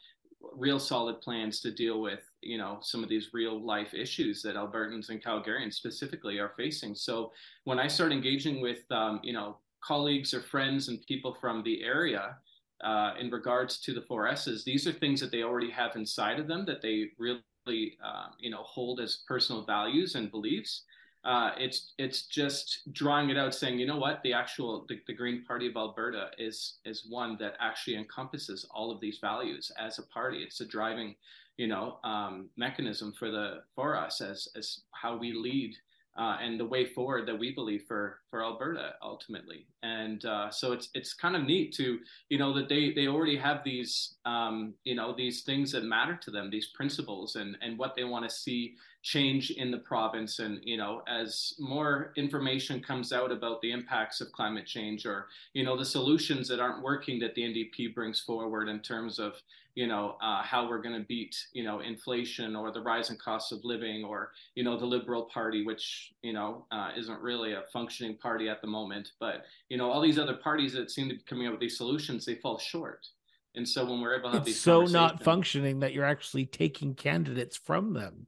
real 0.54 0.80
solid 0.80 1.20
plans 1.22 1.60
to 1.60 1.72
deal 1.72 2.02
with 2.02 2.22
you 2.42 2.58
know 2.58 2.80
some 2.82 3.04
of 3.04 3.10
these 3.10 3.30
real 3.34 3.60
life 3.62 3.94
issues 3.94 4.42
that 4.42 4.56
albertans 4.56 5.10
and 5.10 5.24
calgarians 5.24 5.74
specifically 5.74 6.40
are 6.40 6.54
facing 6.56 6.96
so 6.96 7.32
when 7.66 7.80
i 7.80 7.88
start 7.88 8.12
engaging 8.12 8.62
with 8.62 8.80
um, 8.92 9.20
you 9.24 9.34
know 9.34 9.58
colleagues 9.82 10.34
or 10.34 10.42
friends 10.42 10.88
and 10.88 11.06
people 11.08 11.36
from 11.40 11.64
the 11.64 11.84
area 11.84 12.38
uh, 12.84 13.14
in 13.20 13.30
regards 13.30 13.80
to 13.80 13.94
the 13.94 14.02
four 14.02 14.28
S's, 14.28 14.64
these 14.64 14.88
are 14.88 14.94
things 14.94 15.20
that 15.20 15.32
they 15.32 15.44
already 15.44 15.70
have 15.70 15.96
inside 15.96 16.40
of 16.40 16.48
them 16.48 16.66
that 16.66 16.82
they 16.82 17.10
really, 17.18 17.98
uh, 18.04 18.28
you 18.40 18.50
know, 18.50 18.64
hold 18.64 19.00
as 19.00 19.24
personal 19.28 19.66
values 19.66 20.16
and 20.16 20.32
beliefs. 20.32 20.84
Uh, 21.26 21.52
it's 21.58 21.94
it's 21.98 22.28
just 22.28 22.94
drawing 22.94 23.30
it 23.30 23.38
out, 23.38 23.54
saying, 23.54 23.78
you 23.78 23.86
know 23.86 23.98
what, 23.98 24.22
the 24.24 24.32
actual 24.32 24.86
the, 24.88 25.00
the, 25.06 25.14
Green 25.14 25.44
Party 25.44 25.68
of 25.68 25.76
Alberta 25.76 26.30
is 26.38 26.78
is 26.86 27.08
one 27.10 27.36
that 27.40 27.56
actually 27.60 27.98
encompasses 27.98 28.66
all 28.72 28.90
of 28.90 29.02
these 29.02 29.20
values 29.20 29.70
as 29.78 30.00
a 30.00 30.04
party. 30.04 30.38
It's 30.38 30.62
a 30.62 30.66
driving, 30.66 31.16
you 31.58 31.68
know, 31.68 31.98
um, 32.06 32.50
mechanism 32.56 33.14
for 33.20 33.32
the 33.32 33.64
for 33.76 33.98
us 33.98 34.22
as 34.22 34.48
as 34.56 34.82
how 34.92 35.18
we 35.18 35.34
lead 35.34 35.76
uh, 36.20 36.38
and 36.42 36.60
the 36.60 36.66
way 36.66 36.86
forward 36.86 37.26
that 37.26 37.40
we 37.40 37.54
believe 37.54 37.84
for 37.88 38.20
for 38.30 38.44
Alberta 38.44 38.94
ultimately. 39.02 39.66
And 39.84 40.24
uh, 40.26 40.50
so 40.52 40.74
it's 40.74 40.90
it's 40.94 41.14
kind 41.14 41.36
of 41.36 41.44
neat 41.44 41.74
to 41.76 42.00
you 42.28 42.38
know 42.38 42.54
that 42.54 42.68
they 42.68 42.92
they 42.92 43.08
already 43.08 43.38
have 43.38 43.64
these 43.64 44.16
um, 44.26 44.74
you 44.84 44.96
know 44.96 45.14
these 45.16 45.44
things 45.44 45.72
that 45.72 45.84
matter 45.84 46.20
to 46.24 46.32
them, 46.32 46.50
these 46.50 46.68
principles, 46.76 47.36
and 47.36 47.58
and 47.62 47.78
what 47.78 47.96
they 47.96 48.04
want 48.04 48.30
to 48.30 48.36
see 48.36 48.76
change 49.02 49.52
in 49.52 49.72
the 49.72 49.78
province. 49.78 50.40
And 50.40 50.60
you 50.64 50.78
know 50.78 51.02
as 51.08 51.54
more 51.60 52.14
information 52.16 52.82
comes 52.82 53.12
out 53.12 53.32
about 53.32 53.62
the 53.62 53.72
impacts 53.72 54.22
of 54.22 54.32
climate 54.32 54.66
change 54.66 55.06
or 55.06 55.28
you 55.54 55.64
know 55.64 55.78
the 55.78 55.86
solutions 55.86 56.48
that 56.50 56.60
aren't 56.60 56.84
working 56.84 57.20
that 57.20 57.36
the 57.36 57.42
NDP 57.42 57.94
brings 57.94 58.20
forward 58.20 58.68
in 58.68 58.80
terms 58.80 59.20
of 59.20 59.34
you 59.76 59.88
know 59.88 60.18
uh, 60.22 60.42
how 60.42 60.68
we're 60.68 60.82
going 60.82 61.00
to 61.00 61.08
beat 61.08 61.36
you 61.54 61.64
know 61.64 61.80
inflation 61.80 62.56
or 62.56 62.72
the 62.72 62.82
rising 62.82 63.16
costs 63.16 63.54
of 63.54 63.64
living 63.64 64.04
or 64.04 64.32
you 64.56 64.64
know 64.64 64.78
the 64.78 64.86
liberal 64.86 65.24
party 65.24 65.66
which 65.66 66.12
you 66.22 66.34
know 66.34 66.66
uh, 66.72 66.90
isn't 66.98 67.22
really 67.22 67.54
a 67.54 67.64
functioning 67.72 68.18
party 68.18 68.50
at 68.50 68.62
the 68.62 68.68
moment 68.68 69.12
but 69.20 69.46
you 69.70 69.78
know 69.78 69.90
all 69.90 70.02
these 70.02 70.20
other 70.20 70.36
parties 70.36 70.74
that 70.74 70.92
seem 70.92 71.08
to 71.08 71.16
be 71.16 71.22
coming 71.22 71.48
up 71.48 71.54
with 71.54 71.62
these 71.62 71.78
solutions 71.78 72.26
they 72.26 72.36
fall 72.36 72.58
short 72.58 73.08
and 73.56 73.68
so 73.68 73.86
when 73.86 74.02
we're 74.02 74.18
able 74.18 74.30
to 74.30 74.38
have 74.38 74.48
it's 74.48 74.58
these 74.58 74.62
so 74.62 74.84
not 74.84 75.24
functioning 75.24 75.80
that 75.80 75.94
you're 75.94 76.04
actually 76.04 76.46
taking 76.46 76.94
candidates 76.94 77.56
from 77.56 77.94
them 77.94 78.28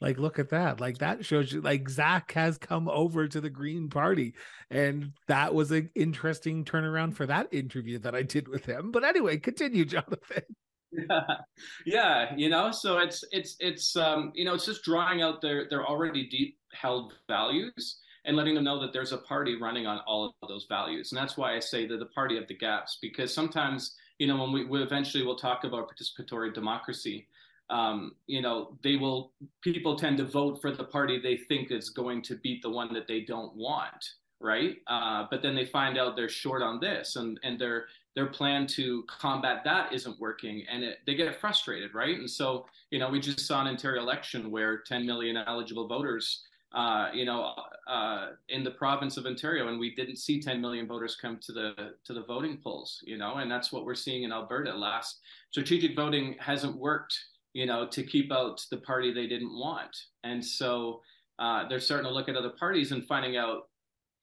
like 0.00 0.18
look 0.18 0.38
at 0.38 0.50
that. 0.50 0.80
Like 0.80 0.98
that 0.98 1.24
shows 1.24 1.52
you 1.52 1.60
like 1.60 1.88
zach 1.88 2.32
has 2.32 2.58
come 2.58 2.88
over 2.88 3.26
to 3.28 3.40
the 3.40 3.50
green 3.50 3.88
party 3.88 4.34
and 4.70 5.12
that 5.26 5.54
was 5.54 5.70
an 5.70 5.90
interesting 5.94 6.64
turnaround 6.64 7.14
for 7.14 7.26
that 7.26 7.52
interview 7.52 7.98
that 8.00 8.14
i 8.14 8.22
did 8.22 8.48
with 8.48 8.64
him. 8.64 8.90
But 8.90 9.04
anyway 9.04 9.38
continue 9.38 9.84
jonathan. 9.84 10.42
Yeah 10.92 11.20
yeah 11.86 12.34
you 12.36 12.48
know 12.48 12.70
so 12.70 12.98
it's 12.98 13.24
it's 13.30 13.56
it's 13.60 13.94
um 13.96 14.32
you 14.34 14.44
know 14.44 14.54
it's 14.54 14.64
just 14.64 14.84
drawing 14.84 15.20
out 15.20 15.42
their 15.42 15.68
their 15.68 15.86
already 15.86 16.26
deep 16.28 16.58
held 16.72 17.14
values 17.28 18.00
and 18.24 18.36
letting 18.36 18.54
them 18.54 18.64
know 18.64 18.80
that 18.80 18.92
there's 18.92 19.12
a 19.12 19.18
party 19.18 19.56
running 19.60 19.86
on 19.86 20.00
all 20.06 20.34
of 20.42 20.48
those 20.48 20.66
values. 20.68 21.12
And 21.12 21.18
that's 21.18 21.36
why 21.36 21.56
i 21.56 21.60
say 21.60 21.86
they're 21.86 21.98
the 21.98 22.06
party 22.06 22.36
of 22.36 22.46
the 22.46 22.56
gaps 22.56 22.98
because 23.02 23.34
sometimes 23.34 23.96
you 24.18 24.26
know 24.26 24.36
when 24.36 24.52
we, 24.52 24.64
we 24.64 24.82
eventually 24.82 25.24
will 25.24 25.36
talk 25.36 25.64
about 25.64 25.90
participatory 25.90 26.54
democracy 26.54 27.26
um, 27.70 28.14
you 28.26 28.40
know 28.40 28.76
they 28.82 28.96
will 28.96 29.32
people 29.62 29.96
tend 29.96 30.16
to 30.18 30.24
vote 30.24 30.60
for 30.60 30.70
the 30.70 30.84
party 30.84 31.18
they 31.18 31.36
think 31.36 31.70
is 31.70 31.90
going 31.90 32.22
to 32.22 32.36
beat 32.36 32.62
the 32.62 32.70
one 32.70 32.92
that 32.92 33.06
they 33.06 33.20
don't 33.20 33.54
want 33.54 34.12
right? 34.40 34.76
Uh, 34.86 35.26
but 35.30 35.42
then 35.42 35.54
they 35.54 35.64
find 35.64 35.98
out 35.98 36.14
they're 36.14 36.28
short 36.28 36.62
on 36.62 36.80
this 36.80 37.16
and 37.16 37.40
and 37.42 37.58
they're 37.58 37.86
their 38.14 38.26
plan 38.26 38.66
to 38.66 39.04
combat 39.04 39.62
that 39.64 39.92
isn't 39.92 40.18
working 40.18 40.64
and 40.70 40.82
it, 40.82 40.98
they 41.06 41.14
get 41.14 41.40
frustrated 41.40 41.94
right? 41.94 42.18
And 42.18 42.30
so 42.30 42.66
you 42.90 42.98
know 42.98 43.10
we 43.10 43.20
just 43.20 43.40
saw 43.40 43.60
an 43.60 43.66
ontario 43.66 44.00
election 44.02 44.50
where 44.50 44.78
10 44.78 45.04
million 45.04 45.36
eligible 45.36 45.88
voters 45.88 46.44
uh, 46.72 47.08
you 47.12 47.24
know 47.24 47.54
uh, 47.88 48.28
in 48.48 48.62
the 48.62 48.70
province 48.70 49.16
of 49.16 49.26
ontario 49.26 49.68
and 49.68 49.78
we 49.78 49.94
didn't 49.94 50.16
see 50.16 50.40
10 50.40 50.60
million 50.60 50.86
voters 50.86 51.16
come 51.16 51.38
to 51.38 51.52
the 51.52 51.74
to 52.04 52.12
the 52.12 52.22
voting 52.22 52.58
polls 52.62 53.02
you 53.04 53.18
know? 53.18 53.36
And 53.36 53.50
that's 53.50 53.72
what 53.72 53.84
we're 53.84 53.94
seeing 53.94 54.22
in 54.22 54.32
alberta. 54.32 54.72
Last 54.74 55.18
strategic 55.50 55.96
voting 55.96 56.36
hasn't 56.38 56.76
worked 56.76 57.18
you 57.52 57.66
know 57.66 57.86
to 57.86 58.02
keep 58.02 58.32
out 58.32 58.64
the 58.70 58.76
party 58.76 59.12
they 59.12 59.26
didn't 59.26 59.56
want 59.58 59.96
and 60.24 60.44
so 60.44 61.00
uh, 61.38 61.68
they're 61.68 61.80
starting 61.80 62.06
to 62.06 62.12
look 62.12 62.28
at 62.28 62.36
other 62.36 62.50
parties 62.50 62.90
and 62.92 63.06
finding 63.06 63.36
out 63.36 63.68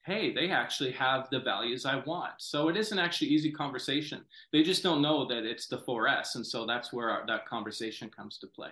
hey, 0.06 0.32
they 0.32 0.50
actually 0.50 0.92
have 0.92 1.28
the 1.30 1.40
values 1.40 1.84
I 1.84 1.96
want. 2.06 2.34
So 2.38 2.68
it 2.68 2.76
isn't 2.76 2.98
actually 2.98 3.26
easy 3.28 3.50
conversation. 3.50 4.24
They 4.52 4.62
just 4.62 4.84
don't 4.84 5.02
know 5.02 5.26
that 5.26 5.44
it's 5.44 5.66
the 5.66 5.78
4S. 5.78 6.36
And 6.36 6.46
so 6.46 6.64
that's 6.64 6.92
where 6.92 7.10
our, 7.10 7.26
that 7.26 7.44
conversation 7.44 8.08
comes 8.08 8.38
to 8.38 8.46
play. 8.46 8.70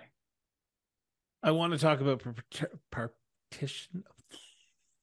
I 1.43 1.51
want 1.51 1.73
to 1.73 1.79
talk 1.79 1.99
about 2.01 2.23
partition. 2.91 4.03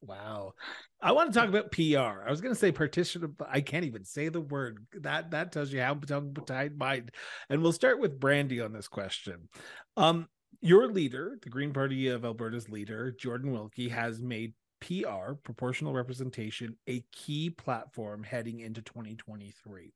Wow. 0.04 0.54
I 1.02 1.12
want 1.12 1.32
to 1.32 1.38
talk 1.38 1.48
about 1.48 1.72
PR. 1.72 2.24
I 2.24 2.30
was 2.30 2.40
going 2.40 2.54
to 2.54 2.58
say 2.58 2.70
partition, 2.70 3.34
I 3.50 3.60
can't 3.60 3.84
even 3.84 4.04
say 4.04 4.28
the 4.28 4.40
word. 4.40 4.86
That 5.00 5.32
that 5.32 5.50
tells 5.50 5.72
you 5.72 5.80
how 5.80 5.94
tongue 5.94 6.36
tied. 6.46 6.80
And 7.48 7.62
we'll 7.62 7.72
start 7.72 7.98
with 7.98 8.20
Brandy 8.20 8.60
on 8.60 8.72
this 8.72 8.86
question. 8.86 9.48
Um, 9.96 10.28
your 10.60 10.86
leader, 10.86 11.38
the 11.42 11.50
Green 11.50 11.72
Party 11.72 12.08
of 12.08 12.24
Alberta's 12.24 12.68
leader, 12.68 13.10
Jordan 13.10 13.50
Wilkie, 13.50 13.88
has 13.88 14.22
made 14.22 14.54
PR, 14.80 15.34
proportional 15.42 15.92
representation, 15.92 16.76
a 16.88 17.04
key 17.12 17.50
platform 17.50 18.22
heading 18.22 18.60
into 18.60 18.80
2023. 18.80 19.92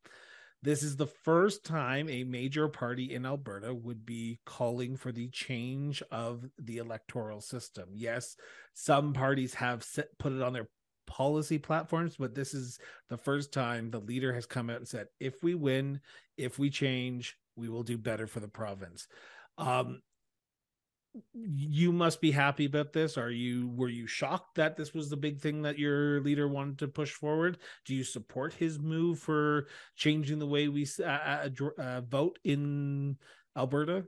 This 0.62 0.82
is 0.82 0.96
the 0.96 1.06
first 1.06 1.64
time 1.64 2.08
a 2.08 2.24
major 2.24 2.66
party 2.66 3.14
in 3.14 3.26
Alberta 3.26 3.72
would 3.72 4.04
be 4.04 4.40
calling 4.44 4.96
for 4.96 5.12
the 5.12 5.28
change 5.28 6.02
of 6.10 6.44
the 6.58 6.78
electoral 6.78 7.40
system. 7.40 7.90
Yes, 7.92 8.36
some 8.74 9.12
parties 9.12 9.54
have 9.54 9.84
set, 9.84 10.18
put 10.18 10.32
it 10.32 10.42
on 10.42 10.52
their 10.52 10.68
policy 11.06 11.58
platforms, 11.58 12.16
but 12.18 12.34
this 12.34 12.54
is 12.54 12.78
the 13.08 13.16
first 13.16 13.52
time 13.52 13.90
the 13.90 14.00
leader 14.00 14.32
has 14.32 14.46
come 14.46 14.70
out 14.70 14.76
and 14.76 14.88
said, 14.88 15.06
if 15.20 15.42
we 15.42 15.54
win, 15.54 16.00
if 16.36 16.58
we 16.58 16.70
change, 16.70 17.36
we 17.56 17.68
will 17.68 17.82
do 17.82 17.96
better 17.96 18.26
for 18.26 18.40
the 18.40 18.48
province. 18.48 19.06
Um, 19.58 20.02
you 21.32 21.92
must 21.92 22.20
be 22.20 22.30
happy 22.30 22.66
about 22.66 22.92
this. 22.92 23.16
Are 23.16 23.30
you 23.30 23.68
were 23.74 23.88
you 23.88 24.06
shocked 24.06 24.56
that 24.56 24.76
this 24.76 24.92
was 24.92 25.08
the 25.08 25.16
big 25.16 25.40
thing 25.40 25.62
that 25.62 25.78
your 25.78 26.20
leader 26.20 26.46
wanted 26.46 26.78
to 26.80 26.88
push 26.88 27.12
forward? 27.12 27.58
Do 27.86 27.94
you 27.94 28.04
support 28.04 28.52
his 28.52 28.78
move 28.78 29.18
for 29.18 29.68
changing 29.94 30.38
the 30.38 30.46
way 30.46 30.68
we 30.68 30.86
uh, 31.00 31.04
uh, 31.04 31.48
uh, 31.78 32.00
vote 32.02 32.38
in 32.44 33.16
alberta? 33.56 34.04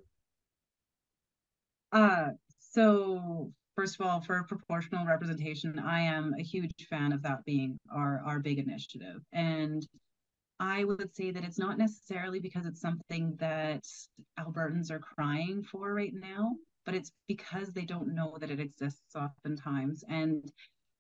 Uh 1.90 2.28
so 2.58 3.52
first 3.78 4.00
of 4.00 4.06
all 4.06 4.20
for 4.20 4.42
proportional 4.42 5.06
representation 5.06 5.78
i 5.78 6.00
am 6.00 6.34
a 6.38 6.42
huge 6.42 6.72
fan 6.90 7.12
of 7.12 7.22
that 7.22 7.44
being 7.44 7.78
our 7.94 8.20
our 8.26 8.40
big 8.40 8.58
initiative 8.58 9.20
and 9.32 9.86
I 10.60 10.82
would 10.82 11.14
say 11.14 11.30
that 11.30 11.44
it's 11.44 11.60
not 11.60 11.78
necessarily 11.78 12.40
because 12.40 12.66
it's 12.66 12.80
something 12.80 13.36
that 13.38 13.84
Albertans 14.40 14.90
are 14.90 14.98
crying 14.98 15.62
for 15.62 15.94
right 15.94 16.12
now 16.12 16.56
but 16.88 16.94
it's 16.94 17.12
because 17.28 17.74
they 17.74 17.84
don't 17.84 18.14
know 18.14 18.38
that 18.40 18.50
it 18.50 18.60
exists 18.60 19.14
oftentimes. 19.14 20.04
And 20.08 20.50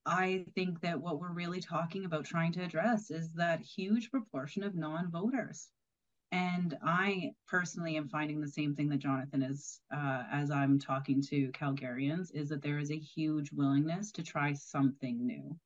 I 0.04 0.44
think 0.54 0.82
that 0.82 1.00
what 1.00 1.18
we're 1.18 1.32
really 1.32 1.62
talking 1.62 2.04
about 2.04 2.26
trying 2.26 2.52
to 2.52 2.62
address 2.62 3.10
is 3.10 3.32
that 3.36 3.62
huge 3.62 4.10
proportion 4.10 4.62
of 4.62 4.74
non 4.74 5.10
voters. 5.10 5.68
And 6.30 6.76
I 6.82 7.32
personally 7.46 7.96
am 7.96 8.08
finding 8.08 8.40
the 8.40 8.48
same 8.48 8.74
thing 8.74 8.88
that 8.90 8.98
Jonathan 8.98 9.42
is 9.42 9.80
uh, 9.90 10.24
as 10.30 10.50
I'm 10.50 10.78
talking 10.78 11.22
to 11.22 11.50
Calgarians 11.52 12.34
is 12.34 12.50
that 12.50 12.62
there 12.62 12.78
is 12.78 12.90
a 12.90 12.98
huge 12.98 13.50
willingness 13.52 14.12
to 14.12 14.22
try 14.22 14.52
something 14.52 15.26
new. 15.26 15.56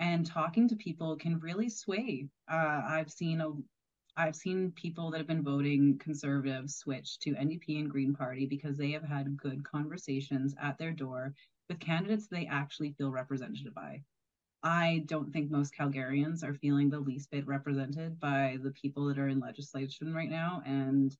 And 0.00 0.26
talking 0.26 0.68
to 0.68 0.76
people 0.76 1.16
can 1.16 1.38
really 1.38 1.68
sway. 1.68 2.26
Uh, 2.50 2.82
I've 2.88 3.10
seen 3.10 3.40
a, 3.40 3.52
I've 4.16 4.36
seen 4.36 4.72
people 4.72 5.10
that 5.10 5.18
have 5.18 5.28
been 5.28 5.44
voting 5.44 5.98
conservative 5.98 6.68
switch 6.70 7.20
to 7.20 7.34
NDP 7.34 7.78
and 7.78 7.90
Green 7.90 8.14
Party 8.14 8.46
because 8.46 8.76
they 8.76 8.90
have 8.92 9.04
had 9.04 9.36
good 9.36 9.62
conversations 9.62 10.54
at 10.60 10.78
their 10.78 10.92
door 10.92 11.34
with 11.68 11.78
candidates 11.78 12.26
they 12.26 12.46
actually 12.46 12.92
feel 12.92 13.12
represented 13.12 13.72
by. 13.74 14.02
I 14.62 15.04
don't 15.06 15.32
think 15.32 15.50
most 15.50 15.74
Calgarians 15.74 16.42
are 16.42 16.54
feeling 16.54 16.90
the 16.90 17.00
least 17.00 17.30
bit 17.30 17.46
represented 17.46 18.18
by 18.20 18.58
the 18.62 18.72
people 18.72 19.06
that 19.06 19.18
are 19.18 19.28
in 19.28 19.40
legislation 19.40 20.12
right 20.14 20.30
now. 20.30 20.62
And 20.66 21.16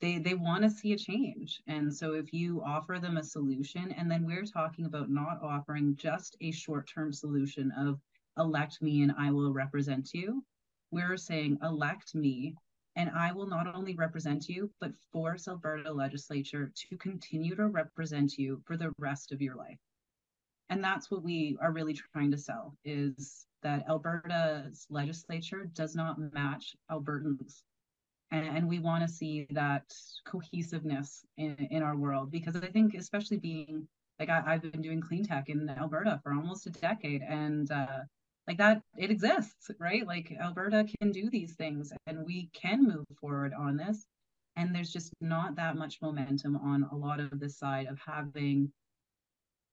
they 0.00 0.18
they 0.18 0.34
want 0.34 0.62
to 0.64 0.70
see 0.70 0.92
a 0.92 0.98
change. 0.98 1.60
And 1.66 1.94
so 1.94 2.14
if 2.14 2.32
you 2.32 2.62
offer 2.64 2.98
them 3.00 3.16
a 3.16 3.24
solution, 3.24 3.92
and 3.92 4.10
then 4.10 4.26
we're 4.26 4.44
talking 4.44 4.84
about 4.84 5.10
not 5.10 5.42
offering 5.42 5.96
just 5.96 6.36
a 6.40 6.50
short-term 6.52 7.12
solution 7.12 7.72
of 7.72 8.00
elect 8.38 8.80
me 8.82 9.02
and 9.02 9.12
I 9.18 9.32
will 9.32 9.52
represent 9.52 10.14
you 10.14 10.44
we're 10.90 11.16
saying 11.16 11.58
elect 11.62 12.14
me 12.14 12.54
and 12.96 13.10
I 13.10 13.32
will 13.32 13.46
not 13.46 13.72
only 13.72 13.94
represent 13.94 14.48
you, 14.48 14.70
but 14.80 14.92
force 15.12 15.46
Alberta 15.46 15.92
legislature 15.92 16.72
to 16.74 16.96
continue 16.96 17.54
to 17.54 17.66
represent 17.68 18.36
you 18.36 18.60
for 18.66 18.76
the 18.76 18.92
rest 18.98 19.30
of 19.30 19.40
your 19.40 19.54
life. 19.54 19.78
And 20.70 20.84
that's 20.84 21.10
what 21.10 21.22
we 21.22 21.56
are 21.60 21.72
really 21.72 21.94
trying 21.94 22.30
to 22.30 22.38
sell 22.38 22.74
is 22.84 23.46
that 23.62 23.88
Alberta's 23.88 24.86
legislature 24.90 25.70
does 25.74 25.94
not 25.96 26.18
match 26.32 26.76
Albertans. 26.90 27.62
And, 28.30 28.46
and 28.46 28.68
we 28.68 28.78
want 28.78 29.06
to 29.06 29.12
see 29.12 29.46
that 29.50 29.84
cohesiveness 30.26 31.24
in, 31.38 31.56
in 31.70 31.82
our 31.82 31.96
world 31.96 32.30
because 32.30 32.56
I 32.56 32.66
think, 32.66 32.94
especially 32.94 33.38
being 33.38 33.88
like 34.20 34.28
I, 34.28 34.42
have 34.52 34.72
been 34.72 34.82
doing 34.82 35.00
clean 35.00 35.24
tech 35.24 35.48
in 35.48 35.68
Alberta 35.70 36.20
for 36.22 36.32
almost 36.32 36.66
a 36.66 36.70
decade, 36.70 37.22
and 37.22 37.70
uh, 37.70 38.00
like 38.48 38.58
that 38.58 38.82
it 38.96 39.10
exists 39.10 39.70
right 39.78 40.06
like 40.06 40.32
alberta 40.40 40.86
can 40.98 41.12
do 41.12 41.28
these 41.30 41.54
things 41.54 41.92
and 42.06 42.24
we 42.24 42.48
can 42.54 42.82
move 42.82 43.04
forward 43.20 43.52
on 43.52 43.76
this 43.76 44.06
and 44.56 44.74
there's 44.74 44.90
just 44.90 45.12
not 45.20 45.54
that 45.54 45.76
much 45.76 45.98
momentum 46.02 46.56
on 46.56 46.88
a 46.90 46.96
lot 46.96 47.20
of 47.20 47.38
this 47.38 47.58
side 47.58 47.86
of 47.86 47.98
having 48.04 48.72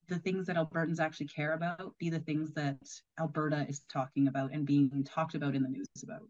the 0.08 0.20
things 0.20 0.48
that 0.48 0.56
albertans 0.56 1.00
actually 1.00 1.28
care 1.28 1.54
about 1.54 1.94
be 2.00 2.10
the 2.10 2.20
things 2.20 2.52
that 2.54 2.78
alberta 3.20 3.66
is 3.68 3.82
talking 3.92 4.28
about 4.28 4.52
and 4.52 4.66
being 4.66 5.04
talked 5.04 5.36
about 5.36 5.56
in 5.56 5.64
the 5.64 5.70
news 5.70 5.88
about. 6.04 6.28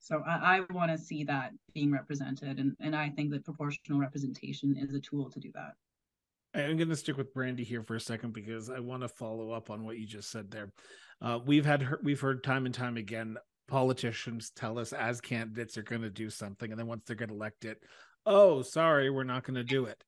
So 0.00 0.22
i, 0.26 0.58
I 0.58 0.72
want 0.72 0.90
to 0.92 0.98
see 0.98 1.24
that 1.24 1.52
being 1.74 1.90
represented 1.90 2.58
and, 2.58 2.76
and 2.80 2.94
i 2.94 3.08
think 3.10 3.30
that 3.30 3.44
proportional 3.44 3.98
representation 3.98 4.76
is 4.76 4.94
a 4.94 5.00
tool 5.00 5.30
to 5.30 5.40
do 5.40 5.50
that. 5.54 5.72
I'm 6.54 6.76
going 6.76 6.88
to 6.88 6.96
stick 6.96 7.18
with 7.18 7.34
Brandy 7.34 7.62
here 7.62 7.82
for 7.82 7.96
a 7.96 8.00
second 8.00 8.32
because 8.32 8.70
I 8.70 8.80
want 8.80 9.02
to 9.02 9.08
follow 9.08 9.50
up 9.52 9.70
on 9.70 9.84
what 9.84 9.98
you 9.98 10.06
just 10.06 10.30
said 10.30 10.50
there. 10.50 10.72
Uh, 11.20 11.38
we've 11.44 11.66
had 11.66 11.86
we've 12.02 12.20
heard 12.20 12.42
time 12.42 12.64
and 12.64 12.74
time 12.74 12.96
again 12.96 13.36
politicians 13.68 14.50
tell 14.56 14.78
us 14.78 14.94
as 14.94 15.20
candidates 15.20 15.76
are 15.76 15.82
going 15.82 16.00
to 16.00 16.10
do 16.10 16.30
something, 16.30 16.70
and 16.70 16.80
then 16.80 16.86
once 16.86 17.04
they 17.06 17.14
get 17.14 17.30
elected, 17.30 17.76
oh, 18.24 18.62
sorry, 18.62 19.10
we're 19.10 19.24
not 19.24 19.44
going 19.44 19.56
to 19.56 19.64
do 19.64 19.84
it 19.84 20.02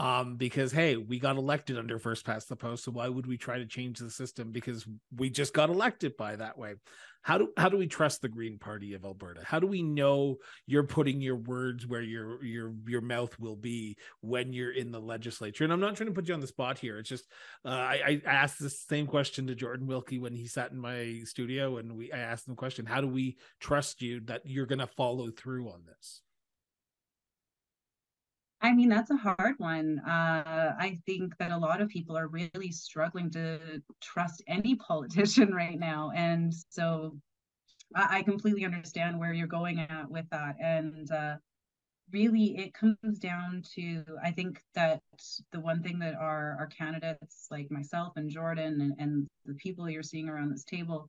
um, 0.00 0.36
because 0.36 0.72
hey, 0.72 0.96
we 0.96 1.18
got 1.18 1.36
elected 1.36 1.76
under 1.76 1.98
first 1.98 2.24
past 2.24 2.48
the 2.48 2.56
post, 2.56 2.84
so 2.84 2.90
why 2.90 3.06
would 3.06 3.26
we 3.26 3.36
try 3.36 3.58
to 3.58 3.66
change 3.66 3.98
the 3.98 4.10
system 4.10 4.50
because 4.50 4.86
we 5.14 5.28
just 5.28 5.52
got 5.52 5.68
elected 5.68 6.16
by 6.16 6.36
that 6.36 6.56
way? 6.56 6.76
How 7.20 7.36
do 7.36 7.52
how 7.58 7.68
do 7.68 7.76
we 7.76 7.86
trust 7.86 8.22
the 8.22 8.28
Green 8.30 8.58
Party 8.58 8.94
of 8.94 9.04
Alberta? 9.04 9.42
How 9.44 9.58
do 9.60 9.66
we 9.66 9.82
know 9.82 10.38
you're 10.66 10.86
putting 10.86 11.20
your 11.20 11.36
words 11.36 11.86
where 11.86 12.00
your 12.00 12.42
your 12.42 12.72
your 12.86 13.02
mouth 13.02 13.38
will 13.38 13.56
be 13.56 13.98
when 14.22 14.54
you're 14.54 14.72
in 14.72 14.90
the 14.90 14.98
legislature? 14.98 15.64
And 15.64 15.72
I'm 15.72 15.80
not 15.80 15.96
trying 15.96 16.08
to 16.08 16.14
put 16.14 16.26
you 16.26 16.32
on 16.32 16.40
the 16.40 16.46
spot 16.46 16.78
here. 16.78 16.98
It's 16.98 17.10
just 17.10 17.26
uh, 17.66 17.68
I, 17.68 18.22
I 18.26 18.30
asked 18.30 18.58
the 18.58 18.70
same 18.70 19.06
question 19.06 19.48
to 19.48 19.54
Jordan 19.54 19.86
Wilkie 19.86 20.18
when 20.18 20.32
he 20.32 20.46
sat 20.46 20.70
in 20.70 20.78
my 20.78 21.20
studio, 21.24 21.76
and 21.76 21.94
we 21.94 22.10
I 22.10 22.20
asked 22.20 22.48
him 22.48 22.52
the 22.52 22.58
question: 22.58 22.86
How 22.86 23.02
do 23.02 23.06
we 23.06 23.36
trust 23.60 24.00
you 24.00 24.20
that 24.20 24.46
you're 24.46 24.64
going 24.64 24.78
to 24.78 24.86
follow 24.86 25.30
through 25.30 25.68
on 25.68 25.82
this? 25.84 26.22
I 28.62 28.74
mean, 28.74 28.90
that's 28.90 29.10
a 29.10 29.16
hard 29.16 29.54
one. 29.58 30.00
Uh, 30.00 30.74
I 30.78 30.98
think 31.06 31.36
that 31.38 31.50
a 31.50 31.56
lot 31.56 31.80
of 31.80 31.88
people 31.88 32.16
are 32.16 32.28
really 32.28 32.70
struggling 32.72 33.30
to 33.30 33.82
trust 34.00 34.42
any 34.46 34.74
politician 34.88 35.54
right 35.54 35.78
now. 35.78 36.10
And 36.14 36.52
so 36.68 37.16
I, 37.94 38.18
I 38.18 38.22
completely 38.22 38.64
understand 38.64 39.18
where 39.18 39.32
you're 39.32 39.46
going 39.46 39.80
at 39.80 40.10
with 40.10 40.26
that. 40.30 40.56
And 40.60 41.10
uh, 41.10 41.36
really, 42.12 42.58
it 42.58 42.74
comes 42.74 43.18
down 43.18 43.62
to 43.76 44.04
I 44.22 44.30
think 44.30 44.62
that 44.74 45.00
the 45.52 45.60
one 45.60 45.82
thing 45.82 45.98
that 46.00 46.14
our, 46.14 46.56
our 46.58 46.66
candidates, 46.66 47.46
like 47.50 47.70
myself 47.70 48.12
and 48.16 48.28
Jordan, 48.28 48.80
and, 48.82 48.94
and 48.98 49.26
the 49.46 49.54
people 49.54 49.88
you're 49.88 50.02
seeing 50.02 50.28
around 50.28 50.50
this 50.50 50.64
table, 50.64 51.08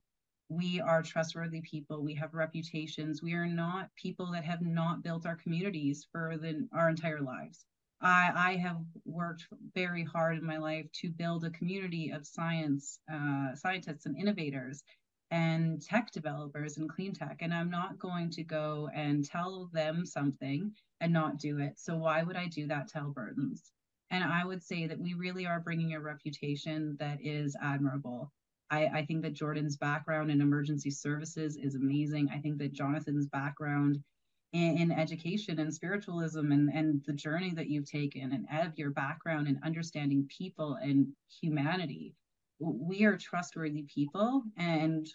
we 0.51 0.81
are 0.81 1.01
trustworthy 1.01 1.61
people. 1.61 2.03
We 2.03 2.13
have 2.15 2.33
reputations. 2.33 3.23
We 3.23 3.33
are 3.35 3.45
not 3.45 3.89
people 3.95 4.33
that 4.33 4.43
have 4.43 4.61
not 4.61 5.01
built 5.01 5.25
our 5.25 5.37
communities 5.37 6.05
for 6.11 6.35
the, 6.37 6.67
our 6.73 6.89
entire 6.89 7.21
lives. 7.21 7.65
I, 8.01 8.31
I 8.35 8.55
have 8.57 8.81
worked 9.05 9.47
very 9.73 10.03
hard 10.03 10.37
in 10.37 10.45
my 10.45 10.57
life 10.57 10.87
to 11.01 11.09
build 11.09 11.45
a 11.45 11.51
community 11.51 12.11
of 12.11 12.27
science 12.27 12.99
uh, 13.11 13.55
scientists 13.55 14.05
and 14.05 14.17
innovators 14.17 14.83
and 15.29 15.81
tech 15.81 16.11
developers 16.11 16.77
and 16.77 16.89
clean 16.89 17.13
tech 17.13 17.37
and 17.39 17.53
i'm 17.53 17.69
not 17.69 17.97
going 17.97 18.29
to 18.31 18.43
go 18.43 18.89
and 18.93 19.23
tell 19.23 19.69
them 19.71 20.05
something 20.05 20.73
and 20.99 21.13
not 21.13 21.37
do 21.37 21.59
it. 21.59 21.79
So 21.79 21.95
why 21.95 22.23
would 22.23 22.35
i 22.35 22.47
do 22.47 22.67
that 22.67 22.89
to 22.89 22.97
albertans? 22.99 23.61
And 24.09 24.23
i 24.23 24.43
would 24.43 24.61
say 24.61 24.87
that 24.87 24.99
we 24.99 25.13
really 25.13 25.45
are 25.45 25.61
bringing 25.61 25.93
a 25.93 26.01
reputation 26.01 26.97
that 26.99 27.19
is 27.21 27.55
admirable 27.61 28.33
I, 28.71 28.89
I 28.93 29.05
think 29.05 29.21
that 29.23 29.33
Jordan's 29.33 29.75
background 29.75 30.31
in 30.31 30.41
emergency 30.41 30.89
services 30.89 31.57
is 31.57 31.75
amazing. 31.75 32.29
I 32.33 32.39
think 32.39 32.57
that 32.59 32.71
Jonathan's 32.71 33.27
background 33.27 34.01
in, 34.53 34.77
in, 34.77 34.91
education 34.91 35.59
and 35.59 35.73
spiritualism 35.73 36.51
and, 36.51 36.69
and 36.73 37.01
the 37.05 37.13
journey 37.13 37.53
that 37.55 37.69
you've 37.69 37.89
taken 37.89 38.31
and 38.31 38.65
of 38.65 38.77
your 38.77 38.91
background 38.91 39.47
in 39.47 39.59
understanding 39.63 40.27
people 40.35 40.77
and 40.81 41.07
humanity, 41.41 42.15
we 42.59 43.03
are 43.03 43.17
trustworthy 43.17 43.83
people. 43.83 44.43
And 44.57 45.07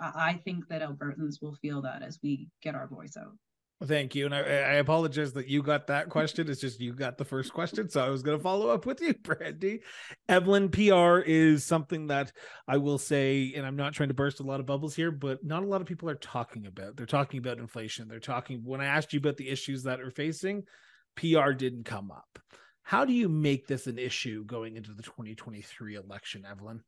I 0.00 0.34
think 0.44 0.68
that 0.68 0.82
Albertans 0.82 1.40
will 1.40 1.54
feel 1.54 1.82
that 1.82 2.02
as 2.02 2.18
we 2.22 2.48
get 2.62 2.74
our 2.74 2.86
voice 2.86 3.16
out. 3.16 3.36
Thank 3.84 4.14
you. 4.14 4.24
And 4.24 4.34
I, 4.34 4.38
I, 4.38 4.72
apologize 4.74 5.34
that 5.34 5.48
you 5.48 5.62
got 5.62 5.88
that 5.88 6.08
question. 6.08 6.48
It's 6.48 6.62
just 6.62 6.80
you 6.80 6.94
got 6.94 7.18
the 7.18 7.26
first 7.26 7.52
question. 7.52 7.90
So 7.90 8.02
I 8.02 8.08
was 8.08 8.22
going 8.22 8.38
to 8.38 8.42
follow 8.42 8.70
up 8.70 8.86
with 8.86 9.02
you, 9.02 9.12
Brandy. 9.22 9.82
Evelyn, 10.30 10.70
PR 10.70 11.18
is 11.18 11.62
something 11.62 12.06
that 12.06 12.32
I 12.66 12.78
will 12.78 12.96
say, 12.96 13.52
and 13.54 13.66
I'm 13.66 13.76
not 13.76 13.92
trying 13.92 14.08
to 14.08 14.14
burst 14.14 14.40
a 14.40 14.44
lot 14.44 14.60
of 14.60 14.66
bubbles 14.66 14.96
here, 14.96 15.10
but 15.10 15.44
not 15.44 15.62
a 15.62 15.66
lot 15.66 15.82
of 15.82 15.86
people 15.86 16.08
are 16.08 16.14
talking 16.14 16.66
about. 16.66 16.96
They're 16.96 17.04
talking 17.04 17.38
about 17.38 17.58
inflation. 17.58 18.08
They're 18.08 18.18
talking, 18.18 18.62
when 18.64 18.80
I 18.80 18.86
asked 18.86 19.12
you 19.12 19.18
about 19.18 19.36
the 19.36 19.50
issues 19.50 19.82
that 19.82 20.00
are 20.00 20.10
facing, 20.10 20.62
PR 21.14 21.52
didn't 21.52 21.84
come 21.84 22.10
up. 22.10 22.38
How 22.82 23.04
do 23.04 23.12
you 23.12 23.28
make 23.28 23.66
this 23.66 23.86
an 23.86 23.98
issue 23.98 24.44
going 24.46 24.76
into 24.76 24.94
the 24.94 25.02
2023 25.02 25.96
election, 25.96 26.46
Evelyn? 26.50 26.82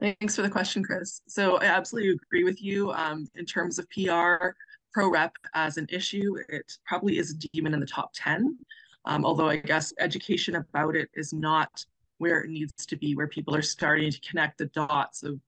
Thanks 0.00 0.36
for 0.36 0.42
the 0.42 0.50
question, 0.50 0.82
Chris. 0.82 1.20
So 1.28 1.56
I 1.58 1.66
absolutely 1.66 2.10
agree 2.10 2.44
with 2.44 2.62
you 2.62 2.90
um, 2.92 3.26
in 3.36 3.46
terms 3.46 3.78
of 3.78 3.88
PR 3.90 4.48
pro 4.92 5.10
rep 5.10 5.32
as 5.54 5.76
an 5.76 5.86
issue. 5.90 6.36
It 6.48 6.72
probably 6.86 7.18
is 7.18 7.32
a 7.32 7.48
demon 7.48 7.74
in 7.74 7.80
the 7.80 7.86
top 7.86 8.10
10, 8.14 8.58
um, 9.04 9.24
although 9.24 9.48
I 9.48 9.56
guess 9.56 9.92
education 9.98 10.56
about 10.56 10.96
it 10.96 11.10
is 11.14 11.32
not 11.32 11.84
where 12.18 12.40
it 12.40 12.50
needs 12.50 12.86
to 12.86 12.96
be, 12.96 13.14
where 13.14 13.28
people 13.28 13.54
are 13.54 13.62
starting 13.62 14.10
to 14.10 14.20
connect 14.20 14.58
the 14.58 14.66
dots 14.66 15.22
of 15.22 15.38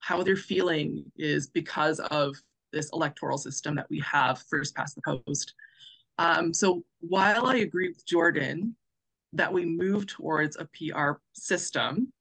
how 0.00 0.22
they're 0.22 0.36
feeling 0.36 1.04
is 1.16 1.48
because 1.48 2.00
of 2.00 2.34
this 2.72 2.90
electoral 2.92 3.38
system 3.38 3.74
that 3.76 3.88
we 3.88 4.00
have 4.00 4.42
first 4.50 4.74
past 4.74 4.96
the 4.96 5.02
post. 5.02 5.54
Um, 6.18 6.52
so 6.52 6.84
while 7.00 7.46
I 7.46 7.56
agree 7.56 7.88
with 7.88 8.06
Jordan 8.06 8.76
that 9.32 9.52
we 9.52 9.64
move 9.64 10.06
towards 10.06 10.56
a 10.56 10.68
PR 10.76 11.12
system, 11.32 12.12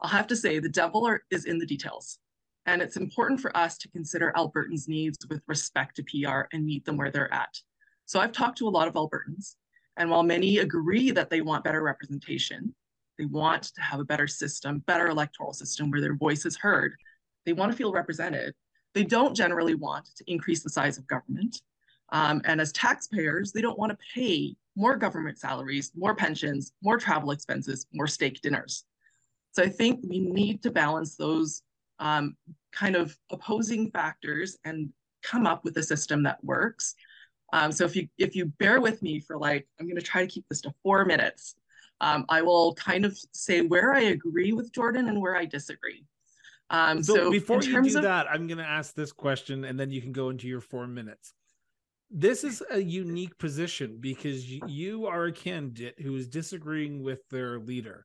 I'll 0.00 0.10
have 0.10 0.26
to 0.28 0.36
say 0.36 0.58
the 0.58 0.68
devil 0.68 1.06
are, 1.06 1.22
is 1.30 1.44
in 1.44 1.58
the 1.58 1.66
details. 1.66 2.18
And 2.66 2.82
it's 2.82 2.96
important 2.96 3.40
for 3.40 3.56
us 3.56 3.78
to 3.78 3.88
consider 3.90 4.32
Albertans' 4.36 4.88
needs 4.88 5.16
with 5.28 5.40
respect 5.46 5.96
to 5.96 6.02
PR 6.02 6.42
and 6.52 6.64
meet 6.64 6.84
them 6.84 6.96
where 6.96 7.10
they're 7.10 7.32
at. 7.32 7.54
So 8.04 8.20
I've 8.20 8.32
talked 8.32 8.58
to 8.58 8.68
a 8.68 8.70
lot 8.70 8.88
of 8.88 8.94
Albertans, 8.94 9.56
and 9.96 10.10
while 10.10 10.22
many 10.22 10.58
agree 10.58 11.10
that 11.10 11.30
they 11.30 11.40
want 11.40 11.64
better 11.64 11.82
representation, 11.82 12.74
they 13.18 13.24
want 13.24 13.64
to 13.74 13.80
have 13.80 14.00
a 14.00 14.04
better 14.04 14.26
system, 14.26 14.78
better 14.86 15.08
electoral 15.08 15.52
system 15.52 15.90
where 15.90 16.00
their 16.00 16.14
voice 16.14 16.46
is 16.46 16.56
heard, 16.56 16.94
they 17.44 17.52
want 17.52 17.72
to 17.72 17.76
feel 17.76 17.92
represented. 17.92 18.54
They 18.94 19.04
don't 19.04 19.34
generally 19.34 19.74
want 19.74 20.08
to 20.16 20.24
increase 20.30 20.62
the 20.62 20.70
size 20.70 20.98
of 20.98 21.06
government. 21.06 21.60
Um, 22.10 22.40
and 22.44 22.60
as 22.60 22.72
taxpayers, 22.72 23.52
they 23.52 23.60
don't 23.60 23.78
want 23.78 23.90
to 23.90 23.98
pay 24.14 24.56
more 24.76 24.96
government 24.96 25.38
salaries, 25.38 25.90
more 25.96 26.14
pensions, 26.14 26.72
more 26.82 26.98
travel 26.98 27.32
expenses, 27.32 27.86
more 27.92 28.06
steak 28.06 28.40
dinners. 28.40 28.84
So 29.58 29.64
I 29.64 29.68
think 29.68 29.98
we 30.08 30.20
need 30.20 30.62
to 30.62 30.70
balance 30.70 31.16
those 31.16 31.62
um, 31.98 32.36
kind 32.70 32.94
of 32.94 33.18
opposing 33.32 33.90
factors 33.90 34.56
and 34.64 34.90
come 35.24 35.48
up 35.48 35.64
with 35.64 35.76
a 35.78 35.82
system 35.82 36.22
that 36.22 36.38
works. 36.44 36.94
Um, 37.52 37.72
so 37.72 37.84
if 37.84 37.96
you 37.96 38.06
if 38.18 38.36
you 38.36 38.46
bear 38.60 38.80
with 38.80 39.02
me 39.02 39.18
for 39.18 39.36
like, 39.36 39.66
I'm 39.80 39.86
going 39.86 39.96
to 39.96 40.02
try 40.02 40.20
to 40.24 40.30
keep 40.30 40.44
this 40.48 40.60
to 40.60 40.72
four 40.84 41.04
minutes. 41.04 41.56
Um, 42.00 42.24
I 42.28 42.40
will 42.42 42.74
kind 42.74 43.04
of 43.04 43.18
say 43.32 43.62
where 43.62 43.94
I 43.94 44.02
agree 44.02 44.52
with 44.52 44.72
Jordan 44.72 45.08
and 45.08 45.20
where 45.20 45.34
I 45.34 45.44
disagree. 45.44 46.04
Um, 46.70 47.02
so, 47.02 47.16
so 47.16 47.30
before 47.32 47.60
you 47.60 47.82
do 47.82 47.96
of... 47.96 48.04
that, 48.04 48.30
I'm 48.30 48.46
going 48.46 48.58
to 48.58 48.64
ask 48.64 48.94
this 48.94 49.10
question, 49.10 49.64
and 49.64 49.80
then 49.80 49.90
you 49.90 50.00
can 50.00 50.12
go 50.12 50.28
into 50.28 50.46
your 50.46 50.60
four 50.60 50.86
minutes. 50.86 51.34
This 52.12 52.44
is 52.44 52.62
a 52.70 52.78
unique 52.78 53.36
position 53.38 53.98
because 53.98 54.48
you 54.48 55.06
are 55.06 55.24
a 55.24 55.32
candidate 55.32 56.00
who 56.00 56.14
is 56.14 56.28
disagreeing 56.28 57.02
with 57.02 57.28
their 57.28 57.58
leader 57.58 58.04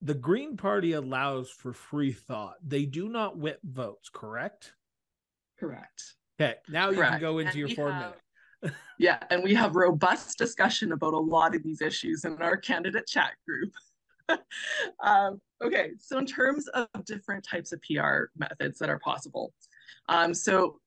the 0.00 0.14
Green 0.14 0.56
Party 0.56 0.92
allows 0.92 1.50
for 1.50 1.72
free 1.72 2.12
thought. 2.12 2.54
They 2.64 2.84
do 2.84 3.08
not 3.08 3.36
whip 3.36 3.60
votes, 3.64 4.08
correct? 4.08 4.72
Correct. 5.58 6.14
Okay, 6.40 6.54
now 6.68 6.92
correct. 6.92 6.98
you 6.98 7.04
can 7.04 7.20
go 7.20 7.38
into 7.38 7.50
and 7.50 7.58
your 7.58 7.68
four 7.70 7.90
have, 7.90 8.14
minutes. 8.62 8.78
yeah, 8.98 9.18
and 9.30 9.42
we 9.42 9.54
have 9.54 9.74
robust 9.74 10.38
discussion 10.38 10.92
about 10.92 11.14
a 11.14 11.18
lot 11.18 11.54
of 11.54 11.62
these 11.62 11.80
issues 11.80 12.24
in 12.24 12.40
our 12.40 12.56
candidate 12.56 13.06
chat 13.08 13.32
group. 13.46 13.72
um, 15.02 15.40
okay, 15.64 15.90
so 15.98 16.18
in 16.18 16.26
terms 16.26 16.68
of 16.68 16.86
different 17.04 17.44
types 17.44 17.72
of 17.72 17.80
PR 17.82 18.24
methods 18.36 18.78
that 18.78 18.88
are 18.88 19.00
possible, 19.00 19.52
um, 20.08 20.32
so 20.32 20.78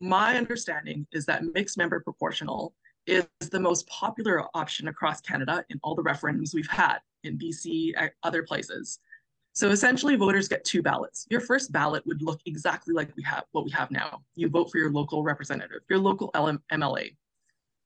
my 0.00 0.36
understanding 0.36 1.06
is 1.12 1.24
that 1.26 1.42
mixed 1.54 1.78
member 1.78 2.00
proportional 2.00 2.74
is 3.06 3.26
the 3.50 3.58
most 3.58 3.88
popular 3.88 4.44
option 4.54 4.88
across 4.88 5.20
Canada 5.22 5.64
in 5.70 5.80
all 5.82 5.94
the 5.94 6.02
referendums 6.02 6.54
we've 6.54 6.68
had 6.68 6.98
in 7.24 7.38
BC, 7.38 7.92
other 8.22 8.42
places. 8.42 9.00
So 9.52 9.70
essentially, 9.70 10.14
voters 10.14 10.46
get 10.46 10.64
two 10.64 10.82
ballots. 10.82 11.26
Your 11.30 11.40
first 11.40 11.72
ballot 11.72 12.06
would 12.06 12.22
look 12.22 12.40
exactly 12.46 12.94
like 12.94 13.14
we 13.16 13.24
have 13.24 13.44
what 13.50 13.64
we 13.64 13.72
have 13.72 13.90
now. 13.90 14.22
You 14.36 14.48
vote 14.48 14.70
for 14.70 14.78
your 14.78 14.92
local 14.92 15.24
representative, 15.24 15.80
your 15.90 15.98
local 15.98 16.30
LM, 16.38 16.62
MLA. 16.72 17.16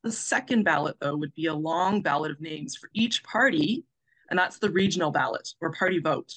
The 0.03 0.13
second 0.13 0.65
ballot, 0.65 0.97
though, 1.01 1.17
would 1.17 1.35
be 1.35 1.47
a 1.47 1.55
long 1.55 2.03
ballot 2.03 2.31
of 2.31 2.41
names 2.41 2.77
for 2.77 2.91
each 2.93 3.23
party, 3.25 3.85
and 4.29 4.39
that's 4.39 4.59
the 4.59 4.71
regional 4.71 5.11
ballot 5.11 5.49
or 5.61 5.73
party 5.73 5.99
vote. 5.99 6.33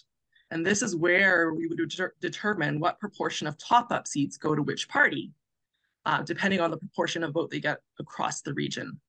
And 0.52 0.66
this 0.66 0.82
is 0.82 0.96
where 0.96 1.54
we 1.54 1.68
would 1.68 1.78
de 1.78 2.10
determine 2.22 2.80
what 2.80 3.00
proportion 3.00 3.48
of 3.48 3.58
top-up 3.58 4.08
seats 4.08 4.38
go 4.38 4.56
to 4.56 4.62
which 4.62 4.88
party, 4.88 5.34
uh, 6.06 6.22
depending 6.22 6.62
on 6.62 6.72
the 6.72 6.78
proportion 6.78 7.24
of 7.24 7.34
vote 7.34 7.50
they 7.50 7.60
get 7.60 7.80
across 8.00 8.42
the 8.42 8.54
region. 8.54 9.00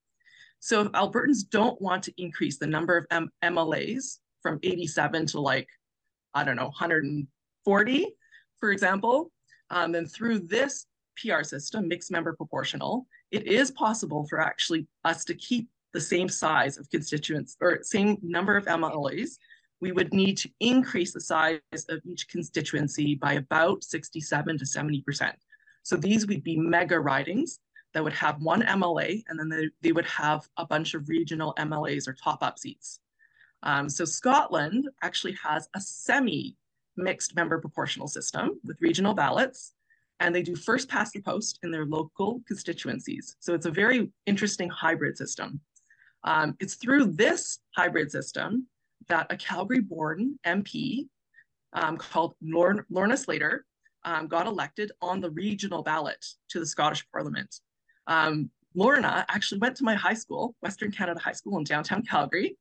So 0.59 0.81
if 0.81 0.91
Albertans 0.91 1.49
don't 1.49 1.79
want 1.81 2.03
to 2.03 2.13
increase 2.17 2.57
the 2.57 2.67
number 2.67 2.97
of 2.97 3.05
M 3.11 3.29
MLAs 3.43 4.17
from 4.41 4.59
87 4.63 5.27
to 5.27 5.39
like, 5.39 5.67
I 6.33 6.43
don't 6.43 6.55
know, 6.55 6.65
140, 6.65 8.15
for 8.59 8.71
example, 8.71 9.31
um, 9.69 9.91
then 9.91 10.05
through 10.05 10.39
this 10.39 10.85
PR 11.21 11.43
system, 11.43 11.87
mixed 11.87 12.11
member 12.11 12.33
proportional, 12.33 13.07
it 13.31 13.47
is 13.47 13.71
possible 13.71 14.25
for 14.29 14.39
actually 14.39 14.87
us 15.03 15.25
to 15.25 15.33
keep 15.33 15.69
the 15.93 16.01
same 16.01 16.29
size 16.29 16.77
of 16.77 16.89
constituents 16.89 17.55
or 17.61 17.79
same 17.81 18.17
number 18.21 18.55
of 18.55 18.65
MLAs 18.65 19.37
we 19.79 19.91
would 19.91 20.13
need 20.13 20.37
to 20.37 20.49
increase 20.59 21.13
the 21.13 21.21
size 21.21 21.59
of 21.89 22.01
each 22.05 22.27
constituency 22.27 23.15
by 23.15 23.33
about 23.33 23.83
67 23.83 24.57
to 24.57 24.65
70%. 24.65 25.33
So 25.83 25.95
these 25.95 26.27
would 26.27 26.43
be 26.43 26.57
mega 26.57 26.99
ridings 26.99 27.59
that 27.97 28.03
would 28.03 28.13
have 28.13 28.39
one 28.43 28.61
MLA 28.61 29.23
and 29.27 29.39
then 29.39 29.49
they, 29.49 29.69
they 29.81 29.91
would 29.91 30.05
have 30.05 30.47
a 30.57 30.65
bunch 30.67 30.93
of 30.93 31.09
regional 31.09 31.55
MLAs 31.57 32.07
or 32.07 32.13
top 32.13 32.43
up 32.43 32.59
seats. 32.59 32.99
Um, 33.63 33.89
so 33.89 34.05
Scotland 34.05 34.87
actually 35.01 35.35
has 35.43 35.67
a 35.75 35.81
semi 35.81 36.55
mixed 36.95 37.35
member 37.35 37.59
proportional 37.59 38.07
system 38.07 38.59
with 38.63 38.77
regional 38.81 39.15
ballots 39.15 39.73
and 40.19 40.35
they 40.35 40.43
do 40.43 40.55
first 40.55 40.87
past 40.87 41.13
the 41.13 41.21
post 41.23 41.57
in 41.63 41.71
their 41.71 41.85
local 41.85 42.43
constituencies. 42.47 43.35
So 43.39 43.55
it's 43.55 43.65
a 43.65 43.71
very 43.71 44.11
interesting 44.27 44.69
hybrid 44.69 45.17
system. 45.17 45.59
Um, 46.23 46.55
it's 46.59 46.75
through 46.75 47.13
this 47.13 47.61
hybrid 47.75 48.11
system 48.11 48.67
that 49.07 49.25
a 49.31 49.37
Calgary-born 49.37 50.37
MP 50.45 51.07
um, 51.73 51.97
called 51.97 52.35
Lorna, 52.43 52.83
Lorna 52.91 53.17
Slater 53.17 53.65
um, 54.05 54.27
got 54.27 54.45
elected 54.45 54.91
on 55.01 55.19
the 55.19 55.31
regional 55.31 55.81
ballot 55.81 56.23
to 56.49 56.59
the 56.59 56.65
Scottish 56.67 57.03
Parliament. 57.11 57.59
Um, 58.07 58.49
Lorna 58.75 59.25
actually 59.29 59.59
went 59.59 59.75
to 59.77 59.83
my 59.83 59.95
high 59.95 60.13
school, 60.13 60.55
Western 60.61 60.91
Canada 60.91 61.19
High 61.19 61.31
School 61.33 61.57
in 61.57 61.63
downtown 61.63 62.03
Calgary. 62.03 62.57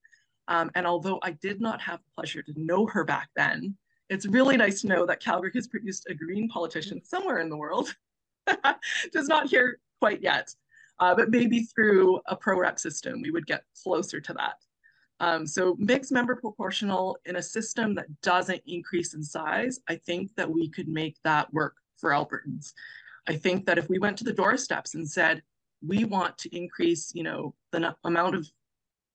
Um, 0.49 0.70
and 0.74 0.86
although 0.86 1.18
I 1.22 1.32
did 1.32 1.61
not 1.61 1.80
have 1.82 1.99
the 1.99 2.11
pleasure 2.14 2.42
to 2.42 2.53
know 2.57 2.86
her 2.86 3.05
back 3.05 3.28
then, 3.36 3.76
it's 4.09 4.26
really 4.26 4.57
nice 4.57 4.80
to 4.82 4.86
know 4.86 5.05
that 5.07 5.20
Calgary 5.20 5.51
has 5.55 5.66
produced 5.66 6.07
a 6.09 6.14
green 6.14 6.49
politician 6.49 7.05
somewhere 7.05 7.40
in 7.40 7.49
the 7.49 7.57
world. 7.57 7.94
Just 9.12 9.28
not 9.28 9.49
here 9.49 9.78
quite 10.01 10.22
yet. 10.22 10.55
Uh, 10.99 11.14
but 11.14 11.30
maybe 11.30 11.61
through 11.61 12.20
a 12.26 12.36
pro 12.36 12.59
rep 12.59 12.78
system, 12.78 13.20
we 13.20 13.30
would 13.30 13.47
get 13.47 13.64
closer 13.82 14.20
to 14.20 14.32
that. 14.34 14.55
Um, 15.18 15.47
so 15.47 15.76
mixed 15.78 16.12
member 16.12 16.36
proportional 16.36 17.18
in 17.24 17.36
a 17.36 17.42
system 17.42 17.94
that 17.97 18.07
doesn't 18.22 18.62
increase 18.66 19.14
in 19.14 19.22
size, 19.22 19.80
I 19.88 19.97
think 19.97 20.34
that 20.36 20.51
we 20.51 20.68
could 20.68 20.88
make 20.88 21.16
that 21.24 21.53
work 21.53 21.74
for 21.99 22.11
Albertans. 22.11 22.72
I 23.28 23.36
think 23.36 23.66
that 23.66 23.78
if 23.78 23.88
we 23.88 23.98
went 23.98 24.16
to 24.18 24.24
the 24.24 24.32
doorsteps 24.32 24.94
and 24.94 25.08
said, 25.08 25.42
we 25.86 26.04
want 26.04 26.38
to 26.38 26.56
increase, 26.56 27.12
you 27.14 27.22
know, 27.22 27.54
the 27.72 27.94
amount 28.04 28.34
of 28.34 28.50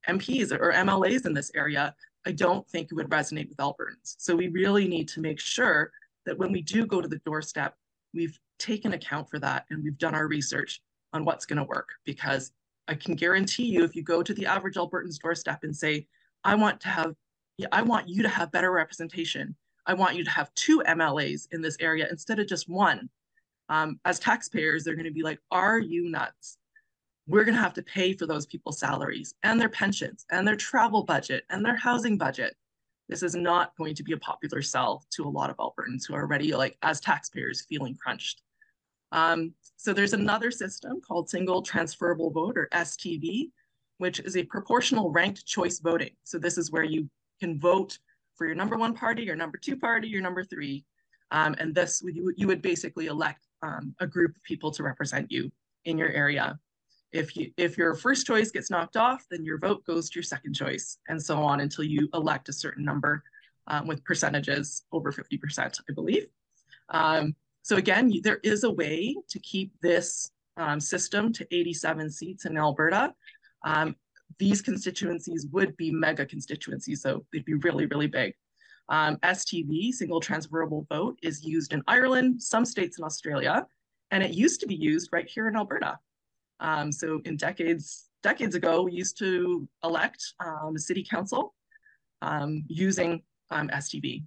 MPs 0.07 0.51
or 0.51 0.73
MLAs 0.73 1.25
in 1.25 1.33
this 1.33 1.51
area, 1.55 1.95
I 2.25 2.31
don't 2.31 2.67
think 2.67 2.89
it 2.91 2.95
would 2.95 3.09
resonate 3.09 3.49
with 3.49 3.57
Albertans. 3.57 4.15
So 4.17 4.35
we 4.35 4.49
really 4.49 4.87
need 4.87 5.07
to 5.09 5.21
make 5.21 5.39
sure 5.39 5.91
that 6.25 6.37
when 6.37 6.51
we 6.51 6.61
do 6.61 6.85
go 6.85 7.01
to 7.01 7.07
the 7.07 7.19
doorstep, 7.25 7.75
we've 8.13 8.37
taken 8.59 8.93
account 8.93 9.29
for 9.29 9.39
that 9.39 9.65
and 9.69 9.83
we've 9.83 9.97
done 9.97 10.13
our 10.13 10.27
research 10.27 10.81
on 11.13 11.25
what's 11.25 11.45
going 11.45 11.57
to 11.57 11.63
work 11.63 11.89
because 12.05 12.51
I 12.87 12.95
can 12.95 13.15
guarantee 13.15 13.65
you, 13.65 13.83
if 13.83 13.95
you 13.95 14.03
go 14.03 14.21
to 14.21 14.33
the 14.33 14.45
average 14.45 14.77
Albertan's 14.77 15.17
doorstep 15.17 15.63
and 15.63 15.75
say, 15.75 16.07
I 16.43 16.55
want 16.55 16.79
to 16.81 16.89
have, 16.89 17.15
I 17.71 17.81
want 17.81 18.07
you 18.07 18.21
to 18.23 18.29
have 18.29 18.51
better 18.51 18.71
representation. 18.71 19.55
I 19.85 19.93
want 19.93 20.15
you 20.15 20.23
to 20.23 20.29
have 20.29 20.53
two 20.55 20.83
MLAs 20.87 21.47
in 21.51 21.61
this 21.61 21.77
area 21.79 22.07
instead 22.09 22.39
of 22.39 22.47
just 22.47 22.69
one. 22.69 23.09
Um, 23.69 23.99
as 24.05 24.19
taxpayers, 24.19 24.83
they're 24.83 24.95
going 24.95 25.05
to 25.05 25.11
be 25.11 25.23
like, 25.23 25.39
are 25.51 25.79
you 25.79 26.09
nuts? 26.09 26.57
We're 27.27 27.45
going 27.45 27.55
to 27.55 27.61
have 27.61 27.73
to 27.75 27.83
pay 27.83 28.13
for 28.13 28.25
those 28.25 28.45
people's 28.45 28.79
salaries 28.79 29.33
and 29.43 29.59
their 29.59 29.69
pensions 29.69 30.25
and 30.31 30.47
their 30.47 30.55
travel 30.55 31.03
budget 31.03 31.45
and 31.49 31.63
their 31.63 31.77
housing 31.77 32.17
budget. 32.17 32.55
This 33.07 33.23
is 33.23 33.35
not 33.35 33.75
going 33.77 33.95
to 33.95 34.03
be 34.03 34.13
a 34.13 34.17
popular 34.17 34.61
sell 34.61 35.05
to 35.11 35.23
a 35.23 35.29
lot 35.29 35.49
of 35.49 35.57
Albertans 35.57 36.07
who 36.07 36.15
are 36.15 36.21
already, 36.21 36.53
like, 36.53 36.77
as 36.81 36.99
taxpayers, 36.99 37.65
feeling 37.67 37.95
crunched. 38.01 38.41
Um, 39.11 39.53
so 39.77 39.93
there's 39.93 40.13
another 40.13 40.51
system 40.51 41.01
called 41.05 41.29
single 41.29 41.61
transferable 41.61 42.31
vote 42.31 42.57
or 42.57 42.69
STV, 42.73 43.51
which 43.97 44.19
is 44.21 44.37
a 44.37 44.43
proportional 44.43 45.11
ranked 45.11 45.45
choice 45.45 45.79
voting. 45.79 46.11
So 46.23 46.39
this 46.39 46.57
is 46.57 46.71
where 46.71 46.83
you 46.83 47.09
can 47.39 47.59
vote 47.59 47.97
for 48.35 48.47
your 48.47 48.55
number 48.55 48.77
one 48.77 48.93
party, 48.93 49.23
your 49.23 49.35
number 49.35 49.57
two 49.57 49.77
party, 49.77 50.07
your 50.07 50.21
number 50.21 50.43
three. 50.43 50.85
Um, 51.31 51.55
and 51.59 51.75
this, 51.75 52.01
you, 52.05 52.33
you 52.35 52.47
would 52.47 52.61
basically 52.61 53.07
elect 53.07 53.45
um, 53.61 53.95
a 53.99 54.07
group 54.07 54.35
of 54.35 54.43
people 54.43 54.71
to 54.71 54.83
represent 54.83 55.31
you 55.31 55.51
in 55.85 55.97
your 55.97 56.09
area. 56.09 56.59
If 57.11 57.35
you 57.35 57.51
if 57.57 57.77
your 57.77 57.93
first 57.93 58.25
choice 58.25 58.51
gets 58.51 58.69
knocked 58.69 58.95
off, 58.95 59.25
then 59.29 59.43
your 59.43 59.57
vote 59.57 59.85
goes 59.85 60.09
to 60.09 60.15
your 60.15 60.23
second 60.23 60.53
choice, 60.53 60.97
and 61.09 61.21
so 61.21 61.37
on 61.39 61.59
until 61.59 61.83
you 61.83 62.07
elect 62.13 62.47
a 62.49 62.53
certain 62.53 62.85
number 62.85 63.23
um, 63.67 63.87
with 63.87 64.03
percentages 64.05 64.83
over 64.91 65.11
50%, 65.11 65.79
I 65.89 65.93
believe. 65.93 66.27
Um, 66.89 67.35
so 67.63 67.75
again, 67.75 68.11
there 68.23 68.39
is 68.43 68.63
a 68.63 68.71
way 68.71 69.15
to 69.29 69.39
keep 69.39 69.71
this 69.81 70.31
um, 70.57 70.79
system 70.79 71.31
to 71.33 71.47
87 71.51 72.09
seats 72.09 72.45
in 72.45 72.57
Alberta. 72.57 73.13
Um, 73.63 73.95
these 74.39 74.61
constituencies 74.61 75.47
would 75.51 75.77
be 75.77 75.91
mega 75.91 76.25
constituencies, 76.25 77.01
so 77.01 77.25
they'd 77.31 77.45
be 77.45 77.53
really, 77.55 77.85
really 77.85 78.07
big. 78.07 78.33
Um, 78.89 79.17
STV, 79.17 79.93
single 79.93 80.19
transferable 80.19 80.85
vote, 80.89 81.17
is 81.21 81.45
used 81.45 81.73
in 81.73 81.81
Ireland, 81.87 82.41
some 82.41 82.65
states 82.65 82.97
in 82.97 83.05
Australia, 83.05 83.65
and 84.11 84.23
it 84.23 84.31
used 84.31 84.59
to 84.61 84.67
be 84.67 84.75
used 84.75 85.09
right 85.11 85.27
here 85.27 85.47
in 85.47 85.55
Alberta. 85.55 85.97
Um, 86.59 86.91
so 86.91 87.21
in 87.25 87.37
decades, 87.37 88.09
decades 88.21 88.55
ago, 88.55 88.83
we 88.83 88.93
used 88.93 89.17
to 89.19 89.67
elect 89.83 90.33
um, 90.45 90.77
city 90.77 91.03
council 91.03 91.53
um, 92.21 92.63
using 92.67 93.23
STV. 93.51 94.23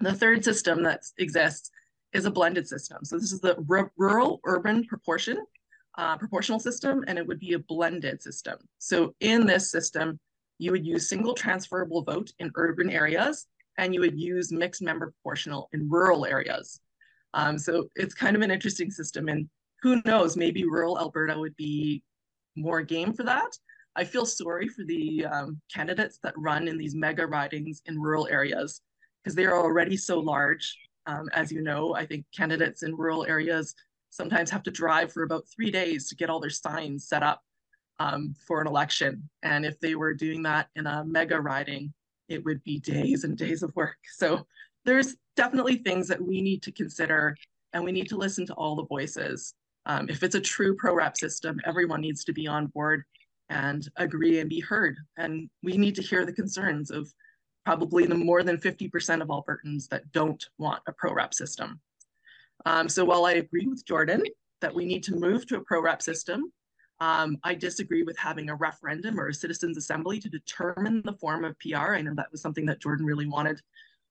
The 0.00 0.14
third 0.14 0.44
system 0.44 0.82
that 0.82 1.02
exists 1.18 1.70
is 2.12 2.24
a 2.24 2.30
blended 2.30 2.66
system. 2.66 3.04
So 3.04 3.18
this 3.18 3.32
is 3.32 3.40
the 3.40 3.56
rural 3.96 4.40
urban 4.44 4.84
proportion, 4.84 5.38
uh, 5.96 6.16
proportional 6.16 6.58
system, 6.58 7.04
and 7.06 7.18
it 7.18 7.26
would 7.26 7.38
be 7.38 7.52
a 7.52 7.58
blended 7.58 8.22
system. 8.22 8.58
So 8.78 9.14
in 9.20 9.46
this 9.46 9.70
system, 9.70 10.18
you 10.62 10.70
would 10.70 10.86
use 10.86 11.08
single 11.08 11.34
transferable 11.34 12.04
vote 12.04 12.32
in 12.38 12.52
urban 12.54 12.88
areas, 12.88 13.46
and 13.78 13.92
you 13.92 14.00
would 14.00 14.18
use 14.18 14.52
mixed 14.52 14.80
member 14.80 15.06
proportional 15.06 15.68
in 15.72 15.90
rural 15.90 16.24
areas. 16.24 16.80
Um, 17.34 17.58
so 17.58 17.88
it's 17.96 18.14
kind 18.14 18.36
of 18.36 18.42
an 18.42 18.52
interesting 18.52 18.90
system, 18.90 19.28
and 19.28 19.48
who 19.82 20.00
knows, 20.04 20.36
maybe 20.36 20.64
rural 20.64 21.00
Alberta 21.00 21.36
would 21.36 21.56
be 21.56 22.04
more 22.54 22.80
game 22.82 23.12
for 23.12 23.24
that. 23.24 23.50
I 23.96 24.04
feel 24.04 24.24
sorry 24.24 24.68
for 24.68 24.84
the 24.84 25.26
um, 25.26 25.60
candidates 25.74 26.20
that 26.22 26.34
run 26.36 26.68
in 26.68 26.78
these 26.78 26.94
mega 26.94 27.26
ridings 27.26 27.82
in 27.86 28.00
rural 28.00 28.28
areas 28.28 28.80
because 29.22 29.34
they 29.34 29.46
are 29.46 29.58
already 29.58 29.96
so 29.96 30.20
large. 30.20 30.78
Um, 31.06 31.28
as 31.32 31.50
you 31.50 31.62
know, 31.62 31.92
I 31.96 32.06
think 32.06 32.24
candidates 32.34 32.84
in 32.84 32.94
rural 32.94 33.24
areas 33.24 33.74
sometimes 34.10 34.50
have 34.50 34.62
to 34.62 34.70
drive 34.70 35.12
for 35.12 35.24
about 35.24 35.44
three 35.52 35.72
days 35.72 36.08
to 36.08 36.14
get 36.14 36.30
all 36.30 36.38
their 36.38 36.50
signs 36.50 37.08
set 37.08 37.24
up 37.24 37.42
um, 38.02 38.34
for 38.46 38.60
an 38.60 38.66
election. 38.66 39.28
And 39.42 39.64
if 39.64 39.78
they 39.80 39.94
were 39.94 40.14
doing 40.14 40.42
that 40.42 40.68
in 40.74 40.86
a 40.86 41.04
mega 41.04 41.40
riding, 41.40 41.92
it 42.28 42.44
would 42.44 42.62
be 42.64 42.80
days 42.80 43.24
and 43.24 43.36
days 43.36 43.62
of 43.62 43.74
work. 43.76 43.96
So 44.16 44.46
there's 44.84 45.14
definitely 45.36 45.76
things 45.76 46.08
that 46.08 46.20
we 46.20 46.40
need 46.40 46.62
to 46.62 46.72
consider 46.72 47.36
and 47.72 47.84
we 47.84 47.92
need 47.92 48.08
to 48.08 48.16
listen 48.16 48.44
to 48.46 48.54
all 48.54 48.74
the 48.74 48.86
voices. 48.86 49.54
Um, 49.86 50.08
if 50.08 50.22
it's 50.22 50.34
a 50.34 50.40
true 50.40 50.74
pro 50.76 50.94
rep 50.94 51.16
system, 51.16 51.60
everyone 51.64 52.00
needs 52.00 52.24
to 52.24 52.32
be 52.32 52.46
on 52.46 52.66
board 52.66 53.04
and 53.48 53.88
agree 53.96 54.40
and 54.40 54.50
be 54.50 54.60
heard. 54.60 54.96
And 55.16 55.48
we 55.62 55.76
need 55.76 55.94
to 55.96 56.02
hear 56.02 56.26
the 56.26 56.32
concerns 56.32 56.90
of 56.90 57.08
probably 57.64 58.06
the 58.06 58.16
more 58.16 58.42
than 58.42 58.58
50% 58.58 59.22
of 59.22 59.28
Albertans 59.28 59.88
that 59.88 60.10
don't 60.12 60.44
want 60.58 60.82
a 60.88 60.92
pro 60.92 61.14
rep 61.14 61.32
system. 61.32 61.80
Um, 62.66 62.88
so 62.88 63.04
while 63.04 63.24
I 63.24 63.34
agree 63.34 63.66
with 63.66 63.86
Jordan 63.86 64.24
that 64.60 64.74
we 64.74 64.84
need 64.84 65.04
to 65.04 65.14
move 65.14 65.46
to 65.46 65.56
a 65.56 65.64
pro 65.64 65.80
rep 65.80 66.02
system, 66.02 66.52
um, 67.00 67.36
I 67.42 67.54
disagree 67.54 68.02
with 68.02 68.16
having 68.16 68.48
a 68.48 68.54
referendum 68.54 69.18
or 69.18 69.28
a 69.28 69.34
citizens 69.34 69.76
assembly 69.76 70.20
to 70.20 70.28
determine 70.28 71.02
the 71.04 71.14
form 71.14 71.44
of 71.44 71.58
PR. 71.58 71.94
I 71.94 72.02
know 72.02 72.14
that 72.14 72.30
was 72.30 72.40
something 72.40 72.66
that 72.66 72.80
Jordan 72.80 73.06
really 73.06 73.26
wanted 73.26 73.60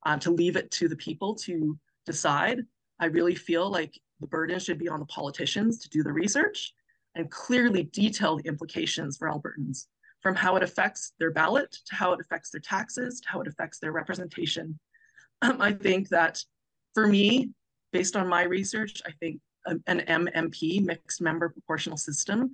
uh, 0.06 0.18
to 0.18 0.32
leave 0.32 0.56
it 0.56 0.70
to 0.72 0.88
the 0.88 0.96
people 0.96 1.36
to 1.36 1.78
decide. 2.06 2.62
I 3.00 3.06
really 3.06 3.36
feel 3.36 3.70
like 3.70 4.00
the 4.20 4.28
burden 4.28 4.60
should 4.60 4.78
be 4.78 4.90
on 4.90 5.00
the 5.00 5.06
politicians 5.06 5.80
to 5.80 5.90
do 5.90 6.04
the 6.04 6.12
research 6.12 6.74
and 7.16 7.30
clearly 7.30 7.84
detail 7.84 8.38
the 8.38 8.48
implications 8.48 9.18
for 9.18 9.30
Albertans 9.30 9.88
from 10.22 10.36
how 10.36 10.56
it 10.56 10.64
affects 10.64 11.14
their 11.20 11.32
ballot 11.32 11.72
to 11.86 11.96
how 11.96 12.14
it 12.14 12.22
affects 12.22 12.52
their 12.52 12.62
taxes 12.62 13.20
to 13.22 13.30
how 13.30 13.42
it 13.42 13.48
affects 13.48 13.80
their 13.80 13.92
representation. 13.92 14.80
Um, 15.42 15.62
I 15.62 15.74
think 15.74 16.10
that 16.10 16.44
for 16.94 17.08
me, 17.08 17.50
based 17.92 18.16
on 18.16 18.28
my 18.28 18.44
research, 18.44 19.02
I 19.06 19.12
think 19.20 19.40
an 19.66 19.82
MMP, 19.88 20.84
mixed 20.84 21.22
member 21.22 21.50
proportional 21.50 21.98
system, 21.98 22.52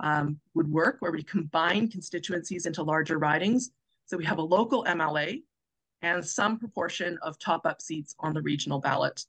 um, 0.00 0.38
would 0.54 0.70
work 0.70 0.96
where 1.00 1.12
we 1.12 1.22
combine 1.22 1.88
constituencies 1.88 2.66
into 2.66 2.82
larger 2.82 3.18
ridings. 3.18 3.70
So 4.06 4.16
we 4.16 4.24
have 4.24 4.38
a 4.38 4.42
local 4.42 4.84
MLA 4.84 5.42
and 6.02 6.24
some 6.24 6.58
proportion 6.58 7.18
of 7.22 7.38
top-up 7.38 7.80
seats 7.80 8.14
on 8.20 8.32
the 8.32 8.42
regional 8.42 8.78
ballot, 8.78 9.24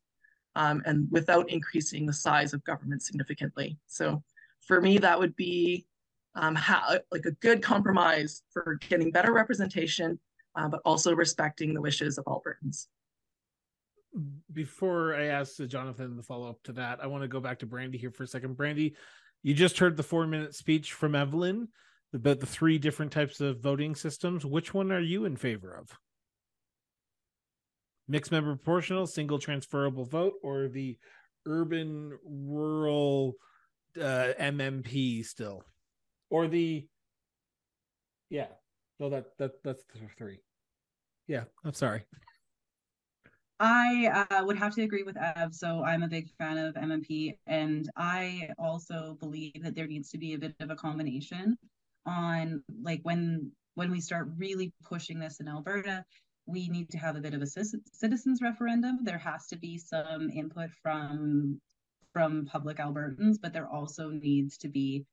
um, 0.55 0.81
and 0.85 1.07
without 1.11 1.49
increasing 1.49 2.05
the 2.05 2.13
size 2.13 2.53
of 2.53 2.63
government 2.63 3.01
significantly. 3.01 3.77
So 3.87 4.23
for 4.61 4.79
me, 4.79 4.97
that 4.99 5.19
would 5.19 5.35
be 5.35 5.87
um, 6.35 6.57
like 7.11 7.25
a 7.25 7.31
good 7.31 7.61
compromise 7.61 8.43
for 8.51 8.79
getting 8.87 9.11
better 9.11 9.33
representation, 9.33 10.19
uh, 10.55 10.67
but 10.67 10.81
also 10.85 11.13
respecting 11.13 11.73
the 11.73 11.81
wishes 11.81 12.17
of 12.17 12.25
Albertans. 12.25 12.87
Before 14.53 15.15
I 15.15 15.25
ask 15.25 15.57
Jonathan 15.67 16.15
the 16.17 16.23
follow 16.23 16.49
up 16.49 16.61
to 16.63 16.73
that, 16.73 16.99
I 17.01 17.07
want 17.07 17.23
to 17.23 17.27
go 17.27 17.39
back 17.39 17.59
to 17.59 17.65
Brandy 17.65 17.97
here 17.97 18.11
for 18.11 18.23
a 18.23 18.27
second. 18.27 18.57
Brandy, 18.57 18.95
you 19.43 19.53
just 19.53 19.79
heard 19.79 19.97
the 19.97 20.03
four 20.03 20.27
minute 20.27 20.55
speech 20.55 20.93
from 20.93 21.15
Evelyn 21.15 21.69
about 22.13 22.39
the 22.39 22.45
three 22.45 22.77
different 22.77 23.11
types 23.11 23.39
of 23.41 23.59
voting 23.59 23.95
systems. 23.95 24.45
Which 24.45 24.73
one 24.73 24.91
are 24.91 24.99
you 24.99 25.25
in 25.25 25.35
favor 25.35 25.73
of? 25.73 25.97
Mixed 28.07 28.31
member 28.31 28.55
proportional, 28.55 29.05
single 29.05 29.39
transferable 29.39 30.05
vote, 30.05 30.33
or 30.41 30.67
the 30.67 30.97
urban 31.45 32.17
rural 32.23 33.35
uh, 33.97 34.33
MMP 34.39 35.23
still? 35.25 35.63
or 36.29 36.47
the 36.47 36.87
yeah 38.29 38.47
no 38.99 39.09
that 39.09 39.37
that 39.37 39.51
that's 39.63 39.83
three 40.17 40.39
yeah 41.27 41.43
i'm 41.65 41.73
sorry 41.73 42.03
I 43.59 44.27
uh, 44.31 44.45
would 44.45 44.57
have 44.57 44.73
to 44.75 44.83
agree 44.83 45.03
with 45.03 45.17
Ev. 45.17 45.53
So 45.53 45.83
I'm 45.83 46.03
a 46.03 46.07
big 46.07 46.29
fan 46.37 46.57
of 46.57 46.75
MMP, 46.75 47.37
and 47.45 47.89
I 47.97 48.49
also 48.57 49.17
believe 49.19 49.63
that 49.63 49.75
there 49.75 49.87
needs 49.87 50.09
to 50.11 50.17
be 50.17 50.33
a 50.33 50.37
bit 50.37 50.55
of 50.59 50.69
a 50.69 50.75
combination 50.75 51.57
on 52.05 52.63
like 52.81 53.01
when 53.03 53.51
when 53.75 53.91
we 53.91 53.99
start 54.01 54.29
really 54.37 54.73
pushing 54.83 55.19
this 55.19 55.39
in 55.39 55.47
Alberta, 55.47 56.05
we 56.45 56.67
need 56.69 56.89
to 56.89 56.97
have 56.97 57.15
a 57.15 57.21
bit 57.21 57.33
of 57.33 57.41
a 57.41 57.47
citizens 57.47 58.41
referendum. 58.41 58.99
There 59.03 59.17
has 59.17 59.47
to 59.47 59.57
be 59.57 59.77
some 59.77 60.29
input 60.29 60.69
from 60.81 61.59
from 62.13 62.45
public 62.45 62.77
Albertans, 62.77 63.37
but 63.41 63.53
there 63.53 63.67
also 63.67 64.09
needs 64.09 64.57
to 64.59 64.69
be 64.69 65.05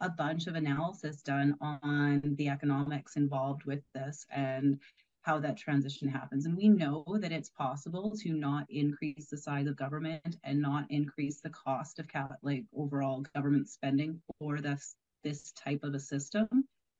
a 0.00 0.10
bunch 0.10 0.46
of 0.46 0.54
analysis 0.54 1.22
done 1.22 1.56
on 1.60 2.20
the 2.36 2.48
economics 2.48 3.16
involved 3.16 3.64
with 3.64 3.82
this 3.94 4.26
and 4.30 4.78
how 5.24 5.40
that 5.40 5.56
transition 5.56 6.08
happens. 6.08 6.46
And 6.46 6.56
we 6.56 6.68
know 6.68 7.04
that 7.20 7.32
it's 7.32 7.48
possible 7.50 8.14
to 8.18 8.32
not 8.32 8.66
increase 8.70 9.28
the 9.28 9.38
size 9.38 9.66
of 9.66 9.76
government 9.76 10.36
and 10.44 10.60
not 10.60 10.86
increase 10.90 11.40
the 11.40 11.50
cost 11.50 11.98
of 11.98 12.08
cap- 12.08 12.38
like 12.42 12.64
overall 12.76 13.24
government 13.34 13.68
spending 13.68 14.20
for 14.38 14.60
this 14.60 14.94
this 15.22 15.52
type 15.52 15.82
of 15.82 15.94
a 15.94 16.00
system. 16.00 16.48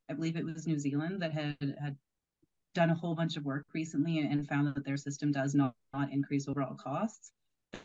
I 0.08 0.14
believe 0.14 0.36
it 0.36 0.44
was 0.44 0.66
New 0.66 0.78
Zealand 0.78 1.20
that 1.22 1.32
had 1.32 1.56
had 1.80 1.96
done 2.74 2.90
a 2.90 2.94
whole 2.94 3.14
bunch 3.14 3.36
of 3.36 3.44
work 3.44 3.66
recently 3.74 4.18
and 4.18 4.48
found 4.48 4.74
that 4.74 4.84
their 4.84 4.96
system 4.96 5.30
does 5.30 5.54
not, 5.54 5.74
not 5.92 6.12
increase 6.12 6.48
overall 6.48 6.74
costs 6.74 7.30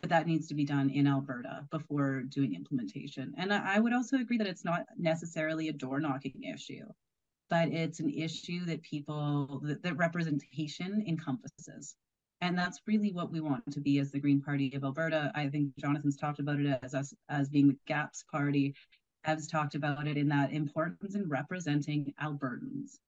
but 0.02 0.10
that 0.10 0.28
needs 0.28 0.48
to 0.48 0.54
be 0.54 0.66
done 0.66 0.90
in 0.90 1.08
Alberta 1.08 1.66
before 1.72 2.22
doing 2.22 2.56
implementation. 2.56 3.34
And 3.38 3.54
I 3.54 3.80
would 3.80 3.94
also 3.94 4.18
agree 4.18 4.38
that 4.38 4.48
it's 4.48 4.66
not 4.66 4.86
necessarily 4.98 5.68
a 5.68 5.74
door 5.74 6.00
knocking 6.00 6.44
issue, 6.44 6.86
but 7.50 7.70
it's 7.70 8.00
an 8.00 8.10
issue 8.10 8.66
that 8.66 8.82
people, 8.82 9.62
that, 9.64 9.82
that 9.84 9.98
representation 9.98 11.04
encompasses. 11.08 11.96
And 12.42 12.58
that's 12.58 12.82
really 12.88 13.12
what 13.12 13.32
we 13.32 13.42
want 13.42 13.70
to 13.72 13.82
be 13.82 14.00
as 14.00 14.12
the 14.12 14.20
Green 14.20 14.42
Party 14.42 14.74
of 14.76 14.84
Alberta. 14.84 15.32
I 15.36 15.50
think 15.50 15.76
Jonathan's 15.78 16.16
talked 16.16 16.40
about 16.40 16.60
it 16.60 16.80
as 16.82 16.94
us 16.94 17.14
as 17.28 17.50
being 17.50 17.68
the 17.68 17.78
GAPS 17.86 18.24
party. 18.32 18.76
Ev's 19.26 19.48
talked 19.48 19.76
about 19.76 20.08
it 20.08 20.18
in 20.18 20.30
that 20.30 20.54
importance 20.54 21.16
in 21.16 21.28
representing 21.28 22.14
Albertans. 22.22 23.00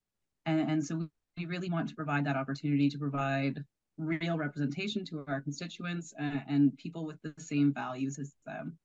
And, 0.45 0.69
and 0.69 0.85
so 0.85 1.07
we 1.37 1.45
really 1.45 1.69
want 1.69 1.87
to 1.89 1.95
provide 1.95 2.25
that 2.25 2.35
opportunity 2.35 2.89
to 2.89 2.97
provide 2.97 3.63
real 3.97 4.37
representation 4.37 5.05
to 5.05 5.23
our 5.27 5.39
constituents 5.39 6.13
uh, 6.19 6.39
and 6.47 6.75
people 6.77 7.05
with 7.05 7.21
the 7.21 7.33
same 7.37 7.73
values 7.73 8.19
as 8.19 8.33
them. 8.45 8.77